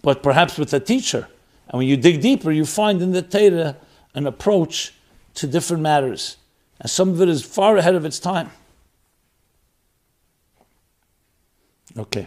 But 0.00 0.22
perhaps 0.22 0.56
with 0.56 0.72
a 0.72 0.80
teacher, 0.80 1.28
and 1.68 1.78
when 1.78 1.86
you 1.86 1.98
dig 1.98 2.22
deeper, 2.22 2.50
you 2.50 2.64
find 2.64 3.02
in 3.02 3.12
the 3.12 3.20
Torah 3.20 3.76
an 4.14 4.26
approach 4.26 4.94
to 5.34 5.46
different 5.46 5.82
matters. 5.82 6.38
And 6.80 6.90
some 6.90 7.10
of 7.10 7.20
it 7.20 7.28
is 7.28 7.44
far 7.44 7.76
ahead 7.76 7.94
of 7.94 8.06
its 8.06 8.18
time. 8.18 8.50
Okay. 11.94 12.26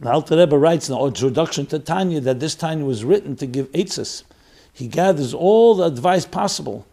The 0.00 0.10
Alter 0.10 0.38
Rebbe 0.38 0.56
writes 0.56 0.88
in 0.88 0.94
the 0.94 1.04
introduction 1.04 1.66
to 1.66 1.78
Tanya 1.78 2.20
that 2.22 2.40
this 2.40 2.54
Tanya 2.54 2.86
was 2.86 3.04
written 3.04 3.36
to 3.36 3.46
give 3.46 3.70
eitzes. 3.72 4.24
He 4.72 4.88
gathers 4.88 5.34
all 5.34 5.74
the 5.74 5.84
advice 5.84 6.24
possible 6.24 6.86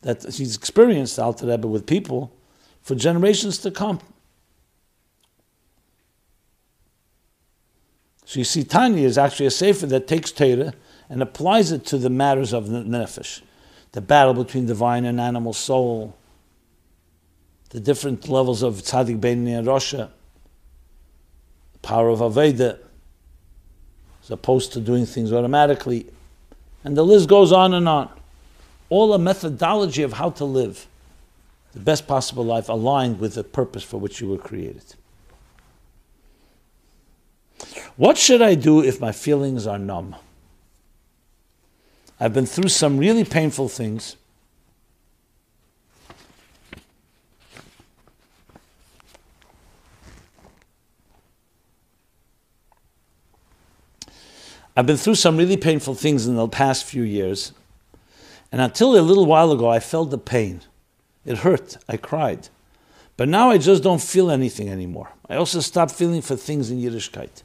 that 0.00 0.22
he's 0.22 0.56
experienced, 0.56 1.16
the 1.16 1.24
Alter 1.24 1.46
Rebbe, 1.46 1.68
with 1.68 1.86
people 1.86 2.32
for 2.80 2.94
generations 2.94 3.58
to 3.58 3.70
come. 3.70 4.00
So 8.24 8.40
you 8.40 8.44
see, 8.44 8.64
Tanya 8.64 9.06
is 9.06 9.18
actually 9.18 9.46
a 9.46 9.50
sefer 9.50 9.86
that 9.86 10.08
takes 10.08 10.32
Torah 10.32 10.72
and 11.10 11.22
applies 11.22 11.70
it 11.70 11.84
to 11.86 11.98
the 11.98 12.10
matters 12.10 12.52
of 12.52 12.68
the 12.68 12.82
nefesh, 12.82 13.42
the 13.92 14.00
battle 14.00 14.34
between 14.34 14.66
divine 14.66 15.04
and 15.04 15.20
animal 15.20 15.52
soul, 15.52 16.16
the 17.70 17.78
different 17.78 18.28
levels 18.28 18.62
of 18.62 18.76
tzaddik 18.76 19.20
bein 19.20 19.46
and 19.46 19.66
the 19.66 20.10
power 21.86 22.08
of 22.08 22.18
aveda, 22.18 22.78
as 24.22 24.30
opposed 24.30 24.72
to 24.72 24.80
doing 24.80 25.06
things 25.06 25.32
automatically, 25.32 26.06
and 26.82 26.96
the 26.96 27.04
list 27.04 27.28
goes 27.28 27.52
on 27.52 27.72
and 27.74 27.88
on. 27.88 28.10
All 28.88 29.14
a 29.14 29.18
methodology 29.18 30.02
of 30.02 30.14
how 30.14 30.30
to 30.30 30.44
live 30.44 30.86
the 31.72 31.80
best 31.80 32.06
possible 32.06 32.44
life 32.44 32.68
aligned 32.68 33.20
with 33.20 33.34
the 33.34 33.44
purpose 33.44 33.84
for 33.84 33.98
which 33.98 34.20
you 34.20 34.28
were 34.28 34.38
created. 34.38 34.94
What 37.96 38.18
should 38.18 38.42
I 38.42 38.54
do 38.54 38.82
if 38.82 39.00
my 39.00 39.12
feelings 39.12 39.66
are 39.66 39.78
numb? 39.78 40.16
I've 42.18 42.34
been 42.34 42.46
through 42.46 42.70
some 42.70 42.98
really 42.98 43.24
painful 43.24 43.68
things. 43.68 44.16
I've 54.76 54.86
been 54.86 54.98
through 54.98 55.14
some 55.14 55.38
really 55.38 55.56
painful 55.56 55.94
things 55.94 56.26
in 56.26 56.36
the 56.36 56.48
past 56.48 56.84
few 56.84 57.02
years. 57.02 57.52
And 58.52 58.60
until 58.60 58.98
a 58.98 59.00
little 59.00 59.26
while 59.26 59.50
ago, 59.50 59.68
I 59.68 59.80
felt 59.80 60.10
the 60.10 60.18
pain. 60.18 60.60
It 61.24 61.38
hurt. 61.38 61.78
I 61.88 61.96
cried. 61.96 62.48
But 63.16 63.28
now 63.28 63.50
I 63.50 63.56
just 63.56 63.82
don't 63.82 64.02
feel 64.02 64.30
anything 64.30 64.68
anymore. 64.68 65.10
I 65.28 65.36
also 65.36 65.60
stopped 65.60 65.92
feeling 65.92 66.20
for 66.20 66.36
things 66.36 66.70
in 66.70 66.78
Yiddishkeit. 66.78 67.42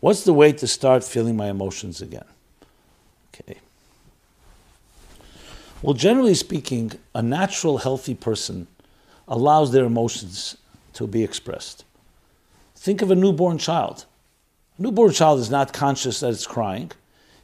What's 0.00 0.24
the 0.24 0.34
way 0.34 0.52
to 0.52 0.66
start 0.66 1.04
feeling 1.04 1.36
my 1.36 1.48
emotions 1.48 2.02
again? 2.02 2.24
Okay. 3.32 3.58
Well, 5.80 5.94
generally 5.94 6.34
speaking, 6.34 6.92
a 7.14 7.22
natural, 7.22 7.78
healthy 7.78 8.14
person 8.14 8.66
allows 9.28 9.70
their 9.70 9.84
emotions 9.84 10.56
to 10.94 11.06
be 11.06 11.22
expressed. 11.22 11.84
Think 12.74 13.00
of 13.00 13.10
a 13.12 13.14
newborn 13.14 13.58
child. 13.58 14.06
Newborn 14.78 15.12
child 15.12 15.40
is 15.40 15.50
not 15.50 15.72
conscious 15.72 16.20
that 16.20 16.30
it's 16.30 16.46
crying. 16.46 16.92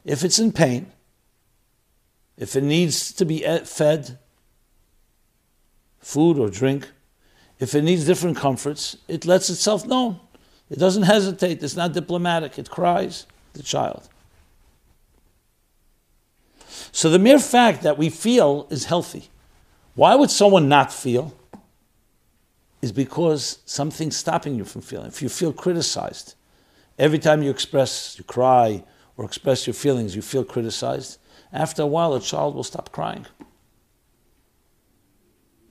If 0.04 0.22
it's 0.22 0.38
in 0.38 0.52
pain, 0.52 0.92
if 2.36 2.54
it 2.54 2.62
needs 2.62 3.12
to 3.12 3.24
be 3.24 3.40
fed, 3.64 4.18
food 5.98 6.38
or 6.38 6.48
drink, 6.48 6.88
if 7.58 7.74
it 7.74 7.82
needs 7.82 8.04
different 8.04 8.36
comforts, 8.36 8.96
it 9.08 9.24
lets 9.24 9.50
itself 9.50 9.86
know. 9.86 10.20
It 10.70 10.78
doesn't 10.78 11.04
hesitate. 11.04 11.62
It's 11.62 11.76
not 11.76 11.92
diplomatic. 11.92 12.58
It 12.58 12.70
cries, 12.70 13.26
the 13.52 13.62
child. 13.62 14.08
So 16.92 17.10
the 17.10 17.18
mere 17.18 17.38
fact 17.38 17.82
that 17.82 17.98
we 17.98 18.10
feel 18.10 18.66
is 18.70 18.84
healthy. 18.84 19.28
Why 19.94 20.14
would 20.14 20.30
someone 20.30 20.68
not 20.68 20.92
feel? 20.92 21.34
Is 22.82 22.92
because 22.92 23.58
something's 23.64 24.16
stopping 24.16 24.56
you 24.56 24.64
from 24.64 24.82
feeling. 24.82 25.06
If 25.06 25.22
you 25.22 25.28
feel 25.28 25.52
criticized, 25.52 26.34
every 26.98 27.18
time 27.18 27.42
you 27.42 27.50
express, 27.50 28.16
you 28.18 28.24
cry, 28.24 28.84
or 29.16 29.24
express 29.24 29.66
your 29.66 29.74
feelings, 29.74 30.16
you 30.16 30.22
feel 30.22 30.44
criticized, 30.44 31.18
after 31.52 31.82
a 31.82 31.86
while 31.86 32.14
a 32.14 32.20
child 32.20 32.54
will 32.54 32.64
stop 32.64 32.90
crying 32.90 33.26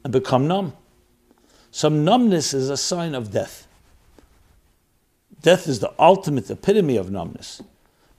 and 0.04 0.14
become 0.14 0.48
numb. 0.48 0.74
Some 1.72 2.06
numbness 2.06 2.54
is 2.54 2.70
a 2.70 2.78
sign 2.78 3.16
of 3.16 3.32
death. 3.32 3.68
Death 5.42 5.68
is 5.68 5.80
the 5.80 5.94
ultimate 6.00 6.50
epitome 6.50 6.96
of 6.96 7.12
numbness. 7.12 7.62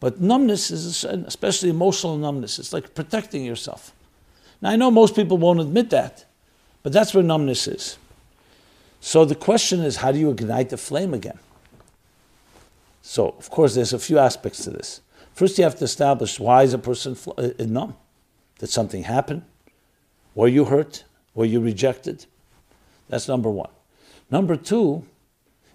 But 0.00 0.20
numbness 0.20 0.70
is 0.70 1.04
especially 1.04 1.70
emotional 1.70 2.18
numbness. 2.18 2.58
It's 2.58 2.72
like 2.72 2.94
protecting 2.94 3.44
yourself. 3.44 3.92
Now 4.60 4.70
I 4.70 4.76
know 4.76 4.90
most 4.90 5.14
people 5.16 5.38
won't 5.38 5.60
admit 5.60 5.90
that, 5.90 6.26
but 6.82 6.92
that's 6.92 7.14
where 7.14 7.22
numbness 7.22 7.66
is. 7.66 7.96
So 9.00 9.24
the 9.24 9.34
question 9.34 9.80
is, 9.80 9.96
how 9.96 10.12
do 10.12 10.18
you 10.18 10.30
ignite 10.30 10.70
the 10.70 10.76
flame 10.76 11.14
again? 11.14 11.38
So 13.06 13.34
of 13.38 13.50
course, 13.50 13.74
there's 13.74 13.92
a 13.92 13.98
few 13.98 14.18
aspects 14.18 14.64
to 14.64 14.70
this. 14.70 15.02
First, 15.34 15.58
you 15.58 15.64
have 15.64 15.76
to 15.76 15.84
establish 15.84 16.40
why 16.40 16.62
is 16.62 16.72
a 16.72 16.78
person 16.78 17.14
uh, 17.36 17.50
numb? 17.58 17.96
Did 18.58 18.70
something 18.70 19.02
happen? 19.02 19.44
Were 20.34 20.48
you 20.48 20.64
hurt? 20.64 21.04
Were 21.34 21.44
you 21.44 21.60
rejected? 21.60 22.24
That's 23.10 23.28
number 23.28 23.50
one. 23.50 23.68
Number 24.30 24.56
two 24.56 25.04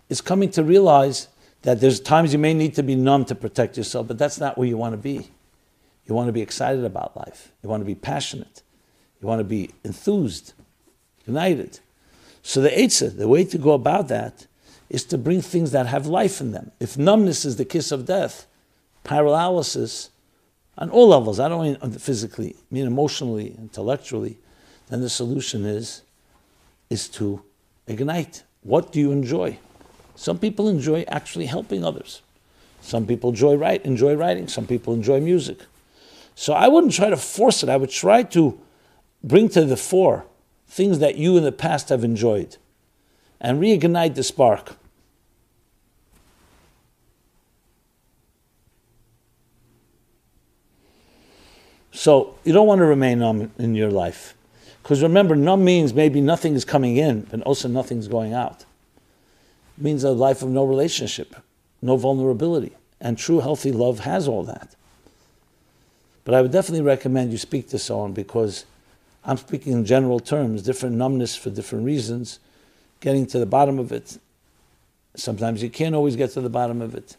is 0.10 0.22
coming 0.22 0.50
to 0.52 0.64
realize 0.64 1.28
that 1.62 1.80
there's 1.80 2.00
times 2.00 2.34
you 2.34 2.40
may 2.40 2.56
need 2.56 2.74
to 2.76 2.84
be 2.84 2.96
numb 2.96 3.26
to 3.26 3.36
protect 3.36 3.78
yourself, 3.78 4.08
but 4.08 4.18
that's 4.18 4.40
not 4.40 4.58
where 4.58 4.68
you 4.68 4.78
want 4.78 4.94
to 4.94 4.98
be. 4.98 5.30
You 6.08 6.16
want 6.16 6.30
to 6.30 6.34
be 6.34 6.42
excited 6.42 6.84
about 6.84 7.16
life. 7.16 7.52
You 7.62 7.70
want 7.70 7.82
to 7.82 7.86
be 7.86 7.96
passionate. 7.96 8.64
You 9.22 9.28
want 9.28 9.40
to 9.40 9.44
be 9.44 9.70
enthused, 9.84 10.54
united. 11.28 11.80
So 12.42 12.60
the 12.60 12.70
Eitzah, 12.70 13.16
the 13.16 13.28
way 13.28 13.44
to 13.44 13.60
go 13.60 13.74
about 13.74 14.08
that 14.08 14.48
is 14.90 15.04
to 15.06 15.18
bring 15.18 15.42
things 15.42 15.72
that 15.72 15.86
have 15.86 16.08
life 16.08 16.42
in 16.42 16.52
them. 16.52 16.72
If 16.80 16.98
numbness 16.98 17.46
is 17.46 17.58
the 17.58 17.66
kiss 17.66 17.92
of 17.92 18.06
death, 18.06 18.48
paralysis, 19.04 20.10
on 20.78 20.90
all 20.90 21.10
levels, 21.10 21.40
I 21.40 21.50
don't 21.50 21.64
mean 21.64 21.92
physically, 22.00 22.56
I 22.58 22.74
mean 22.74 22.88
emotionally, 22.88 23.56
intellectually, 23.58 24.38
then 24.90 25.02
the 25.02 25.10
solution 25.10 25.66
is, 25.66 26.02
is 26.90 27.08
to 27.10 27.44
ignite. 27.88 28.44
What 28.62 28.92
do 28.92 29.00
you 29.00 29.12
enjoy? 29.12 29.60
Some 30.16 30.40
people 30.40 30.68
enjoy 30.68 31.06
actually 31.08 31.46
helping 31.46 31.84
others. 31.84 32.22
Some 32.82 33.06
people 33.06 33.30
enjoy 33.30 33.56
write, 33.56 33.86
enjoy 33.86 34.16
writing. 34.16 34.48
Some 34.48 34.66
people 34.66 34.94
enjoy 34.94 35.20
music. 35.20 35.60
So 36.34 36.54
I 36.54 36.68
wouldn't 36.68 36.94
try 36.94 37.10
to 37.10 37.18
force 37.18 37.62
it. 37.64 37.70
I 37.70 37.78
would 37.78 37.90
try 37.90 38.24
to 38.24 38.60
bring 39.24 39.50
to 39.50 39.66
the 39.66 39.78
fore 39.78 40.26
things 40.68 41.00
that 41.00 41.16
you 41.18 41.36
in 41.36 41.44
the 41.44 41.52
past 41.52 41.90
have 41.90 42.04
enjoyed 42.04 42.58
and 43.42 43.62
reignite 43.62 44.16
the 44.16 44.24
spark. 44.24 44.76
So 51.92 52.36
you 52.44 52.54
don't 52.54 52.68
want 52.68 52.80
to 52.80 52.86
remain 52.86 53.20
numb 53.20 53.52
in 53.58 53.76
your 53.76 53.92
life. 53.92 54.36
Because 54.82 55.04
remember, 55.04 55.36
numb 55.36 55.64
means 55.64 55.94
maybe 55.94 56.22
nothing 56.22 56.56
is 56.56 56.66
coming 56.66 56.98
in, 56.98 57.22
but 57.22 57.42
also 57.42 57.68
nothing's 57.68 58.08
going 58.08 58.34
out 58.34 58.62
It 59.78 59.84
means 59.84 60.04
a 60.04 60.12
life 60.12 60.42
of 60.42 60.50
no 60.50 60.64
relationship, 60.64 61.36
no 61.82 61.96
vulnerability. 61.98 62.72
And 63.02 63.18
true 63.18 63.40
healthy 63.40 63.72
love 63.72 64.00
has 64.00 64.28
all 64.28 64.44
that. 64.44 64.76
But 66.26 66.34
I 66.34 66.42
would 66.42 66.52
definitely 66.52 66.86
recommend 66.86 67.32
you 67.32 67.38
speak 67.38 67.70
to 67.70 67.80
someone 67.80 68.14
because 68.14 68.66
I'm 69.24 69.38
speaking 69.38 69.74
in 69.74 69.86
general 69.86 70.20
terms, 70.20 70.64
different 70.64 70.96
numbness 70.96 71.36
for 71.36 71.50
different 71.50 71.86
reasons, 71.86 72.40
getting 73.00 73.26
to 73.28 73.40
the 73.40 73.46
bottom 73.46 73.80
of 73.80 73.92
it. 73.92 74.18
Sometimes 75.16 75.64
you 75.64 75.70
can't 75.70 75.96
always 75.96 76.16
get 76.16 76.32
to 76.32 76.42
the 76.42 76.50
bottom 76.50 76.82
of 76.82 76.96
it. 76.96 77.16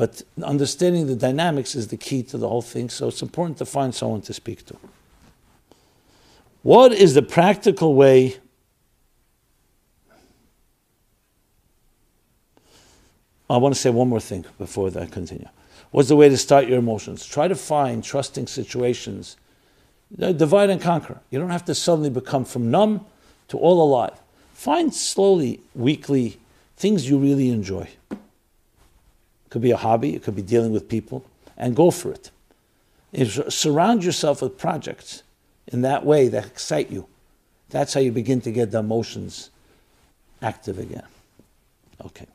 But 0.00 0.22
understanding 0.42 1.08
the 1.08 1.14
dynamics 1.14 1.74
is 1.74 1.88
the 1.88 1.98
key 1.98 2.22
to 2.22 2.38
the 2.38 2.48
whole 2.48 2.62
thing, 2.62 2.88
so 2.88 3.08
it's 3.08 3.20
important 3.20 3.58
to 3.58 3.66
find 3.66 3.94
someone 3.94 4.22
to 4.22 4.32
speak 4.32 4.64
to. 4.64 4.76
What 6.62 6.92
is 6.92 7.12
the 7.12 7.20
practical 7.20 7.94
way 7.94 8.38
I 13.50 13.58
want 13.58 13.74
to 13.74 13.78
say 13.78 13.90
one 13.90 14.08
more 14.08 14.20
thing 14.20 14.46
before 14.56 14.90
I 14.98 15.04
continue. 15.04 15.48
What's 15.90 16.08
the 16.08 16.16
way 16.16 16.30
to 16.30 16.38
start 16.38 16.66
your 16.66 16.78
emotions? 16.78 17.26
Try 17.26 17.46
to 17.48 17.54
find 17.54 18.02
trusting 18.02 18.46
situations. 18.46 19.36
Divide 20.16 20.70
and 20.70 20.80
conquer. 20.80 21.20
You 21.30 21.38
don't 21.40 21.50
have 21.50 21.66
to 21.66 21.74
suddenly 21.74 22.08
become 22.08 22.46
from 22.46 22.70
numb 22.70 23.04
to 23.48 23.58
all 23.58 23.82
alive. 23.82 24.18
Find 24.54 24.94
slowly, 24.94 25.60
weekly, 25.74 26.38
things 26.78 27.06
you 27.10 27.18
really 27.18 27.50
enjoy. 27.50 27.88
It 29.50 29.52
could 29.52 29.62
be 29.62 29.72
a 29.72 29.76
hobby, 29.76 30.14
it 30.14 30.22
could 30.22 30.36
be 30.36 30.42
dealing 30.42 30.70
with 30.70 30.88
people, 30.88 31.24
and 31.56 31.74
go 31.74 31.90
for 31.90 32.12
it. 32.12 32.30
Surround 33.50 34.04
yourself 34.04 34.42
with 34.42 34.56
projects 34.56 35.24
in 35.66 35.82
that 35.82 36.06
way 36.06 36.28
that 36.28 36.46
excite 36.46 36.88
you. 36.88 37.08
That's 37.68 37.92
how 37.92 37.98
you 37.98 38.12
begin 38.12 38.40
to 38.42 38.52
get 38.52 38.70
the 38.70 38.78
emotions 38.78 39.50
active 40.40 40.78
again. 40.78 41.02
Okay. 42.00 42.26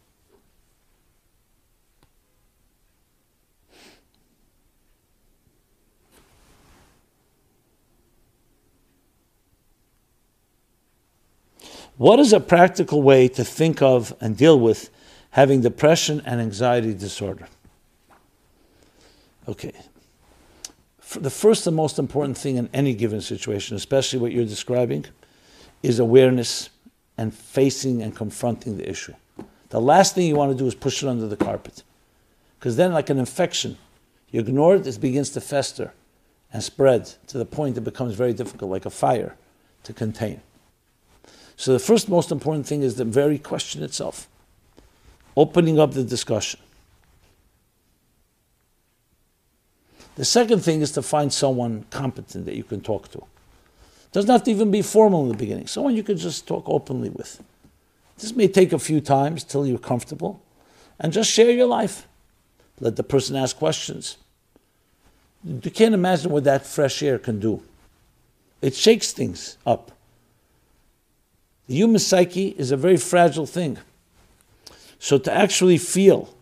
What 11.96 12.20
is 12.20 12.34
a 12.34 12.42
practical 12.42 13.02
way 13.02 13.30
to 13.30 13.46
think 13.46 13.82
of 13.82 14.14
and 14.20 14.36
deal 14.36 14.60
with 14.60 14.90
having 15.36 15.60
depression 15.60 16.22
and 16.26 16.40
anxiety 16.40 16.94
disorder? 16.94 17.46
Okay. 19.50 19.74
For 20.98 21.20
the 21.20 21.30
first 21.30 21.68
and 21.68 21.76
most 21.76 22.00
important 22.00 22.38
thing 22.38 22.56
in 22.56 22.70
any 22.74 22.94
given 22.94 23.20
situation, 23.20 23.76
especially 23.76 24.20
what 24.20 24.32
you're 24.32 24.46
describing, 24.46 25.06
is 25.84 26.00
awareness 26.00 26.70
and 27.18 27.34
facing 27.34 28.02
and 28.02 28.16
confronting 28.16 28.78
the 28.78 28.90
issue. 28.90 29.14
The 29.72 29.82
last 29.82 30.16
thing 30.16 30.26
you 30.26 30.38
want 30.38 30.54
to 30.54 30.58
do 30.58 30.68
is 30.68 30.74
push 30.74 31.04
it 31.04 31.10
under 31.10 31.28
the 31.28 31.36
carpet. 31.36 31.84
Because 32.58 32.78
then, 32.78 32.94
like 32.94 33.10
an 33.10 33.18
infection, 33.18 33.78
you 34.32 34.40
ignore 34.40 34.78
it, 34.78 34.88
it 34.88 35.02
begins 35.02 35.32
to 35.32 35.42
fester 35.42 35.92
and 36.54 36.64
spread 36.64 37.08
to 37.28 37.38
the 37.38 37.46
point 37.46 37.76
it 37.76 37.82
becomes 37.82 38.16
very 38.16 38.32
difficult, 38.32 38.72
like 38.72 38.86
a 38.86 38.90
fire, 38.90 39.36
to 39.84 39.92
contain. 39.92 40.40
So 41.58 41.74
the 41.74 41.80
first 41.80 42.08
most 42.08 42.32
important 42.32 42.68
thing 42.68 42.84
is 42.84 42.96
the 42.96 43.04
very 43.04 43.38
question 43.38 43.84
itself, 43.84 44.30
opening 45.36 45.80
up 45.80 45.94
the 45.94 46.04
discussion. 46.04 46.60
The 50.16 50.26
second 50.26 50.60
thing 50.60 50.82
is 50.82 50.92
to 50.94 51.02
find 51.02 51.32
someone 51.32 51.86
competent 51.90 52.46
that 52.46 52.56
you 52.56 52.64
can 52.64 52.82
talk 52.82 53.12
to. 53.12 53.24
Doesn't 54.14 54.32
have 54.32 54.44
to 54.44 54.52
even 54.52 54.72
be 54.72 54.82
formal 54.82 55.24
in 55.24 55.30
the 55.30 55.38
beginning. 55.38 55.68
Someone 55.68 55.96
you 55.96 56.04
can 56.04 56.18
just 56.18 56.48
talk 56.48 56.64
openly 56.68 57.10
with. 57.10 57.44
This 58.18 58.34
may 58.34 58.48
take 58.48 58.72
a 58.72 58.80
few 58.80 59.02
times 59.02 59.44
till 59.44 59.68
you're 59.68 59.78
comfortable, 59.78 60.42
and 61.00 61.12
just 61.12 61.30
share 61.30 61.52
your 61.52 61.68
life. 61.68 62.08
Let 62.80 62.96
the 62.96 63.04
person 63.04 63.36
ask 63.36 63.58
questions. 63.58 64.18
You 65.44 65.70
can't 65.70 65.94
imagine 65.94 66.32
what 66.32 66.46
that 66.46 66.66
fresh 66.66 67.04
air 67.04 67.20
can 67.20 67.40
do. 67.40 67.62
It 68.62 68.74
shakes 68.74 69.12
things 69.12 69.58
up. 69.66 69.92
The 71.68 71.76
human 71.76 72.00
psyche 72.00 72.56
is 72.58 72.72
a 72.72 72.78
very 72.78 72.98
fragile 72.98 73.46
thing. 73.46 73.78
So 75.00 75.18
to 75.18 75.32
actually 75.32 75.78
feel, 75.78 76.34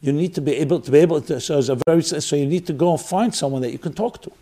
you 0.00 0.12
need 0.12 0.34
to 0.34 0.40
be 0.40 0.52
able 0.56 0.80
to 0.80 0.90
be 0.90 0.98
able 0.98 1.20
to. 1.22 1.40
So, 1.40 1.58
a 1.58 1.78
very, 1.86 2.02
so 2.02 2.36
you 2.36 2.46
need 2.46 2.66
to 2.66 2.74
go 2.74 2.92
and 2.92 3.00
find 3.00 3.34
someone 3.34 3.62
that 3.62 3.72
you 3.72 3.78
can 3.78 3.94
talk 3.94 4.20
to. 4.22 4.32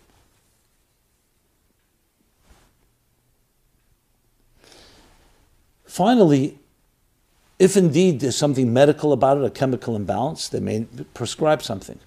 Finally, 5.84 6.58
if 7.58 7.76
indeed 7.76 8.18
there's 8.18 8.36
something 8.36 8.72
medical 8.72 9.12
about 9.12 9.38
it, 9.38 9.44
a 9.44 9.50
chemical 9.50 9.94
imbalance, 9.94 10.48
they 10.48 10.58
may 10.58 10.86
prescribe 11.14 11.62
something. 11.62 12.00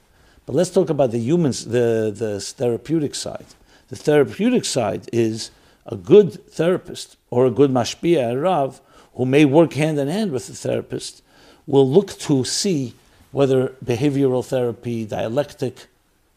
But 0.45 0.53
let's 0.53 0.69
talk 0.69 0.89
about 0.89 1.11
the 1.11 1.19
humans, 1.19 1.65
the, 1.65 2.11
the 2.13 2.41
therapeutic 2.41 3.15
side. 3.15 3.45
The 3.87 3.95
therapeutic 3.95 4.65
side 4.65 5.07
is 5.13 5.51
a 5.85 5.95
good 5.95 6.45
therapist 6.49 7.15
or 7.29 7.45
a 7.45 7.51
good 7.51 7.71
mashpia, 7.71 8.33
a 8.33 8.37
rav, 8.37 8.81
who 9.15 9.25
may 9.25 9.45
work 9.45 9.73
hand 9.73 9.97
in 9.99 10.07
hand 10.07 10.31
with 10.31 10.47
the 10.47 10.53
therapist, 10.53 11.21
will 11.65 11.89
look 11.89 12.17
to 12.19 12.43
see 12.43 12.93
whether 13.31 13.69
behavioral 13.83 14.45
therapy, 14.45 15.05
dialectic, 15.05 15.87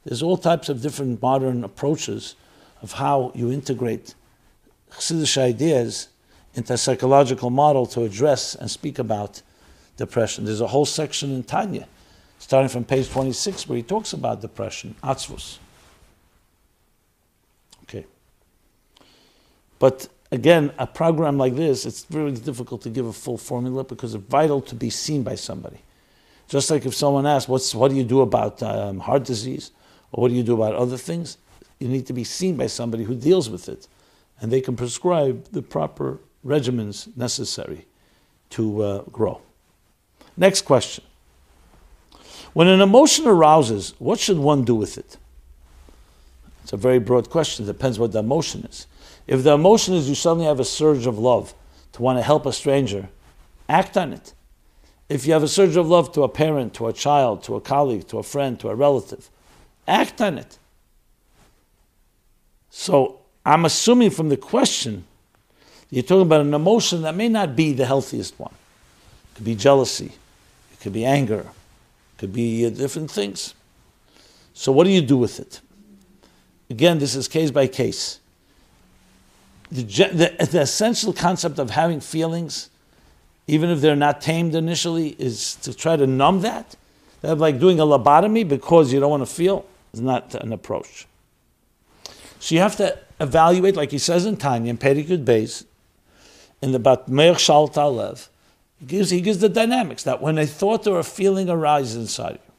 there's 0.04 0.22
all 0.22 0.36
types 0.36 0.68
of 0.68 0.80
different 0.80 1.20
modern 1.20 1.64
approaches 1.64 2.34
of 2.80 2.92
how 2.92 3.30
you 3.34 3.52
integrate 3.52 4.14
Chassidish 4.90 5.36
ideas 5.36 6.08
into 6.54 6.72
a 6.72 6.78
psychological 6.78 7.50
model 7.50 7.84
to 7.86 8.04
address 8.04 8.54
and 8.54 8.70
speak 8.70 8.98
about 8.98 9.42
depression. 9.96 10.44
There's 10.44 10.62
a 10.62 10.66
whole 10.66 10.86
section 10.86 11.32
in 11.34 11.42
Tanya, 11.42 11.86
starting 12.38 12.68
from 12.68 12.84
page 12.84 13.10
26, 13.10 13.68
where 13.68 13.76
he 13.76 13.82
talks 13.82 14.12
about 14.12 14.40
depression, 14.40 14.94
atzvus. 15.02 15.58
Okay. 17.82 18.06
But 19.78 20.08
again, 20.30 20.72
a 20.78 20.86
program 20.86 21.38
like 21.38 21.56
this, 21.56 21.86
it's 21.86 22.04
very 22.04 22.32
difficult 22.32 22.82
to 22.82 22.90
give 22.90 23.06
a 23.06 23.12
full 23.12 23.38
formula 23.38 23.84
because 23.84 24.14
it's 24.14 24.24
vital 24.24 24.60
to 24.62 24.74
be 24.74 24.90
seen 24.90 25.22
by 25.22 25.34
somebody. 25.34 25.80
Just 26.48 26.70
like 26.70 26.86
if 26.86 26.94
someone 26.94 27.26
asks, 27.26 27.48
What's, 27.48 27.74
what 27.74 27.90
do 27.90 27.96
you 27.96 28.04
do 28.04 28.20
about 28.22 28.62
um, 28.62 29.00
heart 29.00 29.24
disease? 29.24 29.70
Or 30.12 30.22
what 30.22 30.28
do 30.28 30.34
you 30.34 30.42
do 30.42 30.54
about 30.54 30.74
other 30.74 30.96
things? 30.96 31.36
You 31.78 31.88
need 31.88 32.06
to 32.06 32.12
be 32.12 32.24
seen 32.24 32.56
by 32.56 32.66
somebody 32.66 33.04
who 33.04 33.14
deals 33.14 33.50
with 33.50 33.68
it. 33.68 33.86
And 34.40 34.50
they 34.50 34.60
can 34.60 34.76
prescribe 34.76 35.44
the 35.52 35.62
proper 35.62 36.18
regimens 36.44 37.14
necessary 37.16 37.86
to 38.50 38.82
uh, 38.82 39.02
grow. 39.12 39.40
Next 40.36 40.62
question. 40.62 41.04
When 42.54 42.68
an 42.68 42.80
emotion 42.80 43.26
arouses, 43.26 43.94
what 43.98 44.18
should 44.18 44.38
one 44.38 44.64
do 44.64 44.74
with 44.74 44.96
it? 44.96 45.16
It's 46.62 46.72
a 46.72 46.76
very 46.76 46.98
broad 46.98 47.28
question. 47.30 47.64
It 47.64 47.68
depends 47.68 47.98
what 47.98 48.12
the 48.12 48.20
emotion 48.20 48.64
is. 48.64 48.86
If 49.28 49.44
the 49.44 49.52
emotion 49.52 49.94
is 49.94 50.08
you 50.08 50.14
suddenly 50.14 50.46
have 50.46 50.58
a 50.58 50.64
surge 50.64 51.06
of 51.06 51.18
love 51.18 51.54
to 51.92 52.02
want 52.02 52.18
to 52.18 52.22
help 52.22 52.46
a 52.46 52.52
stranger, 52.52 53.10
act 53.68 53.96
on 53.96 54.14
it. 54.14 54.32
If 55.10 55.26
you 55.26 55.34
have 55.34 55.42
a 55.42 55.48
surge 55.48 55.76
of 55.76 55.86
love 55.86 56.12
to 56.12 56.22
a 56.22 56.28
parent, 56.28 56.74
to 56.74 56.88
a 56.88 56.92
child, 56.92 57.42
to 57.44 57.54
a 57.54 57.60
colleague, 57.60 58.08
to 58.08 58.18
a 58.18 58.22
friend, 58.22 58.58
to 58.60 58.70
a 58.70 58.74
relative, 58.74 59.28
act 59.86 60.20
on 60.22 60.38
it. 60.38 60.58
So 62.70 63.20
I'm 63.44 63.66
assuming 63.66 64.10
from 64.10 64.30
the 64.30 64.36
question, 64.36 65.04
you're 65.90 66.02
talking 66.02 66.22
about 66.22 66.40
an 66.40 66.54
emotion 66.54 67.02
that 67.02 67.14
may 67.14 67.28
not 67.28 67.54
be 67.54 67.72
the 67.72 67.86
healthiest 67.86 68.38
one. 68.38 68.54
It 69.32 69.36
could 69.36 69.44
be 69.44 69.54
jealousy, 69.54 70.12
it 70.72 70.80
could 70.80 70.92
be 70.92 71.04
anger, 71.04 71.40
it 71.40 72.18
could 72.18 72.32
be 72.32 72.68
different 72.70 73.10
things. 73.10 73.54
So, 74.54 74.72
what 74.72 74.84
do 74.84 74.90
you 74.90 75.00
do 75.00 75.16
with 75.16 75.38
it? 75.38 75.60
Again, 76.68 76.98
this 76.98 77.14
is 77.14 77.28
case 77.28 77.50
by 77.50 77.66
case. 77.66 78.20
The, 79.70 79.82
the, 79.82 80.46
the 80.46 80.60
essential 80.62 81.12
concept 81.12 81.58
of 81.58 81.70
having 81.70 82.00
feelings, 82.00 82.70
even 83.46 83.70
if 83.70 83.80
they're 83.80 83.96
not 83.96 84.20
tamed 84.20 84.54
initially, 84.54 85.10
is 85.18 85.56
to 85.56 85.74
try 85.74 85.96
to 85.96 86.06
numb 86.06 86.40
that. 86.40 86.76
That's 87.20 87.40
like 87.40 87.58
doing 87.58 87.80
a 87.80 87.84
lobotomy 87.84 88.48
because 88.48 88.92
you 88.92 89.00
don't 89.00 89.10
want 89.10 89.22
to 89.22 89.32
feel, 89.32 89.66
is 89.92 90.00
not 90.00 90.34
an 90.34 90.52
approach. 90.52 91.06
So 92.40 92.54
you 92.54 92.60
have 92.60 92.76
to 92.76 92.98
evaluate, 93.20 93.76
like 93.76 93.90
he 93.90 93.98
says 93.98 94.24
in 94.24 94.36
Tanya, 94.36 94.70
in 94.70 94.78
Perikut 94.78 95.24
Beis, 95.24 95.64
in 96.62 96.72
the 96.72 96.78
Bat 96.78 97.08
Meir 97.08 97.36
Shal 97.36 97.68
Talev, 97.68 98.28
he 98.78 98.86
gives, 98.86 99.10
he 99.10 99.20
gives 99.20 99.38
the 99.38 99.48
dynamics 99.48 100.04
that 100.04 100.22
when 100.22 100.38
a 100.38 100.46
thought 100.46 100.86
or 100.86 100.98
a 100.98 101.04
feeling 101.04 101.50
arises 101.50 101.96
inside 101.96 102.38
you, 102.44 102.52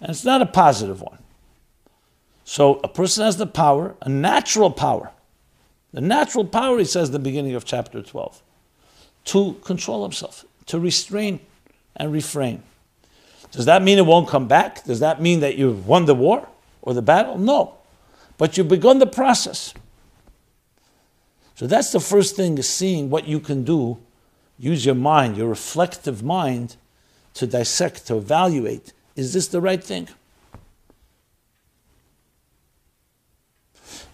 and 0.00 0.10
it's 0.10 0.24
not 0.24 0.42
a 0.42 0.46
positive 0.46 1.00
one. 1.00 1.18
So 2.44 2.80
a 2.82 2.88
person 2.88 3.24
has 3.24 3.36
the 3.36 3.46
power, 3.46 3.94
a 4.00 4.08
natural 4.08 4.70
power, 4.70 5.12
the 5.92 6.00
natural 6.00 6.44
power, 6.44 6.78
he 6.78 6.84
says 6.84 7.08
in 7.08 7.12
the 7.12 7.18
beginning 7.18 7.54
of 7.54 7.64
chapter 7.64 8.02
12, 8.02 8.42
to 9.26 9.54
control 9.64 10.02
himself, 10.02 10.44
to 10.66 10.78
restrain 10.78 11.40
and 11.96 12.12
refrain. 12.12 12.62
Does 13.50 13.64
that 13.64 13.82
mean 13.82 13.98
it 13.98 14.06
won't 14.06 14.28
come 14.28 14.46
back? 14.46 14.84
Does 14.84 15.00
that 15.00 15.20
mean 15.20 15.40
that 15.40 15.56
you've 15.56 15.86
won 15.86 16.04
the 16.04 16.14
war 16.14 16.48
or 16.82 16.92
the 16.92 17.02
battle? 17.02 17.38
No. 17.38 17.74
But 18.36 18.56
you've 18.56 18.68
begun 18.68 18.98
the 18.98 19.06
process. 19.06 19.72
So 21.54 21.66
that's 21.66 21.90
the 21.90 22.00
first 22.00 22.36
thing 22.36 22.58
is 22.58 22.68
seeing 22.68 23.10
what 23.10 23.26
you 23.26 23.40
can 23.40 23.64
do. 23.64 23.98
Use 24.58 24.84
your 24.84 24.94
mind, 24.94 25.36
your 25.36 25.48
reflective 25.48 26.22
mind, 26.22 26.76
to 27.34 27.46
dissect, 27.46 28.06
to 28.08 28.16
evaluate. 28.16 28.92
Is 29.16 29.32
this 29.32 29.48
the 29.48 29.60
right 29.60 29.82
thing? 29.82 30.08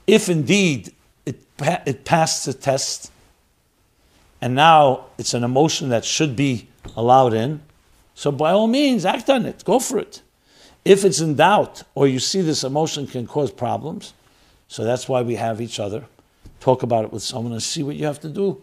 If 0.07 0.29
indeed 0.29 0.93
it, 1.59 2.05
passed 2.05 2.47
the 2.47 2.55
test, 2.55 3.11
and 4.41 4.55
now 4.55 5.07
it's 5.19 5.35
an 5.35 5.45
emotion 5.45 5.89
that 5.91 6.05
should 6.05 6.37
be 6.37 6.69
allowed 6.97 7.33
in, 7.35 7.63
so 8.15 8.31
by 8.31 8.53
all 8.53 8.67
means, 8.67 9.05
act 9.05 9.29
on 9.29 9.47
it, 9.47 9.65
go 9.65 9.79
for 9.79 9.99
it. 9.99 10.23
If 10.85 11.05
it's 11.05 11.21
in 11.21 11.35
doubt 11.35 11.83
or 11.95 12.07
you 12.07 12.19
see 12.19 12.43
this 12.43 12.63
emotion 12.63 13.07
can 13.07 13.27
cause 13.27 13.51
problems, 13.51 14.13
so 14.69 14.85
that's 14.85 15.09
why 15.09 15.23
we 15.23 15.37
have 15.37 15.61
each 15.61 15.81
other. 15.81 16.05
Talk 16.61 16.83
about 16.83 17.05
it 17.05 17.13
with 17.13 17.23
someone 17.23 17.53
and 17.53 17.63
see 17.63 17.83
what 17.83 17.97
you 17.97 18.07
have 18.07 18.21
to 18.21 18.29
do 18.29 18.63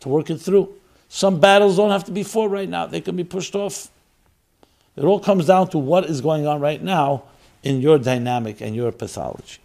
to 0.00 0.08
work 0.08 0.30
it 0.30 0.38
through. 0.38 0.74
Some 1.08 1.40
battles 1.40 1.76
don't 1.76 1.90
have 1.90 2.04
to 2.04 2.12
be 2.12 2.22
fought 2.22 2.50
right 2.50 2.68
now, 2.68 2.86
they 2.86 3.00
can 3.00 3.16
be 3.16 3.24
pushed 3.24 3.54
off. 3.54 3.90
It 4.96 5.04
all 5.04 5.20
comes 5.20 5.46
down 5.46 5.68
to 5.70 5.78
what 5.78 6.06
is 6.06 6.20
going 6.20 6.46
on 6.46 6.60
right 6.60 6.82
now 6.82 7.24
in 7.62 7.80
your 7.80 7.98
dynamic 7.98 8.60
and 8.60 8.74
your 8.74 8.92
pathology. 8.92 9.58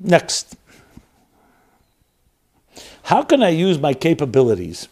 Next. 0.00 0.56
How 3.02 3.22
can 3.22 3.42
I 3.42 3.50
use 3.50 3.78
my 3.78 3.92
capabilities? 3.92 4.88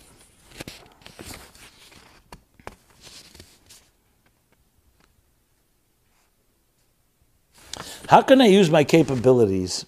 How 8.08 8.22
can 8.22 8.40
I 8.40 8.46
use 8.46 8.70
my 8.70 8.84
capabilities 8.84 9.84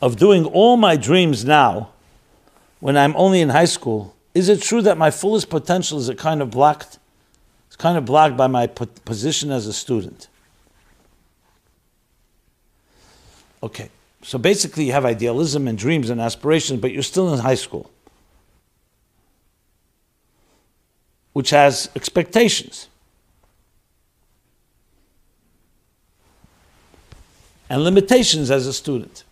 of 0.00 0.16
doing 0.16 0.44
all 0.46 0.76
my 0.76 0.96
dreams 0.96 1.44
now 1.44 1.90
when 2.80 2.96
I'm 2.96 3.14
only 3.16 3.40
in 3.40 3.50
high 3.50 3.66
school? 3.66 4.14
Is 4.34 4.48
it 4.48 4.62
true 4.62 4.82
that 4.82 4.96
my 4.96 5.10
fullest 5.10 5.50
potential 5.50 5.98
is 5.98 6.10
kind 6.16 6.40
of 6.40 6.50
blocked? 6.50 6.98
It's 7.66 7.76
kind 7.76 7.98
of 7.98 8.04
blocked 8.04 8.36
by 8.36 8.46
my 8.46 8.66
position 8.66 9.50
as 9.50 9.66
a 9.66 9.72
student. 9.72 10.28
Okay. 13.62 13.90
So 14.22 14.38
basically, 14.38 14.84
you 14.84 14.92
have 14.92 15.04
idealism 15.04 15.68
and 15.68 15.78
dreams 15.78 16.10
and 16.10 16.20
aspirations, 16.20 16.80
but 16.80 16.92
you're 16.92 17.02
still 17.02 17.32
in 17.32 17.40
high 17.40 17.54
school, 17.54 17.90
which 21.32 21.50
has 21.50 21.88
expectations 21.94 22.88
and 27.70 27.84
limitations 27.84 28.50
as 28.50 28.66
a 28.66 28.72
student. 28.72 29.24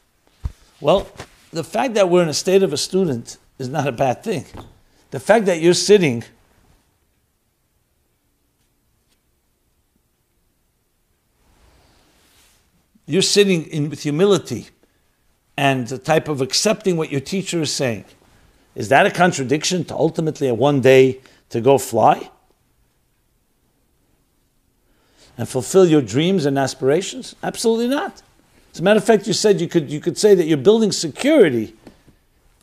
Well, 0.80 1.08
the 1.52 1.64
fact 1.64 1.94
that 1.94 2.08
we're 2.08 2.22
in 2.22 2.28
a 2.28 2.34
state 2.34 2.62
of 2.62 2.72
a 2.72 2.76
student 2.76 3.38
is 3.58 3.68
not 3.68 3.86
a 3.86 3.92
bad 3.92 4.22
thing. 4.22 4.44
The 5.10 5.20
fact 5.20 5.46
that 5.46 5.60
you're 5.60 5.74
sitting 5.74 6.22
you're 13.06 13.22
sitting 13.22 13.64
in, 13.66 13.90
with 13.90 14.02
humility 14.02 14.68
and 15.56 15.88
the 15.88 15.98
type 15.98 16.28
of 16.28 16.40
accepting 16.40 16.96
what 16.96 17.10
your 17.10 17.20
teacher 17.20 17.62
is 17.62 17.72
saying. 17.72 18.04
Is 18.74 18.88
that 18.90 19.06
a 19.06 19.10
contradiction 19.10 19.84
to 19.84 19.94
ultimately 19.94 20.52
one 20.52 20.80
day 20.80 21.20
to 21.48 21.60
go 21.60 21.78
fly? 21.78 22.30
And 25.38 25.48
fulfill 25.48 25.86
your 25.86 26.02
dreams 26.02 26.46
and 26.46 26.58
aspirations? 26.58 27.34
Absolutely 27.42 27.88
not. 27.88 28.22
As 28.72 28.80
a 28.80 28.82
matter 28.82 28.98
of 28.98 29.04
fact, 29.04 29.26
you 29.26 29.32
said 29.32 29.60
you 29.60 29.68
could, 29.68 29.90
you 29.90 30.00
could 30.00 30.18
say 30.18 30.34
that 30.34 30.44
you're 30.44 30.58
building 30.58 30.92
security 30.92 31.74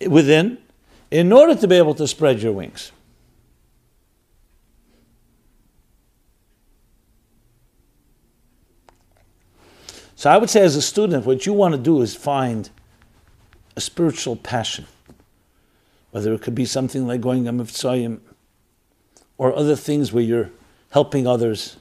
within 0.08 0.60
in 1.10 1.32
order 1.32 1.56
to 1.56 1.68
be 1.68 1.76
able 1.76 1.96
to 1.96 2.08
spread 2.08 2.42
your 2.42 2.52
wings. 2.52 2.92
So 10.24 10.30
I 10.30 10.38
would 10.38 10.50
say, 10.50 10.62
as 10.62 10.78
a 10.78 10.82
student, 10.82 11.26
what 11.26 11.46
you 11.46 11.52
want 11.52 11.74
to 11.74 11.78
do 11.78 12.02
is 12.02 12.16
find 12.16 12.70
a 13.76 13.82
spiritual 13.82 14.38
passion, 14.38 14.86
whether 16.12 16.34
it 16.34 16.42
could 16.42 16.56
be 16.56 16.64
something 16.64 17.06
like 17.06 17.20
going 17.20 17.44
to 17.44 17.52
Mivtzoyim 17.52 18.22
or 19.38 19.54
other 19.54 19.76
things 19.76 20.14
where 20.14 20.24
you're 20.24 20.50
helping 20.92 21.28
others. 21.28 21.76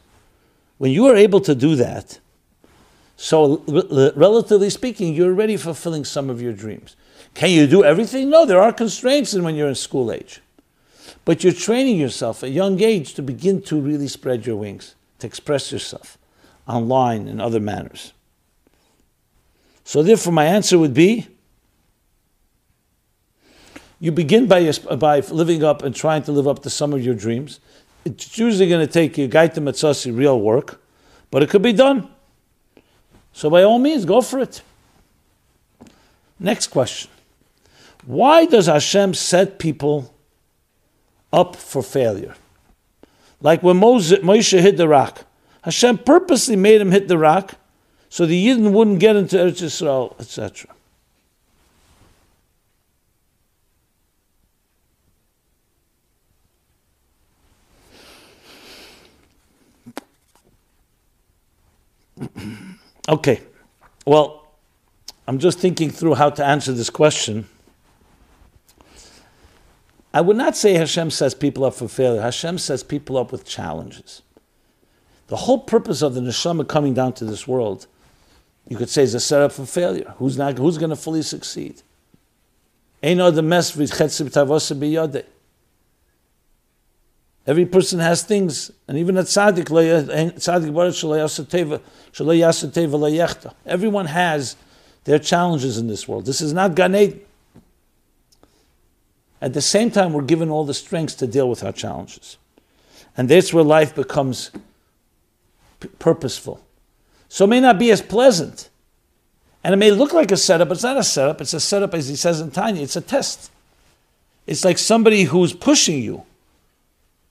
When 0.78 0.90
you 0.90 1.06
are 1.06 1.14
able 1.14 1.40
to 1.40 1.54
do 1.54 1.76
that, 1.76 2.18
so 3.16 3.62
relatively 4.16 4.70
speaking, 4.70 5.14
you're 5.14 5.30
already 5.30 5.56
fulfilling 5.56 6.04
some 6.04 6.28
of 6.28 6.42
your 6.42 6.52
dreams. 6.52 6.96
Can 7.34 7.50
you 7.50 7.68
do 7.68 7.84
everything? 7.84 8.28
No, 8.28 8.44
there 8.44 8.60
are 8.60 8.72
constraints 8.72 9.32
when 9.34 9.54
you're 9.54 9.68
in 9.68 9.76
school 9.76 10.10
age. 10.10 10.40
But 11.24 11.44
you're 11.44 11.52
training 11.52 11.96
yourself 11.96 12.42
at 12.42 12.48
a 12.48 12.52
young 12.52 12.82
age 12.82 13.14
to 13.14 13.22
begin 13.22 13.62
to 13.62 13.80
really 13.80 14.08
spread 14.08 14.46
your 14.46 14.56
wings, 14.56 14.96
to 15.20 15.28
express 15.28 15.70
yourself 15.70 16.18
online 16.66 17.28
and 17.28 17.40
other 17.40 17.60
manners. 17.60 18.12
So 19.84 20.02
therefore, 20.02 20.32
my 20.32 20.44
answer 20.44 20.78
would 20.78 20.94
be 20.94 21.28
you 24.02 24.10
begin 24.10 24.48
by, 24.48 24.72
by 24.98 25.20
living 25.20 25.62
up 25.62 25.84
and 25.84 25.94
trying 25.94 26.24
to 26.24 26.32
live 26.32 26.48
up 26.48 26.62
to 26.62 26.70
some 26.70 26.92
of 26.92 27.04
your 27.04 27.14
dreams. 27.14 27.60
It's 28.04 28.36
usually 28.36 28.68
going 28.68 28.84
to 28.84 28.92
take 28.92 29.16
you 29.16 29.28
gaita 29.28 29.58
matzasi 29.58 30.16
real 30.16 30.40
work, 30.40 30.82
but 31.30 31.42
it 31.42 31.50
could 31.50 31.62
be 31.62 31.72
done. 31.72 32.08
So 33.32 33.48
by 33.48 33.62
all 33.62 33.78
means, 33.78 34.04
go 34.04 34.20
for 34.20 34.40
it. 34.40 34.62
Next 36.40 36.66
question. 36.66 37.10
Why 38.04 38.44
does 38.46 38.66
Hashem 38.66 39.14
set 39.14 39.60
people 39.60 40.12
up 41.32 41.54
for 41.54 41.82
failure? 41.82 42.34
Like 43.40 43.62
when 43.62 43.78
Moshe 43.78 44.60
hit 44.60 44.76
the 44.76 44.88
rock. 44.88 45.24
Hashem 45.62 45.98
purposely 45.98 46.56
made 46.56 46.80
him 46.80 46.90
hit 46.90 47.06
the 47.06 47.18
rock 47.18 47.54
so 48.12 48.26
the 48.26 48.46
Yidden 48.46 48.72
wouldn't 48.72 48.98
get 48.98 49.16
into 49.16 49.38
Eretz 49.38 49.62
Yisrael, 49.62 50.14
etc. 50.20 50.68
okay, 63.08 63.40
well, 64.04 64.46
I'm 65.26 65.38
just 65.38 65.58
thinking 65.58 65.88
through 65.88 66.16
how 66.16 66.28
to 66.28 66.44
answer 66.44 66.72
this 66.72 66.90
question. 66.90 67.48
I 70.12 70.20
would 70.20 70.36
not 70.36 70.54
say 70.54 70.74
Hashem 70.74 71.10
sets 71.12 71.32
people 71.32 71.64
up 71.64 71.72
for 71.72 71.88
failure. 71.88 72.20
Hashem 72.20 72.58
sets 72.58 72.82
people 72.82 73.16
up 73.16 73.32
with 73.32 73.46
challenges. 73.46 74.20
The 75.28 75.36
whole 75.36 75.60
purpose 75.60 76.02
of 76.02 76.12
the 76.12 76.20
neshama 76.20 76.68
coming 76.68 76.92
down 76.92 77.14
to 77.14 77.24
this 77.24 77.48
world, 77.48 77.86
you 78.68 78.76
could 78.76 78.88
say, 78.88 79.02
is 79.02 79.14
a 79.14 79.20
setup 79.20 79.52
for 79.52 79.66
failure. 79.66 80.14
Who's 80.18 80.36
not? 80.38 80.58
Who's 80.58 80.78
going 80.78 80.90
to 80.90 80.96
fully 80.96 81.22
succeed? 81.22 81.82
Every 87.44 87.66
person 87.66 87.98
has 87.98 88.22
things, 88.22 88.70
and 88.86 88.96
even 88.96 89.18
at 89.18 89.24
tzaddik, 89.24 89.68
eh, 89.68 90.30
tzaddik 90.36 91.82
everyone 93.66 94.06
has 94.06 94.56
their 95.04 95.18
challenges 95.18 95.76
in 95.78 95.88
this 95.88 96.06
world. 96.06 96.26
This 96.26 96.40
is 96.40 96.52
not 96.52 96.76
Gan 96.76 96.94
Eden. 96.94 97.20
At 99.40 99.54
the 99.54 99.60
same 99.60 99.90
time, 99.90 100.12
we're 100.12 100.22
given 100.22 100.50
all 100.50 100.64
the 100.64 100.72
strengths 100.72 101.16
to 101.16 101.26
deal 101.26 101.50
with 101.50 101.64
our 101.64 101.72
challenges. 101.72 102.36
And 103.16 103.28
that's 103.28 103.52
where 103.52 103.64
life 103.64 103.92
becomes 103.92 104.52
p- 105.80 105.88
purposeful. 105.98 106.64
So 107.32 107.46
it 107.46 107.48
may 107.48 107.60
not 107.60 107.78
be 107.78 107.90
as 107.90 108.02
pleasant. 108.02 108.68
And 109.64 109.72
it 109.72 109.78
may 109.78 109.90
look 109.90 110.12
like 110.12 110.30
a 110.30 110.36
setup, 110.36 110.68
but 110.68 110.74
it's 110.74 110.82
not 110.82 110.98
a 110.98 111.02
setup. 111.02 111.40
It's 111.40 111.54
a 111.54 111.60
setup, 111.60 111.94
as 111.94 112.06
he 112.06 112.14
says 112.14 112.42
in 112.42 112.50
Tanya, 112.50 112.82
it's 112.82 112.94
a 112.94 113.00
test. 113.00 113.50
It's 114.46 114.66
like 114.66 114.76
somebody 114.76 115.22
who's 115.22 115.54
pushing 115.54 116.02
you. 116.02 116.24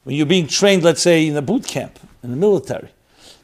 When 0.02 0.16
you're 0.16 0.26
being 0.26 0.48
trained, 0.48 0.82
let's 0.82 1.04
say, 1.04 1.28
in 1.28 1.38
a 1.38 1.42
boot 1.44 1.68
camp, 1.68 2.00
in 2.24 2.32
the 2.32 2.36
military, 2.36 2.90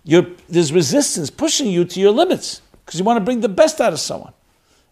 there's 0.04 0.74
resistance 0.74 1.30
pushing 1.30 1.68
you 1.68 1.86
to 1.86 2.00
your 2.00 2.10
limits 2.10 2.64
because 2.84 3.00
you 3.00 3.06
want 3.06 3.18
to 3.18 3.24
bring 3.24 3.42
the 3.42 3.50
best 3.50 3.80
out 3.80 3.94
of 3.94 4.00
someone. 4.00 4.34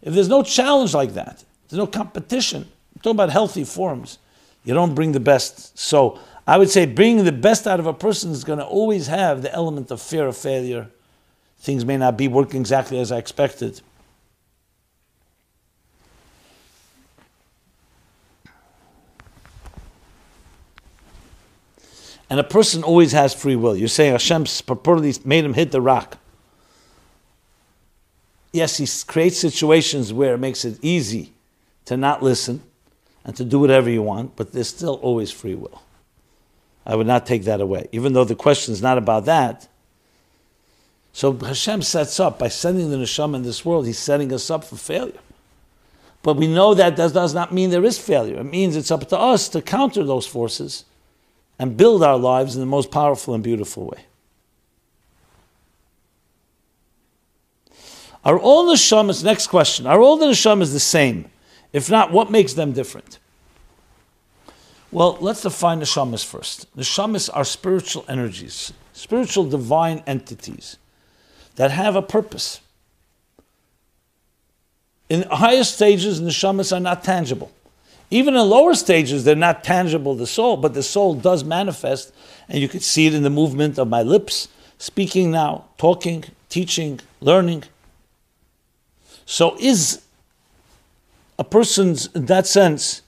If 0.04 0.14
there's 0.14 0.30
no 0.30 0.44
challenge 0.44 0.94
like 0.94 1.16
that, 1.16 1.44
there's 1.68 1.80
no 1.80 1.88
competition, 1.88 2.62
I'm 2.62 3.02
talking 3.02 3.16
about 3.16 3.32
healthy 3.32 3.64
forms, 3.64 4.20
you 4.66 4.76
don't 4.76 4.94
bring 4.94 5.14
the 5.14 5.20
best. 5.20 5.76
So 5.80 6.20
I 6.46 6.60
would 6.60 6.70
say 6.70 6.86
bringing 6.86 7.26
the 7.26 7.32
best 7.32 7.66
out 7.66 7.80
of 7.80 7.88
a 7.88 7.94
person 7.94 8.30
is 8.30 8.44
going 8.44 8.60
to 8.60 8.66
always 8.66 9.08
have 9.08 9.42
the 9.42 9.52
element 9.52 9.90
of 9.90 10.00
fear 10.00 10.28
of 10.28 10.38
failure. 10.38 10.92
Things 11.58 11.86
may 11.86 11.98
not 11.98 12.18
be 12.18 12.28
working 12.28 12.60
exactly 12.60 13.00
as 13.00 13.12
I 13.12 13.18
expected. 13.18 13.82
And 22.30 22.40
a 22.40 22.44
person 22.44 22.84
always 22.84 23.12
has 23.12 23.34
free 23.34 23.56
will. 23.56 23.76
You're 23.76 23.88
saying 23.88 24.12
Hashem 24.12 24.46
purportedly 24.46 25.24
made 25.26 25.46
him 25.46 25.54
hit 25.54 25.72
the 25.72 25.82
rock. 25.82 26.18
Yes, 28.52 28.78
he 28.78 28.88
creates 29.06 29.38
situations 29.38 30.14
where 30.14 30.34
it 30.34 30.40
makes 30.40 30.66
it 30.66 30.80
easy 30.82 31.34
to 31.86 31.98
not 31.98 32.24
listen 32.24 32.62
and 33.24 33.36
to 33.36 33.44
do 33.44 33.60
whatever 33.60 33.90
you 33.90 34.02
want, 34.02 34.36
but 34.36 34.54
there's 34.54 34.70
still 34.70 34.96
always 34.96 35.32
free 35.32 35.56
will. 35.56 35.82
I 36.86 36.96
would 36.96 37.08
not 37.08 37.26
take 37.26 37.44
that 37.44 37.62
away, 37.62 37.90
even 37.92 38.14
though 38.14 38.24
the 38.24 38.36
question 38.36 38.74
is 38.74 38.82
not 38.82 38.98
about 38.98 39.26
that. 39.26 39.68
So 41.16 41.32
Hashem 41.32 41.82
sets 41.82 42.20
up 42.20 42.40
by 42.40 42.50
sending 42.50 42.92
the 42.92 42.98
neshama 42.98 43.36
in 43.36 43.44
this 43.44 43.64
world. 43.64 43.86
He's 43.86 43.98
setting 43.98 44.34
us 44.34 44.50
up 44.50 44.66
for 44.66 44.76
failure. 44.76 45.22
But 46.22 46.36
we 46.36 46.46
know 46.46 46.74
that 46.74 46.98
does, 46.98 47.14
does 47.14 47.34
not 47.34 47.54
mean 47.54 47.70
there 47.70 47.86
is 47.86 47.98
failure. 47.98 48.42
It 48.42 48.44
means 48.44 48.76
it's 48.76 48.92
up 48.92 49.08
to 49.08 49.18
us 49.18 49.48
to 49.50 49.62
counter 49.62 50.04
those 50.04 50.28
forces 50.28 50.84
and 51.58 51.78
build 51.78 52.04
our 52.04 52.18
lives 52.18 52.56
in 52.56 52.60
the 52.60 52.66
most 52.66 52.92
powerful 52.92 53.34
and 53.34 53.42
beautiful 53.42 53.86
way. 53.86 54.04
Are 58.26 58.38
all 58.38 58.66
neshamas, 58.66 59.24
next 59.24 59.48
question, 59.48 59.88
are 59.88 60.02
all 60.02 60.18
the 60.18 60.26
neshamas 60.26 60.74
the 60.74 60.82
same? 60.82 61.32
If 61.72 61.90
not, 61.90 62.12
what 62.12 62.30
makes 62.30 62.56
them 62.56 62.74
different? 62.74 63.20
Well, 64.92 65.18
let's 65.22 65.44
define 65.44 65.80
neshamas 65.80 66.26
first. 66.26 66.76
Neshamas 66.76 67.30
are 67.34 67.46
spiritual 67.46 68.04
energies, 68.10 68.74
spiritual 68.92 69.46
divine 69.46 70.04
entities 70.06 70.76
that 71.56 71.72
have 71.72 71.96
a 71.96 72.02
purpose. 72.02 72.62
In 75.10 75.24
higher 75.24 75.64
stages, 75.64 76.20
neshamas 76.20 76.76
are 76.76 76.80
not 76.80 77.04
tangible. 77.04 77.52
Even 78.12 78.36
in 78.36 78.50
lower 78.50 78.76
stages, 78.76 79.24
they're 79.24 79.36
not 79.36 79.64
tangible, 79.64 80.16
the 80.16 80.28
soul, 80.28 80.58
but 80.58 80.74
the 80.74 80.84
soul 80.84 81.16
does 81.16 81.44
manifest, 81.44 82.14
and 82.48 82.60
you 82.60 82.68
can 82.68 82.80
see 82.80 83.08
it 83.08 83.14
in 83.14 83.24
the 83.24 83.30
movement 83.30 83.78
of 83.78 83.88
my 83.88 84.02
lips, 84.02 84.48
speaking 84.78 85.32
now, 85.32 85.66
talking, 85.78 86.24
teaching, 86.50 87.00
learning. 87.20 87.64
So, 89.26 89.58
is 89.60 90.04
a 91.40 91.44
person's, 91.44 92.08
in 92.14 92.28
that 92.28 92.46
sense, 92.46 93.02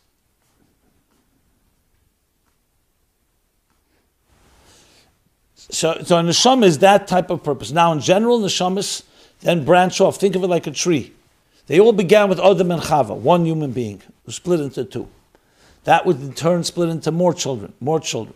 So, 5.69 6.01
so 6.03 6.15
neshama 6.15 6.65
is 6.65 6.79
that 6.79 7.07
type 7.07 7.29
of 7.29 7.43
purpose. 7.43 7.71
Now, 7.71 7.91
in 7.91 7.99
general, 7.99 8.39
neshamas 8.39 9.03
then 9.41 9.65
branch 9.65 10.01
off. 10.01 10.17
Think 10.17 10.35
of 10.35 10.43
it 10.43 10.47
like 10.47 10.67
a 10.67 10.71
tree. 10.71 11.13
They 11.67 11.79
all 11.79 11.91
began 11.91 12.29
with 12.29 12.39
Adam 12.39 12.71
and 12.71 12.81
Chava, 12.81 13.15
one 13.15 13.45
human 13.45 13.71
being, 13.71 14.01
who 14.25 14.31
split 14.31 14.59
into 14.59 14.85
two. 14.85 15.07
That 15.83 16.05
would 16.05 16.21
in 16.21 16.33
turn 16.33 16.63
split 16.63 16.89
into 16.89 17.11
more 17.11 17.33
children, 17.33 17.73
more 17.79 17.99
children. 17.99 18.35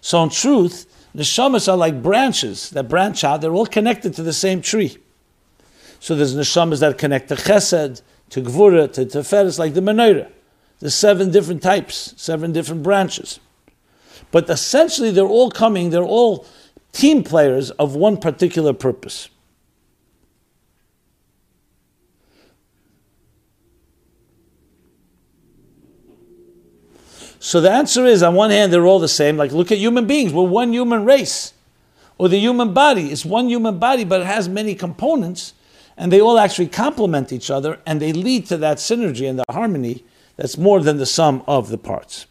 So 0.00 0.22
in 0.22 0.30
truth, 0.30 0.86
neshamas 1.14 1.72
are 1.72 1.76
like 1.76 2.02
branches 2.02 2.70
that 2.70 2.88
branch 2.88 3.24
out. 3.24 3.40
They're 3.40 3.52
all 3.52 3.66
connected 3.66 4.14
to 4.14 4.22
the 4.22 4.32
same 4.32 4.62
tree. 4.62 4.98
So 6.00 6.14
there's 6.14 6.34
neshamas 6.34 6.80
that 6.80 6.98
connect 6.98 7.28
to 7.28 7.36
Chesed, 7.36 8.02
to 8.30 8.42
Gvura, 8.42 8.92
to 8.92 9.04
Teferes, 9.04 9.58
like 9.58 9.74
the 9.74 9.80
Menorah. 9.80 10.30
There's 10.80 10.94
seven 10.94 11.30
different 11.30 11.62
types, 11.62 12.14
seven 12.16 12.52
different 12.52 12.82
branches. 12.82 13.38
But 14.32 14.48
essentially, 14.48 15.10
they're 15.10 15.24
all 15.24 15.50
coming, 15.50 15.90
they're 15.90 16.02
all 16.02 16.46
team 16.92 17.22
players 17.24 17.70
of 17.72 17.94
one 17.96 18.16
particular 18.16 18.72
purpose. 18.72 19.28
So 27.42 27.60
the 27.60 27.70
answer 27.70 28.04
is, 28.04 28.22
on 28.22 28.34
one 28.34 28.50
hand, 28.50 28.72
they're 28.72 28.86
all 28.86 28.98
the 28.98 29.08
same. 29.08 29.38
Like, 29.38 29.50
look 29.50 29.72
at 29.72 29.78
human 29.78 30.06
beings. 30.06 30.32
We're 30.32 30.42
one 30.42 30.72
human 30.72 31.06
race. 31.06 31.54
Or 32.18 32.28
the 32.28 32.38
human 32.38 32.74
body 32.74 33.10
is 33.10 33.24
one 33.24 33.48
human 33.48 33.78
body, 33.78 34.04
but 34.04 34.20
it 34.20 34.26
has 34.26 34.46
many 34.46 34.74
components, 34.74 35.54
and 35.96 36.12
they 36.12 36.20
all 36.20 36.38
actually 36.38 36.68
complement 36.68 37.32
each 37.32 37.50
other, 37.50 37.80
and 37.86 37.98
they 37.98 38.12
lead 38.12 38.44
to 38.46 38.58
that 38.58 38.76
synergy 38.76 39.28
and 39.28 39.38
the 39.38 39.44
harmony 39.48 40.04
that's 40.36 40.58
more 40.58 40.80
than 40.80 40.98
the 40.98 41.06
sum 41.06 41.42
of 41.46 41.70
the 41.70 41.78
parts. 41.78 42.26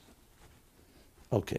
Okay. 1.33 1.57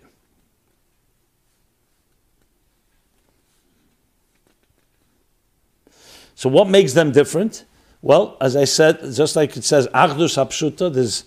So 6.41 6.49
what 6.49 6.70
makes 6.70 6.95
them 6.95 7.12
different? 7.12 7.66
Well, 8.01 8.38
as 8.41 8.57
I 8.57 8.64
said, 8.64 9.01
just 9.12 9.36
like 9.36 9.59
it 9.59 9.64
says, 9.64 9.86
Achdus 9.88 10.38
Hapshuta, 10.38 10.91
there's 10.91 11.24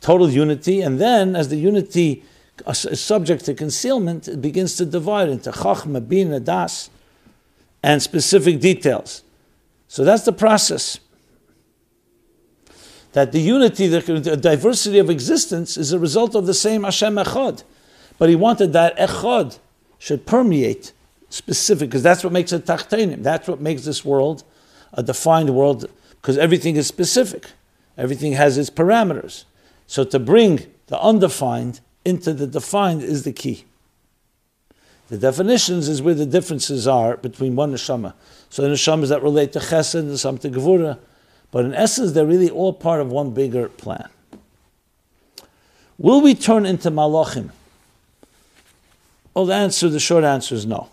total 0.00 0.28
unity, 0.28 0.80
and 0.80 1.00
then 1.00 1.36
as 1.36 1.50
the 1.50 1.56
unity 1.56 2.24
is 2.66 3.00
subject 3.00 3.44
to 3.44 3.54
concealment, 3.54 4.26
it 4.26 4.42
begins 4.42 4.74
to 4.78 4.84
divide 4.84 5.28
into 5.28 5.52
chachma, 5.52 6.00
bina, 6.08 6.40
das, 6.40 6.90
and 7.84 8.02
specific 8.02 8.58
details. 8.58 9.22
So 9.86 10.02
that's 10.02 10.24
the 10.24 10.32
process. 10.32 10.98
That 13.12 13.30
the 13.30 13.40
unity, 13.40 13.86
the 13.86 14.36
diversity 14.36 14.98
of 14.98 15.10
existence 15.10 15.76
is 15.76 15.92
a 15.92 15.98
result 16.00 16.34
of 16.34 16.46
the 16.46 16.54
same 16.54 16.82
Hashem 16.82 17.14
Echad. 17.14 17.62
But 18.18 18.30
he 18.30 18.34
wanted 18.34 18.72
that 18.72 18.98
Echad 18.98 19.60
should 20.00 20.26
permeate 20.26 20.92
specific, 21.28 21.88
because 21.88 22.02
that's 22.02 22.24
what 22.24 22.32
makes 22.32 22.52
it 22.52 22.66
Tachtenim. 22.66 23.22
That's 23.22 23.46
what 23.46 23.60
makes 23.60 23.84
this 23.84 24.04
world 24.04 24.42
a 24.96 25.02
defined 25.02 25.54
world, 25.54 25.86
because 26.20 26.36
everything 26.38 26.76
is 26.76 26.86
specific. 26.86 27.50
Everything 27.96 28.32
has 28.32 28.58
its 28.58 28.70
parameters. 28.70 29.44
So 29.86 30.04
to 30.04 30.18
bring 30.18 30.66
the 30.88 31.00
undefined 31.00 31.80
into 32.04 32.32
the 32.32 32.46
defined 32.46 33.02
is 33.02 33.22
the 33.24 33.32
key. 33.32 33.64
The 35.08 35.18
definitions 35.18 35.88
is 35.88 36.02
where 36.02 36.14
the 36.14 36.26
differences 36.26 36.88
are 36.88 37.16
between 37.16 37.54
one 37.54 37.72
neshama. 37.72 38.14
So 38.50 38.62
the 38.62 38.68
neshamas 38.68 39.08
that 39.08 39.22
relate 39.22 39.52
to 39.52 39.60
chesed 39.60 39.94
and 39.94 40.18
some 40.18 40.38
to 40.38 40.48
gevura, 40.48 40.98
but 41.52 41.64
in 41.64 41.74
essence 41.74 42.12
they're 42.12 42.26
really 42.26 42.50
all 42.50 42.72
part 42.72 43.00
of 43.00 43.10
one 43.10 43.30
bigger 43.30 43.68
plan. 43.68 44.08
Will 45.98 46.20
we 46.20 46.34
turn 46.34 46.66
into 46.66 46.90
malachim? 46.90 47.50
Well, 49.32 49.46
the 49.46 49.54
answer, 49.54 49.88
the 49.88 50.00
short 50.00 50.24
answer 50.24 50.54
is 50.54 50.66
no. 50.66 50.88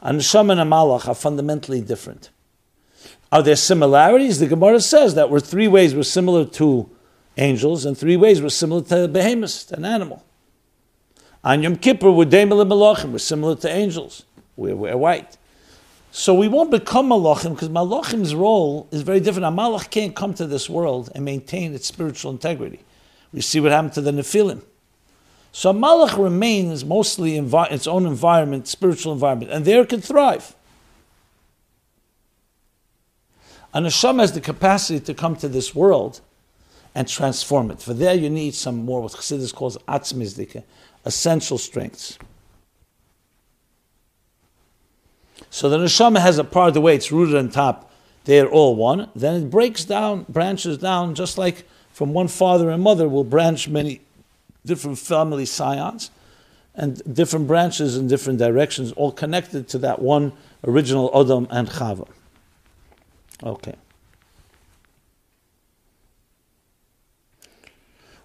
A 0.00 0.12
neshama 0.12 0.52
and 0.52 0.60
a 0.60 0.64
malach 0.64 1.06
are 1.06 1.14
fundamentally 1.14 1.80
different. 1.80 2.30
Are 3.32 3.42
there 3.42 3.56
similarities? 3.56 4.40
The 4.40 4.46
Gemara 4.46 4.80
says 4.80 5.14
that 5.14 5.30
we're 5.30 5.40
three 5.40 5.68
ways 5.68 5.94
we're 5.94 6.02
similar 6.02 6.44
to 6.44 6.90
angels, 7.36 7.84
and 7.84 7.96
three 7.96 8.16
ways 8.16 8.42
we're 8.42 8.48
similar 8.48 8.82
to 8.82 9.02
the 9.02 9.08
behemoth, 9.08 9.70
an 9.72 9.84
animal. 9.84 10.24
On 11.44 11.62
Yom 11.62 11.76
Kippur, 11.76 12.10
we're 12.10 12.26
Daimel 12.26 12.64
Malachim, 12.66 13.12
we're 13.12 13.18
similar 13.18 13.54
to 13.56 13.68
angels. 13.70 14.24
We're, 14.56 14.76
we're 14.76 14.96
white. 14.96 15.38
So 16.12 16.34
we 16.34 16.48
won't 16.48 16.72
become 16.72 17.08
Malachim 17.08 17.54
because 17.54 17.68
Malachim's 17.68 18.34
role 18.34 18.88
is 18.90 19.02
very 19.02 19.20
different. 19.20 19.46
A 19.46 19.50
Malach 19.50 19.90
can't 19.90 20.14
come 20.14 20.34
to 20.34 20.46
this 20.46 20.68
world 20.68 21.10
and 21.14 21.24
maintain 21.24 21.72
its 21.72 21.86
spiritual 21.86 22.32
integrity. 22.32 22.80
We 23.32 23.42
see 23.42 23.60
what 23.60 23.70
happened 23.70 23.92
to 23.92 24.00
the 24.00 24.10
Nephilim. 24.10 24.62
So 25.52 25.70
a 25.70 25.74
Malach 25.74 26.20
remains 26.22 26.84
mostly 26.84 27.36
in 27.36 27.48
its 27.52 27.86
own 27.86 28.06
environment, 28.06 28.66
spiritual 28.66 29.12
environment, 29.12 29.52
and 29.52 29.64
there 29.64 29.86
can 29.86 30.00
thrive. 30.00 30.54
A 33.72 33.80
Neshama 33.80 34.20
has 34.20 34.32
the 34.32 34.40
capacity 34.40 35.00
to 35.00 35.14
come 35.14 35.36
to 35.36 35.48
this 35.48 35.74
world 35.74 36.20
and 36.94 37.06
transform 37.06 37.70
it. 37.70 37.80
For 37.80 37.94
there 37.94 38.14
you 38.14 38.28
need 38.28 38.54
some 38.54 38.84
more 38.84 39.02
what 39.02 39.12
Chassidus 39.12 39.54
calls 39.54 39.76
atzmizdike, 39.88 40.64
essential 41.04 41.58
strengths. 41.58 42.18
So 45.50 45.68
the 45.68 45.78
neshama 45.78 46.20
has 46.20 46.38
a 46.38 46.44
part 46.44 46.68
of 46.68 46.74
the 46.74 46.80
way 46.80 46.94
it's 46.94 47.10
rooted 47.10 47.34
on 47.34 47.50
top, 47.50 47.90
they're 48.24 48.48
all 48.48 48.76
one. 48.76 49.08
Then 49.16 49.42
it 49.42 49.50
breaks 49.50 49.84
down, 49.84 50.26
branches 50.28 50.78
down, 50.78 51.14
just 51.14 51.38
like 51.38 51.64
from 51.92 52.12
one 52.12 52.28
father 52.28 52.70
and 52.70 52.82
mother 52.82 53.08
will 53.08 53.24
branch 53.24 53.68
many 53.68 54.00
different 54.64 54.98
family 54.98 55.46
scions 55.46 56.10
and 56.74 57.02
different 57.12 57.48
branches 57.48 57.96
in 57.96 58.06
different 58.06 58.38
directions, 58.38 58.92
all 58.92 59.10
connected 59.10 59.68
to 59.68 59.78
that 59.78 60.00
one 60.00 60.32
original 60.64 61.10
Adam 61.18 61.48
and 61.50 61.68
Chava. 61.68 62.06
Okay. 63.42 63.74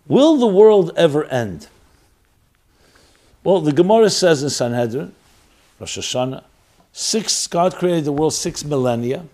Will 0.08 0.38
the 0.38 0.48
world 0.48 0.92
ever 0.96 1.24
end? 1.26 1.68
Well, 3.44 3.62
the 3.62 3.72
Gemara 3.72 4.10
says 4.10 4.44
in 4.44 4.50
Sanhedrin, 4.50 5.14
Rosh 5.80 5.98
Hashanah, 5.98 6.44
six, 6.92 7.48
God 7.48 7.76
created 7.76 8.06
the 8.06 8.12
world 8.12 8.34
six 8.34 8.64
millennia. 8.64 9.26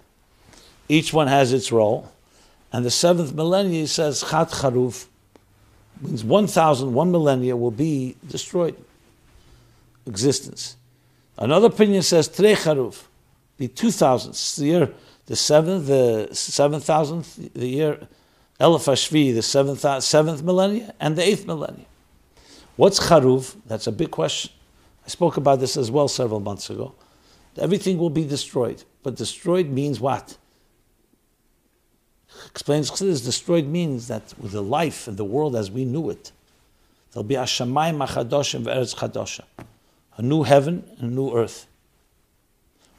Each 0.87 1.13
one 1.13 1.27
has 1.27 1.53
its 1.53 1.71
role. 1.71 2.11
And 2.73 2.85
the 2.85 2.91
seventh 2.91 3.33
millennia 3.33 3.87
says, 3.87 4.21
Chat 4.21 4.49
Charuf, 4.49 5.07
means 6.01 6.23
1,000, 6.23 6.93
one 6.93 7.11
millennia 7.11 7.55
will 7.55 7.71
be 7.71 8.15
destroyed. 8.27 8.75
Existence. 10.05 10.77
Another 11.37 11.67
opinion 11.67 12.01
says, 12.01 12.27
Tre 12.27 12.55
Charuf, 12.55 13.03
be 13.57 13.67
2,000. 13.67 14.33
The 14.33 14.65
year, 14.65 14.93
the 15.25 15.35
seventh, 15.35 15.87
the 15.87 16.29
7,000th, 16.31 17.53
the 17.53 17.67
year, 17.67 18.07
Elif 18.59 18.87
Ashvi, 18.87 19.33
the 19.33 19.41
seventh, 19.41 20.03
seventh 20.03 20.43
millennia, 20.43 20.93
and 20.99 21.15
the 21.15 21.23
eighth 21.23 21.45
millennia. 21.45 21.85
What's 22.75 22.99
Charuv? 22.99 23.55
That's 23.65 23.87
a 23.87 23.91
big 23.91 24.11
question. 24.11 24.51
I 25.05 25.09
spoke 25.09 25.37
about 25.37 25.59
this 25.59 25.77
as 25.77 25.89
well 25.89 26.07
several 26.07 26.39
months 26.39 26.69
ago. 26.69 26.93
Everything 27.57 27.97
will 27.97 28.09
be 28.09 28.23
destroyed. 28.23 28.83
But 29.03 29.15
destroyed 29.15 29.67
means 29.67 29.99
what? 29.99 30.37
Explains 32.49 32.91
Chassidus, 32.91 33.23
destroyed 33.23 33.65
means 33.65 34.07
that 34.07 34.33
with 34.39 34.51
the 34.51 34.61
life 34.63 35.07
and 35.07 35.17
the 35.17 35.25
world 35.25 35.55
as 35.55 35.69
we 35.69 35.85
knew 35.85 36.09
it, 36.09 36.31
there'll 37.11 37.23
be 37.23 37.35
a 37.35 37.43
Shamayim 37.43 38.05
Achadoshim 38.07 38.63
Ve'eretz 38.63 38.95
Chadosha. 38.95 39.43
A 40.17 40.21
new 40.21 40.43
heaven 40.43 40.83
and 40.99 41.11
a 41.11 41.13
new 41.13 41.35
earth. 41.35 41.67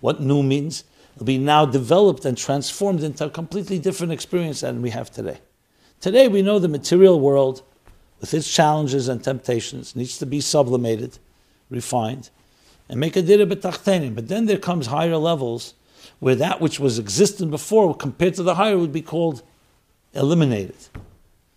What 0.00 0.20
new 0.20 0.42
means? 0.42 0.84
It'll 1.14 1.26
be 1.26 1.38
now 1.38 1.64
developed 1.64 2.24
and 2.24 2.36
transformed 2.36 3.02
into 3.02 3.26
a 3.26 3.30
completely 3.30 3.78
different 3.78 4.12
experience 4.12 4.60
than 4.60 4.82
we 4.82 4.90
have 4.90 5.10
today. 5.10 5.40
Today 6.00 6.26
we 6.28 6.42
know 6.42 6.58
the 6.58 6.68
material 6.68 7.20
world, 7.20 7.62
with 8.20 8.34
its 8.34 8.52
challenges 8.52 9.08
and 9.08 9.22
temptations, 9.22 9.94
needs 9.94 10.18
to 10.18 10.26
be 10.26 10.40
sublimated, 10.40 11.18
refined, 11.70 12.30
and 12.88 12.98
make 12.98 13.16
a 13.16 13.22
dira 13.22 13.46
betachtenim. 13.46 14.14
But 14.14 14.28
then 14.28 14.46
there 14.46 14.58
comes 14.58 14.86
higher 14.86 15.16
levels 15.16 15.74
where 16.18 16.34
that 16.34 16.60
which 16.60 16.80
was 16.80 16.98
existent 16.98 17.50
before, 17.50 17.96
compared 17.96 18.34
to 18.34 18.42
the 18.42 18.56
higher, 18.56 18.76
would 18.78 18.92
be 18.92 19.02
called 19.02 19.42
eliminated. 20.14 20.76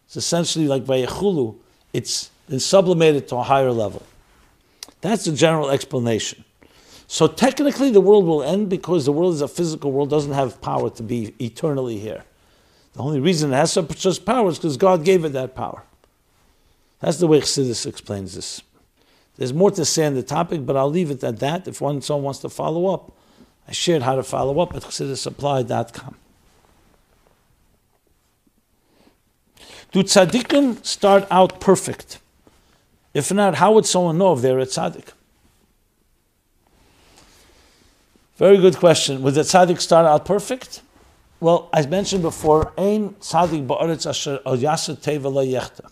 It's 0.05 0.15
essentially 0.15 0.67
like 0.67 0.85
Vayechulu, 0.85 1.57
it's 1.93 2.29
been 2.47 2.59
sublimated 2.59 3.27
to 3.29 3.37
a 3.37 3.43
higher 3.43 3.71
level. 3.71 4.03
That's 5.01 5.25
the 5.25 5.33
general 5.33 5.69
explanation. 5.69 6.44
So 7.07 7.27
technically, 7.27 7.91
the 7.91 8.01
world 8.01 8.25
will 8.25 8.43
end 8.43 8.69
because 8.69 9.05
the 9.05 9.11
world 9.11 9.35
is 9.35 9.41
a 9.41 9.47
physical 9.47 9.91
world, 9.91 10.09
doesn't 10.09 10.33
have 10.33 10.61
power 10.61 10.89
to 10.89 11.03
be 11.03 11.33
eternally 11.39 11.99
here. 11.99 12.23
The 12.93 13.01
only 13.01 13.19
reason 13.19 13.53
it 13.53 13.57
has 13.57 13.73
such 13.73 14.25
power 14.25 14.49
is 14.49 14.57
because 14.57 14.77
God 14.77 15.03
gave 15.03 15.25
it 15.25 15.33
that 15.33 15.55
power. 15.55 15.83
That's 16.99 17.17
the 17.17 17.27
way 17.27 17.41
Chassidus 17.41 17.85
explains 17.85 18.35
this. 18.35 18.61
There's 19.37 19.53
more 19.53 19.71
to 19.71 19.83
say 19.83 20.05
on 20.05 20.15
the 20.15 20.23
topic, 20.23 20.65
but 20.65 20.77
I'll 20.77 20.89
leave 20.89 21.11
it 21.11 21.23
at 21.23 21.39
that. 21.39 21.67
If 21.67 21.81
one 21.81 22.01
someone 22.01 22.23
wants 22.23 22.39
to 22.39 22.49
follow 22.49 22.87
up, 22.93 23.11
I 23.67 23.73
shared 23.73 24.01
how 24.01 24.15
to 24.15 24.23
follow 24.23 24.59
up 24.59 24.73
at 24.75 24.83
chassidusapplied.com. 24.83 26.15
Do 29.91 30.03
tzaddikim 30.03 30.85
start 30.85 31.27
out 31.29 31.59
perfect? 31.59 32.19
If 33.13 33.31
not, 33.31 33.55
how 33.55 33.73
would 33.73 33.85
someone 33.85 34.17
know 34.17 34.33
if 34.33 34.41
they're 34.41 34.59
a 34.59 34.65
tzaddik? 34.65 35.09
Very 38.37 38.57
good 38.57 38.77
question. 38.77 39.21
Would 39.21 39.35
the 39.35 39.41
tzaddik 39.41 39.79
start 39.79 40.05
out 40.05 40.25
perfect? 40.25 40.81
Well, 41.39 41.69
I 41.71 41.85
mentioned 41.85 42.21
before, 42.21 42.73
Ein 42.77 43.15
tzaddik 43.21 43.65
ba'aretz 43.65 44.09
asher 44.09 44.39
al 44.45 44.57
teva 44.57 45.31
yechta. 45.31 45.89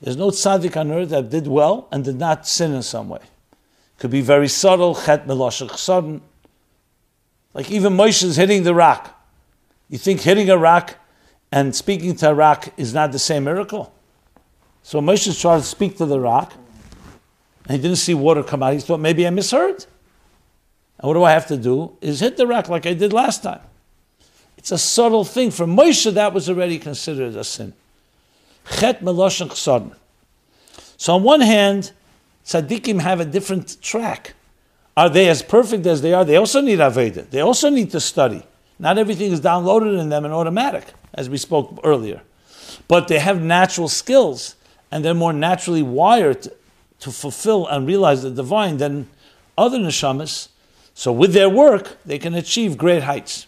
There's 0.00 0.16
no 0.16 0.30
tzaddik 0.30 0.76
on 0.76 0.90
earth 0.92 1.10
that 1.10 1.30
did 1.30 1.46
well 1.46 1.88
and 1.92 2.04
did 2.04 2.16
not 2.16 2.46
sin 2.46 2.72
in 2.72 2.82
some 2.82 3.08
way. 3.10 3.20
Could 3.98 4.10
be 4.10 4.20
very 4.20 4.48
subtle, 4.48 4.94
chet 4.94 5.26
meloshach 5.26 5.76
sudden. 5.76 6.22
Like 7.52 7.70
even 7.70 7.94
Moshe 7.94 8.22
is 8.22 8.36
hitting 8.36 8.62
the 8.62 8.74
rock. 8.74 9.18
You 9.88 9.98
think 9.98 10.20
hitting 10.20 10.50
a 10.50 10.58
rock 10.58 10.96
and 11.52 11.74
speaking 11.74 12.16
to 12.16 12.30
a 12.30 12.34
rock 12.34 12.68
is 12.76 12.92
not 12.92 13.12
the 13.12 13.18
same 13.18 13.44
miracle? 13.44 13.92
So 14.82 15.00
Moshe 15.00 15.38
tried 15.40 15.58
to 15.58 15.64
speak 15.64 15.96
to 15.98 16.06
the 16.06 16.20
rock, 16.20 16.52
and 17.66 17.76
he 17.76 17.82
didn't 17.82 17.96
see 17.96 18.14
water 18.14 18.42
come 18.42 18.62
out. 18.62 18.74
He 18.74 18.80
thought, 18.80 19.00
maybe 19.00 19.26
I 19.26 19.30
misheard. 19.30 19.86
And 20.98 21.08
what 21.08 21.14
do 21.14 21.24
I 21.24 21.32
have 21.32 21.46
to 21.48 21.56
do? 21.56 21.96
Is 22.00 22.20
hit 22.20 22.36
the 22.36 22.46
rock 22.46 22.68
like 22.68 22.86
I 22.86 22.94
did 22.94 23.12
last 23.12 23.42
time. 23.42 23.60
It's 24.56 24.72
a 24.72 24.78
subtle 24.78 25.24
thing. 25.24 25.50
For 25.50 25.66
Moshe, 25.66 26.12
that 26.12 26.32
was 26.32 26.48
already 26.48 26.78
considered 26.78 27.36
a 27.36 27.44
sin. 27.44 27.72
Chet 28.78 29.02
meloshen. 29.02 29.94
So 30.96 31.14
on 31.14 31.22
one 31.22 31.40
hand, 31.40 31.92
tzaddikim 32.44 33.00
have 33.00 33.20
a 33.20 33.24
different 33.24 33.80
track. 33.82 34.34
Are 34.96 35.10
they 35.10 35.28
as 35.28 35.42
perfect 35.42 35.86
as 35.86 36.00
they 36.00 36.14
are? 36.14 36.24
They 36.24 36.36
also 36.36 36.60
need 36.60 36.78
Avodah. 36.78 37.28
They 37.30 37.40
also 37.40 37.68
need 37.68 37.90
to 37.90 38.00
study. 38.00 38.42
Not 38.78 38.98
everything 38.98 39.32
is 39.32 39.40
downloaded 39.40 39.98
in 40.00 40.08
them 40.08 40.24
and 40.24 40.32
automatic, 40.32 40.84
as 41.14 41.28
we 41.28 41.36
spoke 41.36 41.78
earlier. 41.84 42.22
But 42.88 43.08
they 43.08 43.18
have 43.18 43.42
natural 43.42 43.88
skills, 43.88 44.56
and 44.90 45.04
they're 45.04 45.14
more 45.14 45.32
naturally 45.32 45.82
wired 45.82 46.48
to 47.00 47.10
fulfill 47.10 47.66
and 47.66 47.86
realize 47.86 48.22
the 48.22 48.30
divine 48.30 48.78
than 48.78 49.08
other 49.58 49.78
neshamas. 49.78 50.48
So 50.98 51.12
with 51.12 51.34
their 51.34 51.50
work, 51.50 51.98
they 52.06 52.18
can 52.18 52.34
achieve 52.34 52.78
great 52.78 53.02
heights. 53.02 53.46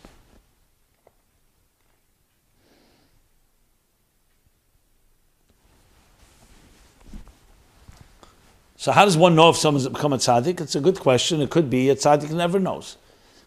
So 8.76 8.92
how 8.92 9.06
does 9.06 9.16
one 9.16 9.34
know 9.34 9.48
if 9.48 9.56
someone's 9.56 9.88
become 9.88 10.12
a 10.12 10.18
tzaddik? 10.18 10.60
It's 10.60 10.74
a 10.74 10.80
good 10.80 11.00
question. 11.00 11.40
It 11.40 11.48
could 11.48 11.70
be 11.70 11.88
a 11.88 11.96
tzaddik 11.96 12.30
never 12.32 12.60
knows. 12.60 12.98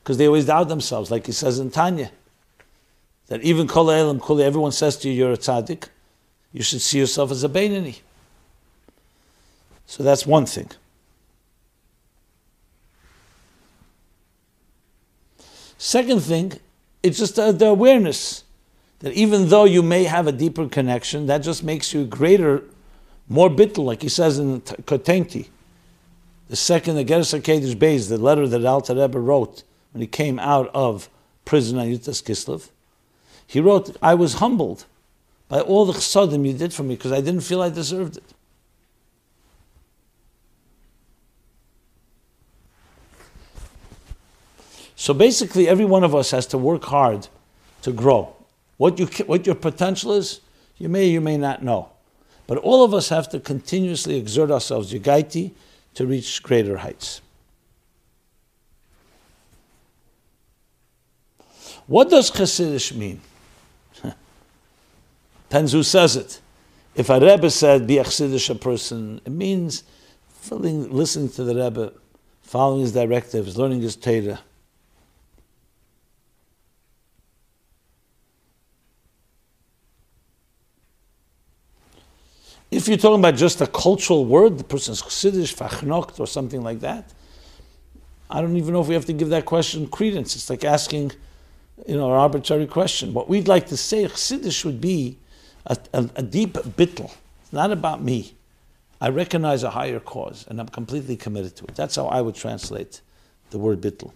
Because 0.02 0.18
they 0.18 0.26
always 0.26 0.48
doubt 0.48 0.68
themselves, 0.68 1.12
like 1.12 1.28
he 1.28 1.32
says 1.32 1.60
in 1.60 1.70
Tanya. 1.70 2.12
That 3.28 3.44
even 3.44 3.68
kol 3.68 3.92
elam 3.92 4.20
kol 4.20 4.42
everyone 4.42 4.72
says 4.72 4.98
to 4.98 5.10
you 5.10 5.14
you're 5.14 5.34
a 5.34 5.38
tzaddik, 5.38 5.90
you 6.52 6.64
should 6.64 6.82
see 6.82 6.98
yourself 6.98 7.30
as 7.30 7.44
a 7.44 7.50
Beinoni. 7.50 8.00
So 9.86 10.02
that's 10.02 10.26
one 10.26 10.48
thing. 10.48 10.72
Second 15.84 16.20
thing, 16.20 16.54
it's 17.02 17.18
just 17.18 17.38
the, 17.38 17.52
the 17.52 17.66
awareness 17.66 18.44
that 19.00 19.14
even 19.14 19.50
though 19.50 19.64
you 19.64 19.82
may 19.82 20.04
have 20.04 20.28
a 20.28 20.32
deeper 20.32 20.70
connection, 20.70 21.26
that 21.26 21.40
just 21.40 21.64
makes 21.64 21.92
you 21.92 22.06
greater 22.06 22.64
more 23.28 23.50
bittul, 23.50 23.86
like 23.86 24.04
he 24.04 24.08
says 24.08 24.38
in 24.38 24.62
Katonti, 24.62 25.48
the 26.50 26.56
second 26.56 26.98
the 26.98 27.04
Geras 27.04 27.34
HaKedesh 27.36 27.74
Beis, 27.74 28.10
the 28.10 28.20
letter 28.20 28.48
that 28.48 28.64
Alter 28.64 28.94
Rebbe 28.94 29.20
wrote 29.20 29.64
when 29.92 30.02
he 30.02 30.08
came 30.08 30.38
out 30.38 30.70
of 30.76 31.10
prison 31.46 31.80
on 31.80 31.88
Yud 31.88 32.06
Tes 32.06 32.22
Kislev, 32.22 32.70
he 33.48 33.60
wrote, 33.60 33.98
I 34.04 34.14
was 34.14 34.36
humbled 34.36 34.86
by 35.48 35.62
all 35.62 35.88
the 35.88 35.94
chasadim 35.94 36.46
you 36.46 36.54
did 36.54 36.76
for 36.76 36.84
me 36.84 36.96
because 36.96 37.12
I 37.12 37.22
didn't 37.22 37.42
feel 37.42 37.60
I 37.60 37.70
deserved 37.70 38.18
it. 38.18 38.36
So 45.02 45.16
basically, 45.16 45.68
every 45.68 45.84
one 45.84 46.04
of 46.04 46.14
us 46.14 46.30
has 46.30 46.46
to 46.46 46.60
work 46.60 46.84
hard 46.84 47.28
to 47.82 47.92
grow. 47.92 48.36
What, 48.78 49.00
you, 49.00 49.08
what 49.26 49.48
your 49.48 49.56
potential 49.56 50.14
is, 50.14 50.42
you 50.78 50.90
may, 50.90 51.08
you 51.08 51.20
may 51.20 51.38
not 51.38 51.64
know. 51.64 51.90
But 52.46 52.60
all 52.60 52.84
of 52.86 52.94
us 52.94 53.10
have 53.10 53.28
to 53.30 53.40
continuously 53.40 54.16
exert 54.16 54.52
ourselves, 54.52 54.94
Yugaiti, 54.94 55.54
to 55.96 56.06
reach 56.06 56.44
greater 56.44 56.78
heights. 56.78 57.20
What 61.88 62.12
does 62.12 62.30
Chassidish 62.30 62.96
mean? 62.96 63.22
Penzu 65.50 65.84
says 65.84 66.16
it. 66.16 66.40
If 66.94 67.10
a 67.10 67.20
Rebbe 67.20 67.50
said, 67.50 67.88
be 67.88 67.98
a 67.98 68.04
Chassidish 68.04 68.52
a 68.52 68.56
person, 68.56 69.20
it 69.26 69.32
means 69.32 69.84
listening 70.52 71.30
to 71.30 71.44
the 71.44 71.56
Rebbe, 71.56 71.92
following 72.44 72.82
his 72.82 72.92
directives, 72.92 73.58
learning 73.58 73.82
his 73.82 73.96
Torah. 73.96 74.42
If 82.72 82.88
you're 82.88 82.98
talking 82.98 83.20
about 83.20 83.36
just 83.36 83.60
a 83.60 83.68
cultural 83.68 84.26
word, 84.26 84.58
the 84.58 84.64
person's 84.64 85.02
chassidish, 85.02 85.54
fachnokt, 85.54 86.22
or 86.22 86.26
something 86.26 86.64
like 86.64 86.80
that, 86.80 87.12
I 88.30 88.40
don't 88.40 88.56
even 88.56 88.74
know 88.74 88.82
if 88.82 88.88
we 88.88 88.94
have 88.94 89.06
to 89.06 89.14
give 89.14 89.28
that 89.30 89.46
question 89.46 89.88
credence. 89.88 90.38
It's 90.38 90.50
like 90.50 90.64
asking, 90.64 91.12
you 91.86 91.98
know, 91.98 92.06
an 92.06 92.18
arbitrary 92.18 92.68
question. 92.68 93.14
What 93.14 93.28
we'd 93.28 93.50
like 93.50 93.68
to 93.68 93.78
say, 93.78 94.06
chassidish 94.06 94.64
would 94.64 94.80
be 94.80 95.18
a, 95.66 95.78
a, 95.94 96.10
a 96.16 96.24
deep 96.24 96.54
bittul. 96.54 97.14
It's 97.42 97.52
not 97.52 97.72
about 97.72 98.02
me. 98.02 98.36
I 99.02 99.10
recognize 99.10 99.64
a 99.64 99.72
higher 99.72 100.00
cause, 100.00 100.46
and 100.48 100.62
I'm 100.62 100.70
completely 100.70 101.18
committed 101.18 101.58
to 101.58 101.66
it. 101.66 101.76
That's 101.76 101.98
how 101.98 102.06
I 102.06 102.22
would 102.22 102.36
translate 102.36 103.02
the 103.50 103.58
word 103.58 103.82
bittul. 103.82 104.14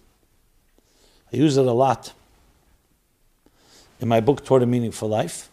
I 1.30 1.36
use 1.36 1.58
it 1.58 1.66
a 1.66 1.72
lot 1.72 2.14
in 4.00 4.08
my 4.08 4.20
book, 4.20 4.46
Toward 4.46 4.62
a 4.62 4.66
Meaningful 4.66 5.08
Life. 5.08 5.50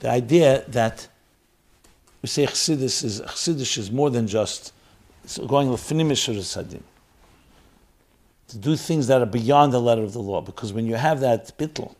The 0.00 0.10
idea 0.10 0.64
that 0.68 1.08
we 2.22 2.28
say 2.28 2.46
Chassidus 2.46 3.04
is, 3.04 3.20
Chassidus 3.20 3.78
is 3.78 3.90
more 3.90 4.10
than 4.10 4.26
just 4.26 4.72
going 5.46 5.68
sadim 5.68 6.82
to 8.48 8.56
do 8.56 8.76
things 8.76 9.06
that 9.08 9.20
are 9.20 9.26
beyond 9.26 9.72
the 9.72 9.80
letter 9.80 10.02
of 10.02 10.12
the 10.12 10.20
law. 10.20 10.40
Because 10.40 10.72
when 10.72 10.86
you 10.86 10.94
have 10.94 11.20
that 11.20 11.56
bittul, 11.58 11.94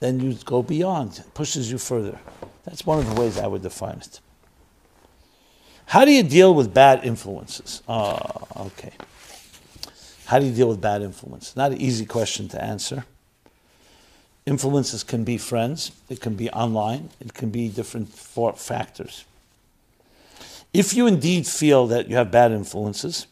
then 0.00 0.20
you 0.20 0.34
go 0.44 0.62
beyond, 0.62 1.18
it 1.18 1.32
pushes 1.32 1.70
you 1.70 1.78
further. 1.78 2.18
That's 2.64 2.84
one 2.84 2.98
of 2.98 3.08
the 3.08 3.20
ways 3.20 3.38
I 3.38 3.46
would 3.46 3.62
define 3.62 3.98
it. 3.98 4.20
How 5.86 6.04
do 6.04 6.10
you 6.10 6.22
deal 6.22 6.54
with 6.54 6.74
bad 6.74 7.04
influences? 7.04 7.82
Oh, 7.88 8.18
okay. 8.56 8.92
How 10.26 10.38
do 10.38 10.46
you 10.46 10.52
deal 10.52 10.68
with 10.68 10.80
bad 10.80 11.02
influence? 11.02 11.54
Not 11.54 11.72
an 11.72 11.80
easy 11.80 12.06
question 12.06 12.48
to 12.48 12.62
answer. 12.62 13.04
Influences 14.46 15.02
can 15.02 15.24
be 15.24 15.38
friends, 15.38 15.92
it 16.10 16.20
can 16.20 16.34
be 16.34 16.50
online, 16.50 17.08
it 17.18 17.32
can 17.32 17.48
be 17.48 17.68
different 17.68 18.10
factors. 18.10 19.24
If 20.74 20.92
you 20.92 21.06
indeed 21.06 21.46
feel 21.46 21.86
that 21.86 22.08
you 22.08 22.16
have 22.16 22.30
bad 22.30 22.52
influences, 22.52 23.26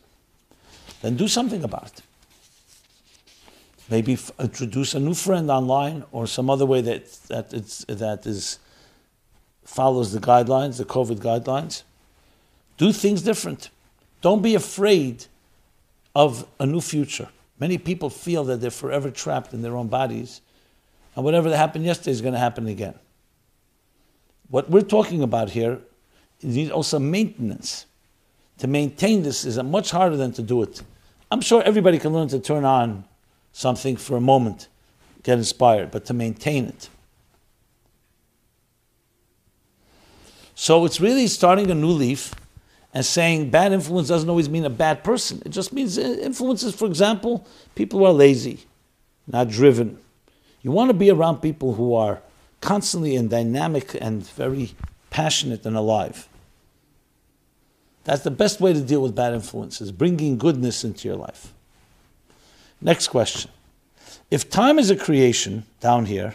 then 1.02 1.16
do 1.16 1.28
something 1.28 1.64
about 1.64 1.92
it. 1.98 2.02
Maybe 3.90 4.14
f- 4.14 4.30
introduce 4.38 4.94
a 4.94 5.00
new 5.00 5.12
friend 5.12 5.50
online 5.50 6.04
or 6.12 6.26
some 6.26 6.48
other 6.48 6.64
way 6.64 6.80
that, 6.80 7.12
that, 7.28 7.52
it's, 7.52 7.84
that 7.86 8.24
is, 8.24 8.58
follows 9.64 10.12
the 10.12 10.20
guidelines, 10.20 10.78
the 10.78 10.84
COVID 10.84 11.18
guidelines. 11.18 11.82
Do 12.78 12.90
things 12.90 13.20
different. 13.20 13.68
Don't 14.22 14.40
be 14.40 14.54
afraid 14.54 15.26
of 16.14 16.46
a 16.58 16.64
new 16.64 16.80
future. 16.80 17.28
Many 17.58 17.76
people 17.76 18.08
feel 18.08 18.44
that 18.44 18.62
they're 18.62 18.70
forever 18.70 19.10
trapped 19.10 19.52
in 19.52 19.60
their 19.60 19.76
own 19.76 19.88
bodies 19.88 20.40
and 21.14 21.24
whatever 21.24 21.50
that 21.50 21.56
happened 21.56 21.84
yesterday 21.84 22.10
is 22.10 22.20
going 22.20 22.34
to 22.34 22.40
happen 22.40 22.66
again. 22.66 22.94
What 24.48 24.70
we're 24.70 24.82
talking 24.82 25.22
about 25.22 25.50
here 25.50 25.80
is 26.40 26.70
also 26.70 26.98
maintenance. 26.98 27.86
To 28.58 28.66
maintain 28.66 29.22
this 29.22 29.44
is 29.44 29.60
much 29.62 29.90
harder 29.90 30.16
than 30.16 30.32
to 30.32 30.42
do 30.42 30.62
it. 30.62 30.82
I'm 31.30 31.40
sure 31.40 31.62
everybody 31.62 31.98
can 31.98 32.12
learn 32.12 32.28
to 32.28 32.38
turn 32.38 32.64
on 32.64 33.04
something 33.52 33.96
for 33.96 34.16
a 34.16 34.20
moment, 34.20 34.68
get 35.22 35.38
inspired, 35.38 35.90
but 35.90 36.04
to 36.06 36.14
maintain 36.14 36.66
it. 36.66 36.88
So 40.54 40.84
it's 40.84 41.00
really 41.00 41.26
starting 41.26 41.70
a 41.70 41.74
new 41.74 41.88
leaf 41.88 42.34
and 42.94 43.04
saying 43.04 43.50
bad 43.50 43.72
influence 43.72 44.08
doesn't 44.08 44.28
always 44.28 44.48
mean 44.48 44.64
a 44.64 44.70
bad 44.70 45.02
person. 45.02 45.42
It 45.44 45.48
just 45.48 45.72
means 45.72 45.96
influences, 45.96 46.74
for 46.74 46.86
example, 46.86 47.46
people 47.74 48.00
who 48.00 48.04
are 48.04 48.12
lazy, 48.12 48.60
not 49.26 49.48
driven, 49.48 49.98
you 50.62 50.70
want 50.70 50.90
to 50.90 50.94
be 50.94 51.10
around 51.10 51.38
people 51.38 51.74
who 51.74 51.94
are 51.94 52.20
constantly 52.60 53.16
and 53.16 53.28
dynamic 53.28 53.96
and 54.00 54.26
very 54.30 54.74
passionate 55.10 55.66
and 55.66 55.76
alive. 55.76 56.28
That's 58.04 58.22
the 58.22 58.30
best 58.30 58.60
way 58.60 58.72
to 58.72 58.80
deal 58.80 59.02
with 59.02 59.14
bad 59.14 59.34
influences, 59.34 59.92
bringing 59.92 60.38
goodness 60.38 60.84
into 60.84 61.06
your 61.06 61.16
life. 61.16 61.52
Next 62.80 63.08
question. 63.08 63.50
If 64.30 64.50
time 64.50 64.78
is 64.78 64.90
a 64.90 64.96
creation 64.96 65.64
down 65.80 66.06
here, 66.06 66.34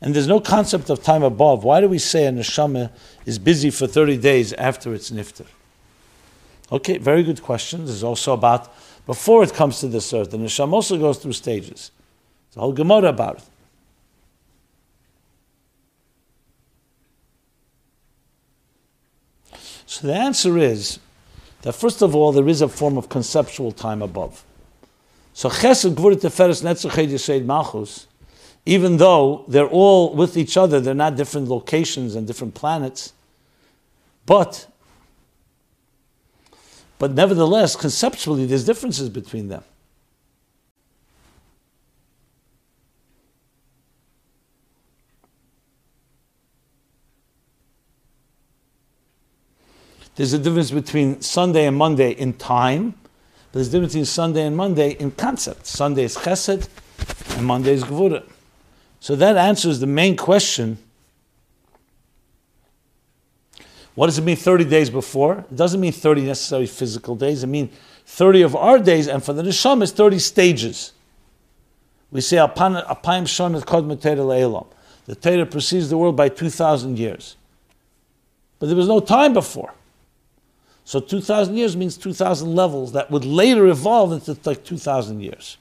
and 0.00 0.14
there's 0.14 0.28
no 0.28 0.40
concept 0.40 0.90
of 0.90 1.02
time 1.02 1.22
above, 1.22 1.64
why 1.64 1.80
do 1.80 1.88
we 1.88 1.98
say 1.98 2.26
a 2.26 2.32
neshama 2.32 2.90
is 3.24 3.38
busy 3.38 3.70
for 3.70 3.86
30 3.86 4.16
days 4.18 4.52
after 4.54 4.94
it's 4.94 5.10
nifter? 5.10 5.46
Okay, 6.70 6.98
very 6.98 7.22
good 7.22 7.42
question. 7.42 7.84
There's 7.84 8.02
also 8.02 8.32
about 8.32 8.72
before 9.06 9.42
it 9.42 9.54
comes 9.54 9.80
to 9.80 9.88
this 9.88 10.12
earth. 10.12 10.30
The 10.30 10.38
neshama 10.38 10.72
also 10.72 10.98
goes 10.98 11.18
through 11.18 11.34
stages. 11.34 11.90
There's 12.48 12.56
a 12.56 12.60
whole 12.60 12.72
Gemara 12.72 13.08
about 13.08 13.38
it. 13.38 13.44
So 19.86 20.06
the 20.06 20.14
answer 20.14 20.58
is 20.58 20.98
that 21.62 21.74
first 21.74 22.02
of 22.02 22.14
all, 22.14 22.32
there 22.32 22.48
is 22.48 22.60
a 22.60 22.68
form 22.68 22.96
of 22.96 23.08
conceptual 23.08 23.72
time 23.72 24.02
above. 24.02 24.44
So 25.34 25.48
Chesed, 25.48 25.94
Gvur, 25.94 26.14
Teferes, 26.14 26.62
Netzach, 26.62 27.08
Yesod, 27.08 27.44
Malchus, 27.44 28.06
even 28.64 28.98
though 28.98 29.44
they're 29.48 29.66
all 29.66 30.14
with 30.14 30.36
each 30.36 30.56
other, 30.56 30.80
they're 30.80 30.94
not 30.94 31.16
different 31.16 31.48
locations 31.48 32.14
and 32.14 32.26
different 32.26 32.54
planets, 32.54 33.12
but 34.26 34.68
but 36.98 37.14
nevertheless, 37.14 37.74
conceptually, 37.74 38.46
there's 38.46 38.64
differences 38.64 39.08
between 39.08 39.48
them. 39.48 39.64
There's 50.22 50.34
a 50.34 50.38
difference 50.38 50.70
between 50.70 51.20
Sunday 51.20 51.66
and 51.66 51.76
Monday 51.76 52.12
in 52.12 52.34
time. 52.34 52.94
There's 53.50 53.66
a 53.66 53.70
difference 53.72 53.94
between 53.94 54.04
Sunday 54.04 54.46
and 54.46 54.56
Monday 54.56 54.92
in 54.92 55.10
concept. 55.10 55.66
Sunday 55.66 56.04
is 56.04 56.16
chesed, 56.16 56.68
and 57.36 57.44
Monday 57.44 57.72
is 57.72 57.82
gvura. 57.82 58.22
So 59.00 59.16
that 59.16 59.36
answers 59.36 59.80
the 59.80 59.88
main 59.88 60.16
question. 60.16 60.78
What 63.96 64.06
does 64.06 64.16
it 64.16 64.22
mean 64.22 64.36
30 64.36 64.66
days 64.66 64.90
before? 64.90 65.38
It 65.38 65.56
doesn't 65.56 65.80
mean 65.80 65.90
30 65.90 66.22
necessary 66.22 66.66
physical 66.66 67.16
days. 67.16 67.42
It 67.42 67.48
means 67.48 67.74
30 68.06 68.42
of 68.42 68.54
our 68.54 68.78
days, 68.78 69.08
and 69.08 69.24
for 69.24 69.32
the 69.32 69.42
Nisham, 69.42 69.82
it's 69.82 69.90
30 69.90 70.20
stages. 70.20 70.92
We 72.12 72.20
say, 72.20 72.36
Apayim 72.36 73.24
Shonat 73.26 73.66
Kod 73.66 74.06
Elam. 74.06 74.66
The 75.06 75.16
Torah 75.16 75.46
precedes 75.46 75.90
the 75.90 75.98
world 75.98 76.14
by 76.14 76.28
2,000 76.28 76.96
years. 76.96 77.34
But 78.60 78.66
there 78.66 78.76
was 78.76 78.86
no 78.86 79.00
time 79.00 79.32
before. 79.32 79.74
So 80.84 81.00
2,000 81.00 81.56
years 81.56 81.76
means 81.76 81.96
2,000 81.96 82.54
levels 82.54 82.92
that 82.92 83.10
would 83.10 83.24
later 83.24 83.66
evolve 83.68 84.12
into 84.12 84.36
like 84.44 84.64
2,000 84.64 85.20
years. 85.20 85.56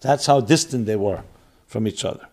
That's 0.00 0.26
how 0.26 0.40
distant 0.40 0.86
they 0.86 0.96
were 0.96 1.22
from 1.66 1.86
each 1.86 2.04
other. 2.04 2.28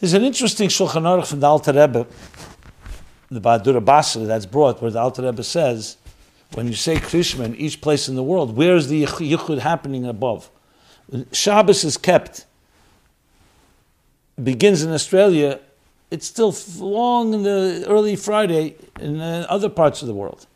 There's 0.00 0.14
an 0.14 0.22
interesting 0.22 0.68
Shulchan 0.68 1.02
Aruch 1.02 1.26
from 1.26 1.40
the 1.40 1.46
Alter 1.46 1.72
Rebbe, 1.72 2.06
the 3.30 3.40
Badura 3.40 3.84
Basra 3.84 4.22
that's 4.22 4.46
brought, 4.46 4.80
where 4.80 4.90
the 4.90 4.98
Alter 4.98 5.22
Rebbe 5.22 5.42
says, 5.42 5.96
when 6.54 6.66
you 6.66 6.74
say 6.74 6.96
Krishma 6.96 7.44
in 7.44 7.54
each 7.56 7.80
place 7.80 8.08
in 8.08 8.16
the 8.16 8.22
world, 8.22 8.56
where 8.56 8.76
is 8.76 8.88
the 8.88 9.04
Yichud 9.04 9.58
happening 9.58 10.06
above? 10.06 10.50
Shabbos 11.32 11.84
is 11.84 11.96
kept, 11.96 12.46
begins 14.42 14.82
in 14.82 14.90
Australia 14.90 15.60
it's 16.10 16.26
still 16.26 16.54
long 16.78 17.34
in 17.34 17.42
the 17.42 17.84
early 17.88 18.16
Friday 18.16 18.76
in 19.00 19.20
uh, 19.20 19.46
other 19.48 19.68
parts 19.68 20.02
of 20.02 20.08
the 20.08 20.14
world. 20.14 20.46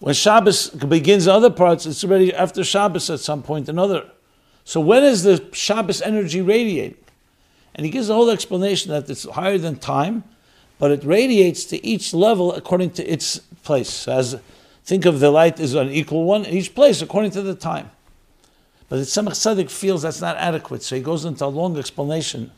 When 0.00 0.14
Shabbos 0.14 0.70
begins 0.70 1.26
in 1.26 1.32
other 1.32 1.50
parts, 1.50 1.86
it's 1.86 2.02
already 2.02 2.34
after 2.34 2.64
Shabbos 2.64 3.08
at 3.08 3.20
some 3.20 3.42
point 3.42 3.68
another. 3.68 4.10
So 4.64 4.80
when 4.80 5.04
is 5.04 5.22
the 5.22 5.48
Shabbos 5.52 6.02
energy 6.02 6.40
radiating? 6.40 6.96
And 7.74 7.86
he 7.86 7.90
gives 7.90 8.10
a 8.10 8.14
whole 8.14 8.30
explanation 8.30 8.90
that 8.90 9.08
it's 9.08 9.28
higher 9.30 9.58
than 9.58 9.76
time, 9.76 10.24
but 10.78 10.90
it 10.90 11.04
radiates 11.04 11.64
to 11.66 11.86
each 11.86 12.12
level 12.12 12.52
according 12.52 12.90
to 12.92 13.04
its 13.04 13.38
place. 13.62 14.08
As 14.08 14.40
think 14.84 15.06
of 15.06 15.20
the 15.20 15.30
light 15.30 15.60
is 15.60 15.74
an 15.74 15.90
equal 15.90 16.24
one 16.24 16.44
in 16.44 16.56
each 16.56 16.74
place 16.74 17.00
according 17.00 17.30
to 17.32 17.42
the 17.42 17.54
time. 17.54 17.90
But 18.88 18.96
the 18.96 19.02
Tzemach 19.02 19.32
Tzedek 19.32 19.70
feels 19.70 20.02
that's 20.02 20.20
not 20.20 20.36
adequate, 20.36 20.82
so 20.82 20.96
he 20.96 21.02
goes 21.02 21.24
into 21.24 21.44
a 21.44 21.46
long 21.46 21.78
explanation 21.78 22.50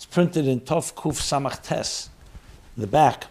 it's 0.00 0.06
printed 0.06 0.48
in 0.48 0.60
Tof 0.60 0.94
Kuf 0.94 1.20
Samach 1.20 1.60
Tes, 1.62 2.08
in 2.74 2.80
the 2.80 2.86
back, 2.86 3.26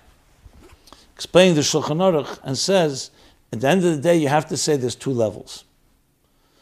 explaining 1.15 1.55
the 1.55 1.61
Shulchan 1.61 1.97
Aruch, 1.97 2.37
and 2.43 2.55
says, 2.55 3.09
at 3.51 3.61
the 3.61 3.67
end 3.67 3.83
of 3.83 3.95
the 3.95 3.99
day, 3.99 4.15
you 4.15 4.27
have 4.27 4.47
to 4.49 4.55
say 4.55 4.77
there's 4.77 4.93
two 4.93 5.09
levels. 5.09 5.63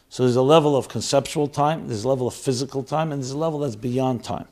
So 0.08 0.22
there's 0.22 0.34
a 0.34 0.40
level 0.40 0.78
of 0.78 0.88
conceptual 0.88 1.46
time, 1.46 1.88
there's 1.88 2.04
a 2.04 2.08
level 2.08 2.26
of 2.26 2.32
physical 2.32 2.82
time, 2.82 3.12
and 3.12 3.20
there's 3.20 3.32
a 3.32 3.36
level 3.36 3.58
that's 3.58 3.76
beyond 3.76 4.24
time. 4.24 4.48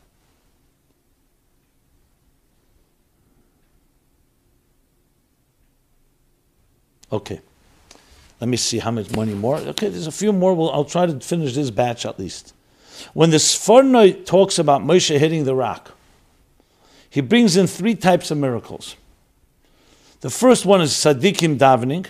Okay. 7.11 7.41
Let 8.43 8.49
me 8.49 8.59
see 8.59 8.79
how 8.79 8.91
much 8.91 9.11
money 9.13 9.33
more. 9.33 9.57
Okay, 9.57 9.89
there's 9.89 10.07
a 10.07 10.13
few 10.13 10.35
more. 10.35 10.53
Well, 10.53 10.69
I'll 10.69 10.85
try 10.85 11.07
to 11.07 11.19
finish 11.19 11.55
this 11.55 11.71
batch 11.71 12.05
at 12.05 12.19
least. 12.19 12.53
When 13.15 13.31
the 13.31 13.37
Sforno 13.37 14.25
talks 14.25 14.59
about 14.59 14.83
Moshe 14.83 15.19
hitting 15.19 15.45
the 15.45 15.55
rock, 15.55 15.93
he 17.09 17.21
brings 17.21 17.57
in 17.57 17.67
three 17.67 17.95
types 17.95 18.31
of 18.31 18.39
miracles. 18.39 18.97
The 20.21 20.31
first 20.31 20.67
one 20.67 20.81
is 20.81 20.93
tzaddikim 20.93 21.59
davening. 21.59 22.07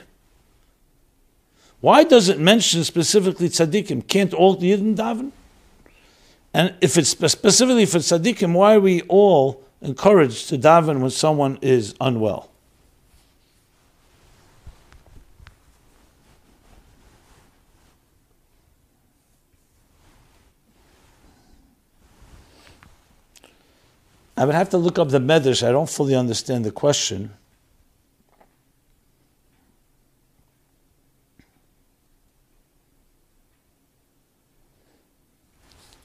Why 1.81 2.05
does 2.05 2.29
it 2.29 2.39
mention 2.39 2.85
specifically 2.85 3.49
tzaddikim? 3.49 4.09
Can't 4.09 4.33
all 4.33 4.57
Yidden 4.57 4.97
daven? 4.97 5.33
And 6.55 6.75
if 6.81 6.97
it's 6.97 7.11
specifically 7.11 7.85
for 7.87 7.99
tzaddikim, 7.99 8.55
why 8.55 8.77
are 8.77 8.81
we 8.81 9.03
all 9.03 9.63
encouraged 9.83 10.49
to 10.49 10.59
daven 10.59 11.01
when 11.01 11.11
someone 11.11 11.59
is 11.61 11.95
unwell? 12.01 12.51
I 24.37 24.45
would 24.45 24.55
have 24.55 24.69
to 24.71 24.79
look 24.79 24.99
up 24.99 25.09
the 25.09 25.19
medrash. 25.19 25.67
I 25.67 25.73
don't 25.73 25.89
fully 25.89 26.15
understand 26.15 26.65
the 26.65 26.71
question. 26.71 27.31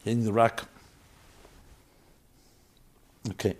In 0.05 0.23
the 0.23 0.33
rock. 0.33 0.67
Okay. 3.29 3.55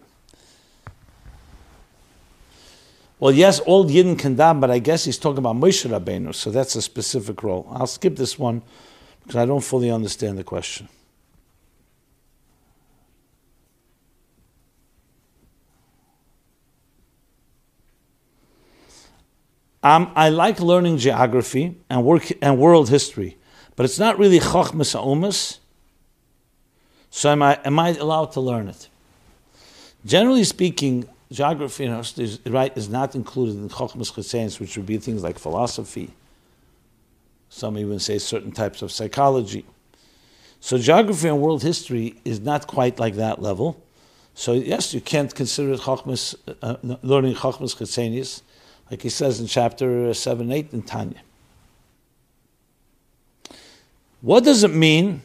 Well, 3.20 3.32
yes, 3.32 3.60
all 3.60 3.86
Yidden 3.86 4.18
can 4.18 4.36
daven, 4.36 4.60
but 4.60 4.72
I 4.72 4.80
guess 4.80 5.06
he's 5.06 5.20
talking 5.20 5.38
about 5.38 5.56
Moshe 5.56 5.88
Rabbeinu, 5.88 6.34
so 6.34 6.50
that's 6.50 6.76
a 6.76 6.82
specific 6.82 7.44
role. 7.44 7.68
I'll 7.72 7.86
skip 7.86 8.16
this 8.16 8.40
one 8.40 8.64
because 9.22 9.36
I 9.36 9.46
don't 9.46 9.64
fully 9.64 9.92
understand 9.92 10.40
the 10.40 10.44
question. 10.44 10.90
Um, 19.84 20.12
I 20.16 20.30
like 20.30 20.60
learning 20.60 20.98
geography 20.98 21.76
and 21.90 22.04
work 22.04 22.32
and 22.42 22.60
world 22.60 22.90
history, 22.90 23.38
but 23.76 23.84
it's 23.86 23.98
not 23.98 24.20
really 24.20 24.40
chochmas 24.40 24.96
umas. 24.96 25.58
So 27.10 27.32
am 27.32 27.42
I, 27.42 27.60
am 27.66 27.80
I 27.80 27.90
allowed 27.90 28.32
to 28.34 28.42
learn 28.42 28.68
it? 28.68 28.90
Generally 30.06 30.44
speaking, 30.44 31.10
geography 31.32 31.86
and 31.86 32.40
right, 32.48 32.78
is 32.78 32.90
not 32.90 33.16
included 33.16 33.56
in 33.56 33.70
chochmas 33.70 34.14
chesenis, 34.14 34.60
which 34.60 34.78
would 34.78 34.86
be 34.86 34.98
things 34.98 35.24
like 35.24 35.40
philosophy. 35.40 36.12
Some 37.50 37.78
even 37.78 38.00
say 38.00 38.20
certain 38.20 38.52
types 38.52 38.82
of 38.82 38.92
psychology. 38.92 39.66
So 40.60 40.78
geography 40.78 41.28
and 41.28 41.42
world 41.42 41.64
history 41.64 42.22
is 42.24 42.40
not 42.40 42.68
quite 42.68 43.00
like 43.00 43.16
that 43.16 43.42
level. 43.42 43.82
So 44.36 44.54
yes, 44.54 44.94
you 44.94 45.02
can't 45.02 45.34
consider 45.34 45.74
it 45.74 45.82
chochmas, 45.82 46.36
uh, 46.62 46.76
learning 47.02 47.36
chochmas 47.36 47.76
chesenis 47.76 48.42
like 48.92 49.02
he 49.02 49.10
says 49.10 49.40
in 49.40 49.48
chapter 49.48 50.14
7 50.14 50.52
8 50.52 50.74
in 50.74 50.82
Tanya. 50.84 51.22
What 54.20 54.44
does 54.44 54.64
it 54.64 54.74
mean, 54.74 55.22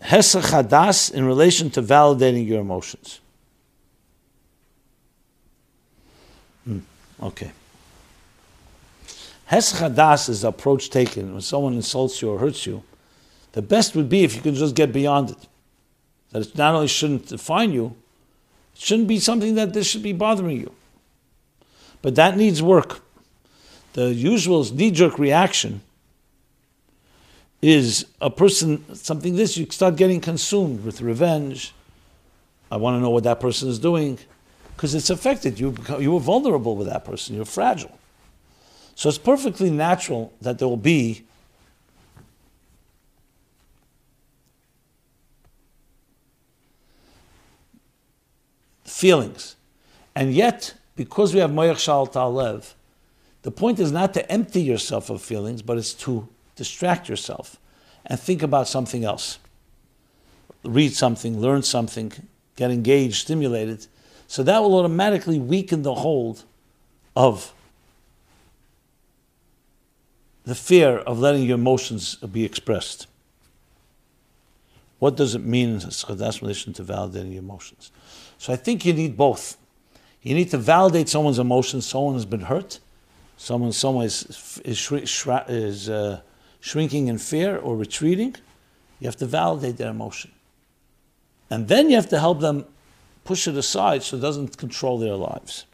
Hesach 0.00 0.44
Hadas, 0.44 1.12
in 1.12 1.26
relation 1.26 1.68
to 1.70 1.82
validating 1.82 2.46
your 2.46 2.60
emotions? 2.60 3.20
Hmm, 6.64 6.78
okay. 7.20 7.50
Hesach 9.46 9.80
Hadas 9.80 10.28
is 10.28 10.42
the 10.42 10.48
approach 10.48 10.88
taken 10.88 11.32
when 11.32 11.42
someone 11.42 11.74
insults 11.74 12.22
you 12.22 12.30
or 12.30 12.38
hurts 12.38 12.64
you. 12.64 12.84
The 13.52 13.62
best 13.62 13.96
would 13.96 14.08
be 14.08 14.22
if 14.22 14.36
you 14.36 14.40
could 14.40 14.54
just 14.54 14.76
get 14.76 14.92
beyond 14.92 15.30
it. 15.30 15.48
That 16.30 16.42
it 16.42 16.56
not 16.56 16.74
only 16.74 16.88
shouldn't 16.88 17.26
define 17.26 17.72
you, 17.72 17.96
it 18.74 18.80
shouldn't 18.80 19.08
be 19.08 19.18
something 19.18 19.56
that 19.56 19.72
this 19.72 19.86
should 19.86 20.02
be 20.02 20.12
bothering 20.12 20.60
you. 20.60 20.75
But 22.06 22.14
that 22.14 22.36
needs 22.36 22.62
work. 22.62 23.00
The 23.94 24.14
usual 24.14 24.62
knee 24.72 24.92
jerk 24.92 25.18
reaction 25.18 25.80
is 27.60 28.06
a 28.20 28.30
person, 28.30 28.94
something 28.94 29.34
this, 29.34 29.56
you 29.56 29.66
start 29.70 29.96
getting 29.96 30.20
consumed 30.20 30.84
with 30.84 31.00
revenge. 31.00 31.74
I 32.70 32.76
want 32.76 32.94
to 32.94 33.00
know 33.00 33.10
what 33.10 33.24
that 33.24 33.40
person 33.40 33.68
is 33.68 33.80
doing. 33.80 34.20
Because 34.76 34.94
it's 34.94 35.10
affected. 35.10 35.58
You, 35.58 35.74
you 35.98 36.12
were 36.12 36.20
vulnerable 36.20 36.76
with 36.76 36.86
that 36.86 37.04
person, 37.04 37.34
you're 37.34 37.44
fragile. 37.44 37.98
So 38.94 39.08
it's 39.08 39.18
perfectly 39.18 39.70
natural 39.70 40.32
that 40.40 40.60
there 40.60 40.68
will 40.68 40.76
be 40.76 41.24
feelings. 48.84 49.56
And 50.14 50.32
yet, 50.32 50.74
because 50.96 51.34
we 51.34 51.40
have 51.40 51.50
Moyach 51.50 51.78
Shal 51.78 52.06
Talev, 52.06 52.72
the 53.42 53.50
point 53.50 53.78
is 53.78 53.92
not 53.92 54.14
to 54.14 54.32
empty 54.32 54.62
yourself 54.62 55.10
of 55.10 55.22
feelings, 55.22 55.62
but 55.62 55.76
it's 55.78 55.94
to 55.94 56.28
distract 56.56 57.08
yourself 57.08 57.58
and 58.06 58.18
think 58.18 58.42
about 58.42 58.66
something 58.66 59.04
else. 59.04 59.38
Read 60.64 60.92
something, 60.92 61.38
learn 61.38 61.62
something, 61.62 62.12
get 62.56 62.70
engaged, 62.70 63.16
stimulated. 63.16 63.86
So 64.26 64.42
that 64.42 64.60
will 64.62 64.74
automatically 64.78 65.38
weaken 65.38 65.82
the 65.82 65.94
hold 65.94 66.42
of 67.14 67.52
the 70.44 70.54
fear 70.54 70.98
of 70.98 71.18
letting 71.18 71.42
your 71.42 71.56
emotions 71.56 72.16
be 72.16 72.44
expressed. 72.44 73.06
What 74.98 75.16
does 75.16 75.34
it 75.34 75.44
mean 75.44 75.70
in 75.70 75.78
Chadas 75.78 76.40
relation 76.40 76.72
to 76.74 76.84
validating 76.84 77.32
your 77.32 77.42
emotions? 77.42 77.90
So 78.38 78.52
I 78.52 78.56
think 78.56 78.84
you 78.84 78.92
need 78.92 79.16
both. 79.16 79.56
You 80.26 80.34
need 80.34 80.50
to 80.50 80.58
validate 80.58 81.08
someone's 81.08 81.38
emotions. 81.38 81.86
Someone 81.86 82.14
has 82.14 82.24
been 82.24 82.40
hurt. 82.40 82.80
Someone, 83.36 83.70
someone 83.70 84.06
is, 84.06 84.60
is, 84.64 84.90
is 84.90 85.88
uh, 85.88 86.20
shrinking 86.58 87.06
in 87.06 87.18
fear 87.18 87.56
or 87.56 87.76
retreating. 87.76 88.34
You 88.98 89.06
have 89.06 89.14
to 89.18 89.26
validate 89.26 89.76
their 89.76 89.90
emotion. 89.90 90.32
And 91.48 91.68
then 91.68 91.90
you 91.90 91.94
have 91.94 92.08
to 92.08 92.18
help 92.18 92.40
them 92.40 92.64
push 93.22 93.46
it 93.46 93.56
aside 93.56 94.02
so 94.02 94.16
it 94.16 94.20
doesn't 94.20 94.56
control 94.58 94.98
their 94.98 95.14
lives. 95.14 95.64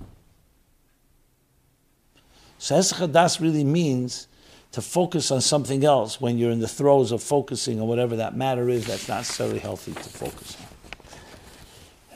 So 2.59 2.75
Chadas 2.75 3.41
really 3.41 3.65
means 3.65 4.29
to 4.73 4.83
focus 4.83 5.31
on 5.31 5.41
something 5.41 5.83
else 5.83 6.21
when 6.21 6.37
you're 6.37 6.51
in 6.51 6.61
the 6.61 6.69
throes 6.69 7.11
of 7.11 7.23
focusing 7.23 7.81
on 7.81 7.89
whatever 7.89 8.17
that 8.17 8.37
matter 8.37 8.69
is 8.69 8.87
that's 8.87 9.09
not 9.09 9.17
necessarily 9.17 9.61
healthy 9.61 9.95
to 9.95 10.11
focus 10.11 10.59
on. 10.61 10.67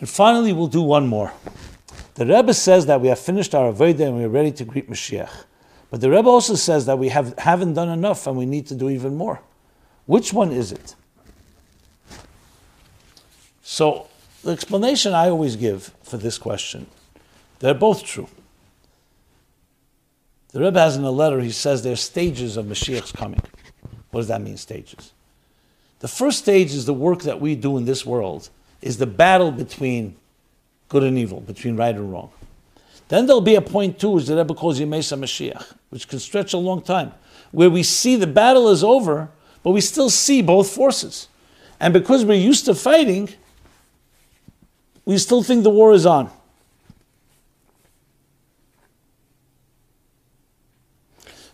And 0.01 0.09
finally, 0.09 0.53
we'll 0.53 0.67
do 0.67 0.83
one 0.83 1.07
more. 1.07 1.33
The 2.17 2.25
Rebbe 2.25 2.55
says 2.55 2.87
that 2.87 3.03
we 3.03 3.09
have 3.09 3.19
finished 3.19 3.55
our 3.55 3.71
Avodah 3.71 4.01
and 4.01 4.17
we're 4.17 4.29
ready 4.29 4.51
to 4.53 4.65
greet 4.65 4.91
Mashiach. 4.91 5.45
But 5.91 6.01
the 6.01 6.11
Rebbe 6.11 6.29
also 6.29 6.55
says 6.55 6.87
that 6.87 6.99
we 6.99 7.11
have, 7.11 7.39
haven't 7.39 7.75
done 7.75 7.91
enough 7.91 8.27
and 8.27 8.37
we 8.37 8.47
need 8.47 8.67
to 8.69 8.75
do 8.75 8.89
even 8.89 9.17
more. 9.17 9.41
Which 10.07 10.33
one 10.33 10.51
is 10.51 10.73
it? 10.73 10.95
So, 13.63 14.09
the 14.43 14.53
explanation 14.53 15.13
I 15.13 15.29
always 15.29 15.57
give 15.57 15.93
for 16.03 16.17
this 16.17 16.39
question, 16.39 16.87
they're 17.59 17.75
both 17.75 18.03
true. 18.03 18.29
The 20.53 20.61
Rebbe 20.61 20.81
has 20.81 20.97
in 20.97 21.05
a 21.05 21.11
letter, 21.11 21.41
he 21.41 21.51
says 21.51 21.83
there's 21.83 22.01
stages 22.01 22.57
of 22.57 22.65
Mashiach's 22.65 23.13
coming. 23.13 23.43
What 24.11 24.21
does 24.21 24.29
that 24.29 24.41
mean, 24.41 24.57
stages? 24.57 25.13
The 25.99 26.09
first 26.09 26.39
stage 26.39 26.73
is 26.73 26.87
the 26.87 26.95
work 26.95 27.23
that 27.23 27.43
we 27.43 27.55
do 27.57 27.77
in 27.77 27.85
this 27.85 28.07
world, 28.07 28.49
is 28.81 28.97
the 28.97 29.07
battle 29.07 29.51
between 29.51 30.17
good 30.89 31.03
and 31.03 31.19
evil, 31.19 31.41
between 31.41 31.77
right 31.77 31.95
and 31.95 32.13
wrong. 32.13 32.31
Then 33.09 33.27
there'll 33.27 33.41
be 33.41 33.55
a 33.55 33.63
point 33.63 33.99
too, 33.99 34.11
which 34.11 34.27
the 34.27 34.37
Rebbe 34.37 34.55
calls 34.55 34.81
Yemesa 34.81 35.19
Mashiach, 35.19 35.75
which 35.91 36.09
can 36.09 36.19
stretch 36.19 36.53
a 36.53 36.59
long 36.59 36.83
time, 36.83 37.13
where 37.53 37.71
we 37.71 37.83
see 37.83 38.17
the 38.17 38.27
battle 38.27 38.69
is 38.69 38.83
over, 38.83 39.31
but 39.63 39.71
we 39.71 39.81
still 39.81 40.11
see 40.11 40.43
both 40.43 40.71
forces. 40.71 41.29
And 41.79 41.93
because 41.93 42.25
we're 42.25 42.35
used 42.35 42.65
to 42.65 42.75
fighting, 42.75 43.29
we 45.05 45.19
still 45.19 45.43
think 45.43 45.63
the 45.63 45.71
war 45.71 45.93
is 45.93 46.07
on. 46.07 46.31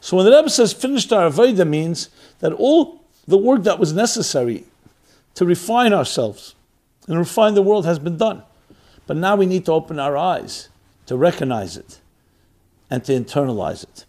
So 0.01 0.17
when 0.17 0.27
the 0.27 0.33
Rebbe 0.33 0.51
says 0.51 0.73
finished 0.73 1.13
our 1.13 1.31
Avodah 1.31 1.69
means 1.69 2.09
that 2.41 2.53
all 2.53 3.05
the 3.29 3.39
work 3.39 3.63
that 3.63 3.79
was 3.79 3.93
necessary 3.93 4.65
to 5.35 5.45
refine 5.45 5.93
ourselves 5.93 6.55
and 7.07 7.17
refine 7.19 7.55
the 7.55 7.63
world 7.63 7.87
has 7.87 7.99
been 7.99 8.17
done. 8.17 8.43
But 9.13 9.19
now 9.19 9.37
we 9.37 9.45
need 9.45 9.67
to 9.67 9.73
open 9.73 9.99
our 9.99 10.17
eyes 10.17 10.71
to 11.05 11.19
recognize 11.19 11.77
it 11.77 12.01
and 12.89 13.05
to 13.05 13.13
internalize 13.13 13.83
it. 13.83 14.07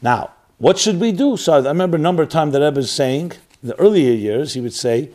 Now, 0.00 0.30
what 0.56 0.78
should 0.78 0.98
we 0.98 1.12
do? 1.12 1.36
So 1.36 1.52
I 1.52 1.58
remember 1.58 1.98
a 1.98 2.00
number 2.00 2.22
of 2.22 2.30
times 2.30 2.54
that 2.54 2.62
Rebbe 2.62 2.76
was 2.76 2.90
saying, 2.90 3.32
in 3.62 3.68
the 3.68 3.78
earlier 3.78 4.14
years, 4.14 4.54
he 4.54 4.62
would 4.62 4.72
say, 4.72 5.10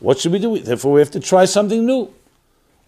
what 0.00 0.18
should 0.18 0.32
we 0.32 0.38
do? 0.38 0.58
Therefore, 0.58 0.94
we 0.94 1.00
have 1.00 1.10
to 1.10 1.20
try 1.20 1.44
something 1.44 1.84
new. 1.84 2.10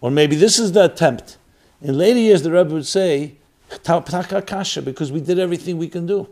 Or 0.01 0.09
maybe 0.09 0.35
this 0.35 0.57
is 0.57 0.71
the 0.71 0.85
attempt. 0.85 1.37
In 1.83 1.95
later 1.95 2.17
years, 2.17 2.41
the 2.41 2.49
Rebbe 2.49 2.73
would 2.73 2.87
say, 2.87 3.35
because 3.69 5.11
we 5.11 5.21
did 5.21 5.37
everything 5.37 5.77
we 5.77 5.89
can 5.89 6.07
do. 6.07 6.27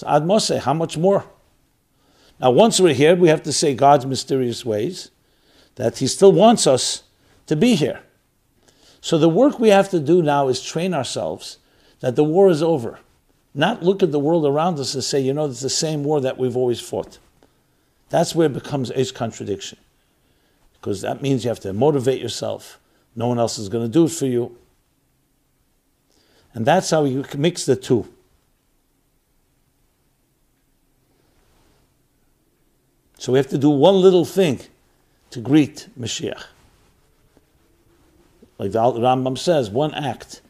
So 0.00 0.08
Ad 0.08 0.22
Mosai, 0.22 0.60
how 0.60 0.72
much 0.72 0.96
more? 0.96 1.26
Now, 2.40 2.52
once 2.52 2.80
we're 2.80 2.94
here, 2.94 3.14
we 3.14 3.28
have 3.28 3.42
to 3.42 3.52
say 3.52 3.74
God's 3.74 4.06
mysterious 4.06 4.64
ways, 4.64 5.10
that 5.74 5.98
He 5.98 6.06
still 6.06 6.32
wants 6.32 6.66
us 6.66 7.02
to 7.48 7.54
be 7.54 7.74
here. 7.74 8.00
So 9.02 9.18
the 9.18 9.28
work 9.28 9.58
we 9.58 9.68
have 9.68 9.90
to 9.90 10.00
do 10.00 10.22
now 10.22 10.48
is 10.48 10.62
train 10.62 10.94
ourselves 10.94 11.58
that 12.00 12.16
the 12.16 12.24
war 12.24 12.48
is 12.48 12.62
over. 12.62 12.98
Not 13.52 13.82
look 13.82 14.02
at 14.02 14.10
the 14.10 14.18
world 14.18 14.46
around 14.46 14.78
us 14.78 14.94
and 14.94 15.04
say, 15.04 15.20
you 15.20 15.34
know, 15.34 15.44
it's 15.44 15.60
the 15.60 15.68
same 15.68 16.02
war 16.02 16.22
that 16.22 16.38
we've 16.38 16.56
always 16.56 16.80
fought. 16.80 17.18
That's 18.08 18.34
where 18.34 18.46
it 18.46 18.54
becomes 18.54 18.88
a 18.92 19.04
contradiction. 19.12 19.76
Because 20.72 21.02
that 21.02 21.20
means 21.20 21.44
you 21.44 21.50
have 21.50 21.60
to 21.60 21.74
motivate 21.74 22.22
yourself. 22.22 22.80
No 23.14 23.28
one 23.28 23.38
else 23.38 23.58
is 23.58 23.68
going 23.68 23.84
to 23.84 23.92
do 23.92 24.06
it 24.06 24.12
for 24.12 24.24
you. 24.24 24.56
And 26.54 26.64
that's 26.64 26.88
how 26.88 27.04
you 27.04 27.26
mix 27.36 27.66
the 27.66 27.76
two. 27.76 28.08
So 33.20 33.32
we 33.32 33.38
have 33.38 33.48
to 33.48 33.58
do 33.58 33.68
one 33.68 33.96
little 33.96 34.24
thing 34.24 34.60
to 35.28 35.40
greet 35.40 35.88
Mashiach. 35.98 36.42
Like 38.56 38.72
the 38.72 38.78
Rambam 38.78 39.36
says, 39.36 39.68
one 39.68 39.92
act, 39.92 40.40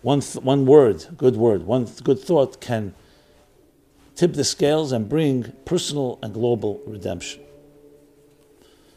one, 0.00 0.20
th- 0.20 0.42
one 0.42 0.64
word, 0.64 1.04
good 1.18 1.36
word, 1.36 1.64
one 1.64 1.84
th- 1.84 2.02
good 2.02 2.18
thought 2.18 2.58
can 2.58 2.94
tip 4.16 4.32
the 4.32 4.44
scales 4.44 4.92
and 4.92 5.10
bring 5.10 5.52
personal 5.66 6.18
and 6.22 6.32
global 6.32 6.80
redemption. 6.86 7.42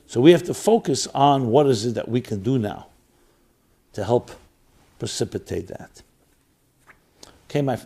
So 0.08 0.22
we 0.22 0.32
have 0.32 0.44
to 0.44 0.54
focus 0.54 1.06
on 1.08 1.48
what 1.48 1.68
is 1.68 1.86
it 1.86 1.96
that 1.96 2.08
we 2.08 2.22
can 2.22 2.42
do 2.42 2.58
now 2.58 2.88
to 3.92 4.06
help 4.06 4.32
precipitate 4.98 5.68
that. 5.68 6.02
Okay, 7.50 7.62
my. 7.62 7.78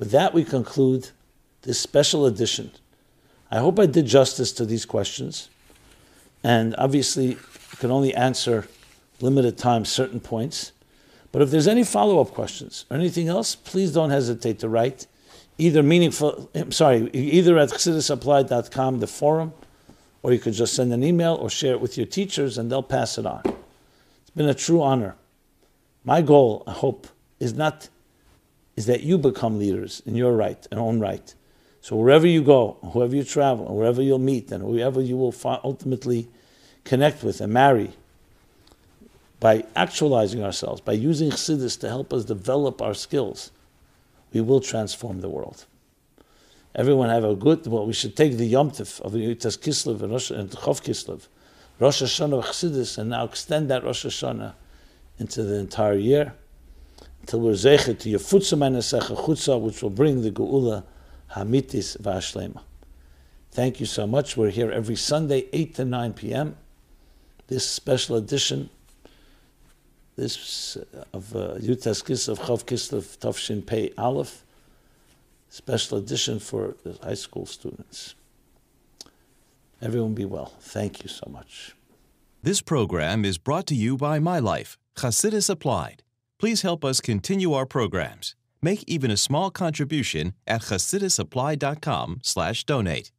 With 0.00 0.10
that, 0.10 0.34
we 0.34 0.42
conclude 0.42 1.10
this 1.62 1.78
special 1.78 2.26
edition. 2.26 2.72
I 3.54 3.58
hope 3.60 3.78
I 3.78 3.86
did 3.86 4.06
justice 4.06 4.50
to 4.54 4.66
these 4.66 4.84
questions, 4.84 5.48
and 6.42 6.74
obviously, 6.76 7.36
I 7.72 7.76
can 7.76 7.92
only 7.92 8.12
answer 8.12 8.66
limited 9.20 9.56
time 9.56 9.84
certain 9.84 10.18
points. 10.18 10.72
But 11.30 11.40
if 11.40 11.52
there's 11.52 11.68
any 11.68 11.84
follow-up 11.84 12.32
questions 12.32 12.84
or 12.90 12.96
anything 12.96 13.28
else, 13.28 13.54
please 13.54 13.92
don't 13.92 14.10
hesitate 14.10 14.58
to 14.58 14.68
write. 14.68 15.06
Either 15.56 15.84
meaningful, 15.84 16.50
I'm 16.52 16.72
sorry, 16.72 17.08
either 17.12 17.56
at 17.56 17.68
chassidusapplied.com, 17.68 18.98
the 18.98 19.06
forum, 19.06 19.52
or 20.24 20.32
you 20.32 20.40
could 20.40 20.54
just 20.54 20.74
send 20.74 20.92
an 20.92 21.04
email 21.04 21.34
or 21.34 21.48
share 21.48 21.74
it 21.74 21.80
with 21.80 21.96
your 21.96 22.06
teachers 22.06 22.58
and 22.58 22.72
they'll 22.72 22.82
pass 22.82 23.18
it 23.18 23.26
on. 23.26 23.42
It's 23.44 24.30
been 24.34 24.48
a 24.48 24.54
true 24.54 24.82
honor. 24.82 25.14
My 26.04 26.22
goal, 26.22 26.64
I 26.66 26.72
hope, 26.72 27.06
is 27.38 27.54
not 27.54 27.88
is 28.74 28.86
that 28.86 29.04
you 29.04 29.16
become 29.16 29.60
leaders 29.60 30.02
in 30.04 30.16
your 30.16 30.32
right 30.32 30.66
and 30.72 30.80
own 30.80 30.98
right. 30.98 31.34
So 31.84 31.96
wherever 31.96 32.26
you 32.26 32.42
go, 32.42 32.78
whoever 32.94 33.14
you 33.14 33.24
travel, 33.24 33.66
wherever 33.66 34.00
you'll 34.00 34.18
meet, 34.18 34.50
and 34.50 34.64
whoever 34.64 35.02
you 35.02 35.18
will 35.18 35.34
ultimately 35.44 36.30
connect 36.82 37.22
with 37.22 37.42
and 37.42 37.52
marry, 37.52 37.90
by 39.38 39.66
actualizing 39.76 40.42
ourselves, 40.42 40.80
by 40.80 40.94
using 40.94 41.28
chassidus 41.28 41.78
to 41.80 41.88
help 41.90 42.14
us 42.14 42.24
develop 42.24 42.80
our 42.80 42.94
skills, 42.94 43.50
we 44.32 44.40
will 44.40 44.60
transform 44.60 45.20
the 45.20 45.28
world. 45.28 45.66
Everyone 46.74 47.10
have 47.10 47.22
a 47.22 47.34
good. 47.34 47.66
Well, 47.66 47.84
we 47.84 47.92
should 47.92 48.16
take 48.16 48.38
the 48.38 48.46
Yom 48.46 48.70
Tif 48.70 49.02
of 49.02 49.12
the 49.12 49.18
Yud 49.18 49.40
Tes 49.40 49.58
Kislev 49.58 50.00
and 50.00 50.10
Rosh 50.10 50.30
and 50.30 50.48
Chov 50.52 50.82
Kislev, 50.82 51.28
Rosh 51.80 52.00
Hashanah 52.00 52.38
of 52.38 52.46
Chassidus, 52.46 52.96
and 52.96 53.10
now 53.10 53.24
extend 53.26 53.68
that 53.68 53.84
Rosh 53.84 54.06
Hashanah 54.06 54.54
into 55.18 55.42
the 55.42 55.56
entire 55.56 55.98
year 55.98 56.32
until 57.20 57.40
we're 57.40 57.52
zeichet 57.52 57.98
to 57.98 58.08
Yefutza 58.08 58.56
Menesecha 58.56 59.22
Chutza, 59.26 59.60
which 59.60 59.82
will 59.82 59.90
bring 59.90 60.22
the 60.22 60.30
Geula 60.30 60.84
Hamitis 61.34 61.96
Vashlema. 62.00 62.60
Thank 63.50 63.80
you 63.80 63.86
so 63.86 64.06
much. 64.06 64.36
We're 64.36 64.50
here 64.50 64.70
every 64.70 64.96
Sunday, 64.96 65.46
8 65.52 65.74
to 65.76 65.84
9 65.84 66.12
p.m. 66.14 66.56
This 67.46 67.68
special 67.68 68.16
edition, 68.16 68.70
this 70.16 70.76
uh, 70.76 71.04
of 71.12 71.34
uh, 71.36 71.54
Yud 71.58 71.82
Tes 71.82 72.02
Kis 72.02 72.28
of 72.28 72.38
Chav 72.40 72.64
Kislev 72.64 73.18
Tof 73.18 73.36
Shin 73.36 73.62
Pei 73.62 73.92
Aleph, 73.98 74.44
special 75.48 75.98
edition 75.98 76.38
for 76.40 76.74
the 76.82 76.98
high 77.02 77.14
school 77.14 77.46
students. 77.46 78.14
Everyone 79.80 80.14
be 80.14 80.24
well. 80.24 80.52
Thank 80.60 81.02
you 81.02 81.08
so 81.08 81.28
much. 81.30 81.74
This 82.42 82.60
program 82.60 83.24
is 83.24 83.38
brought 83.38 83.66
to 83.68 83.74
you 83.74 83.96
by 83.96 84.18
My 84.18 84.38
Life, 84.38 84.76
Chassidus 84.96 85.48
Applied. 85.48 86.02
Please 86.38 86.62
help 86.62 86.84
us 86.84 87.00
continue 87.00 87.52
our 87.52 87.66
programs. 87.66 88.34
Make 88.64 88.82
even 88.86 89.10
a 89.10 89.16
small 89.18 89.50
contribution 89.50 90.32
at 90.46 90.62
chassidusapplied.com 90.62 92.20
slash 92.22 92.64
donate. 92.64 93.10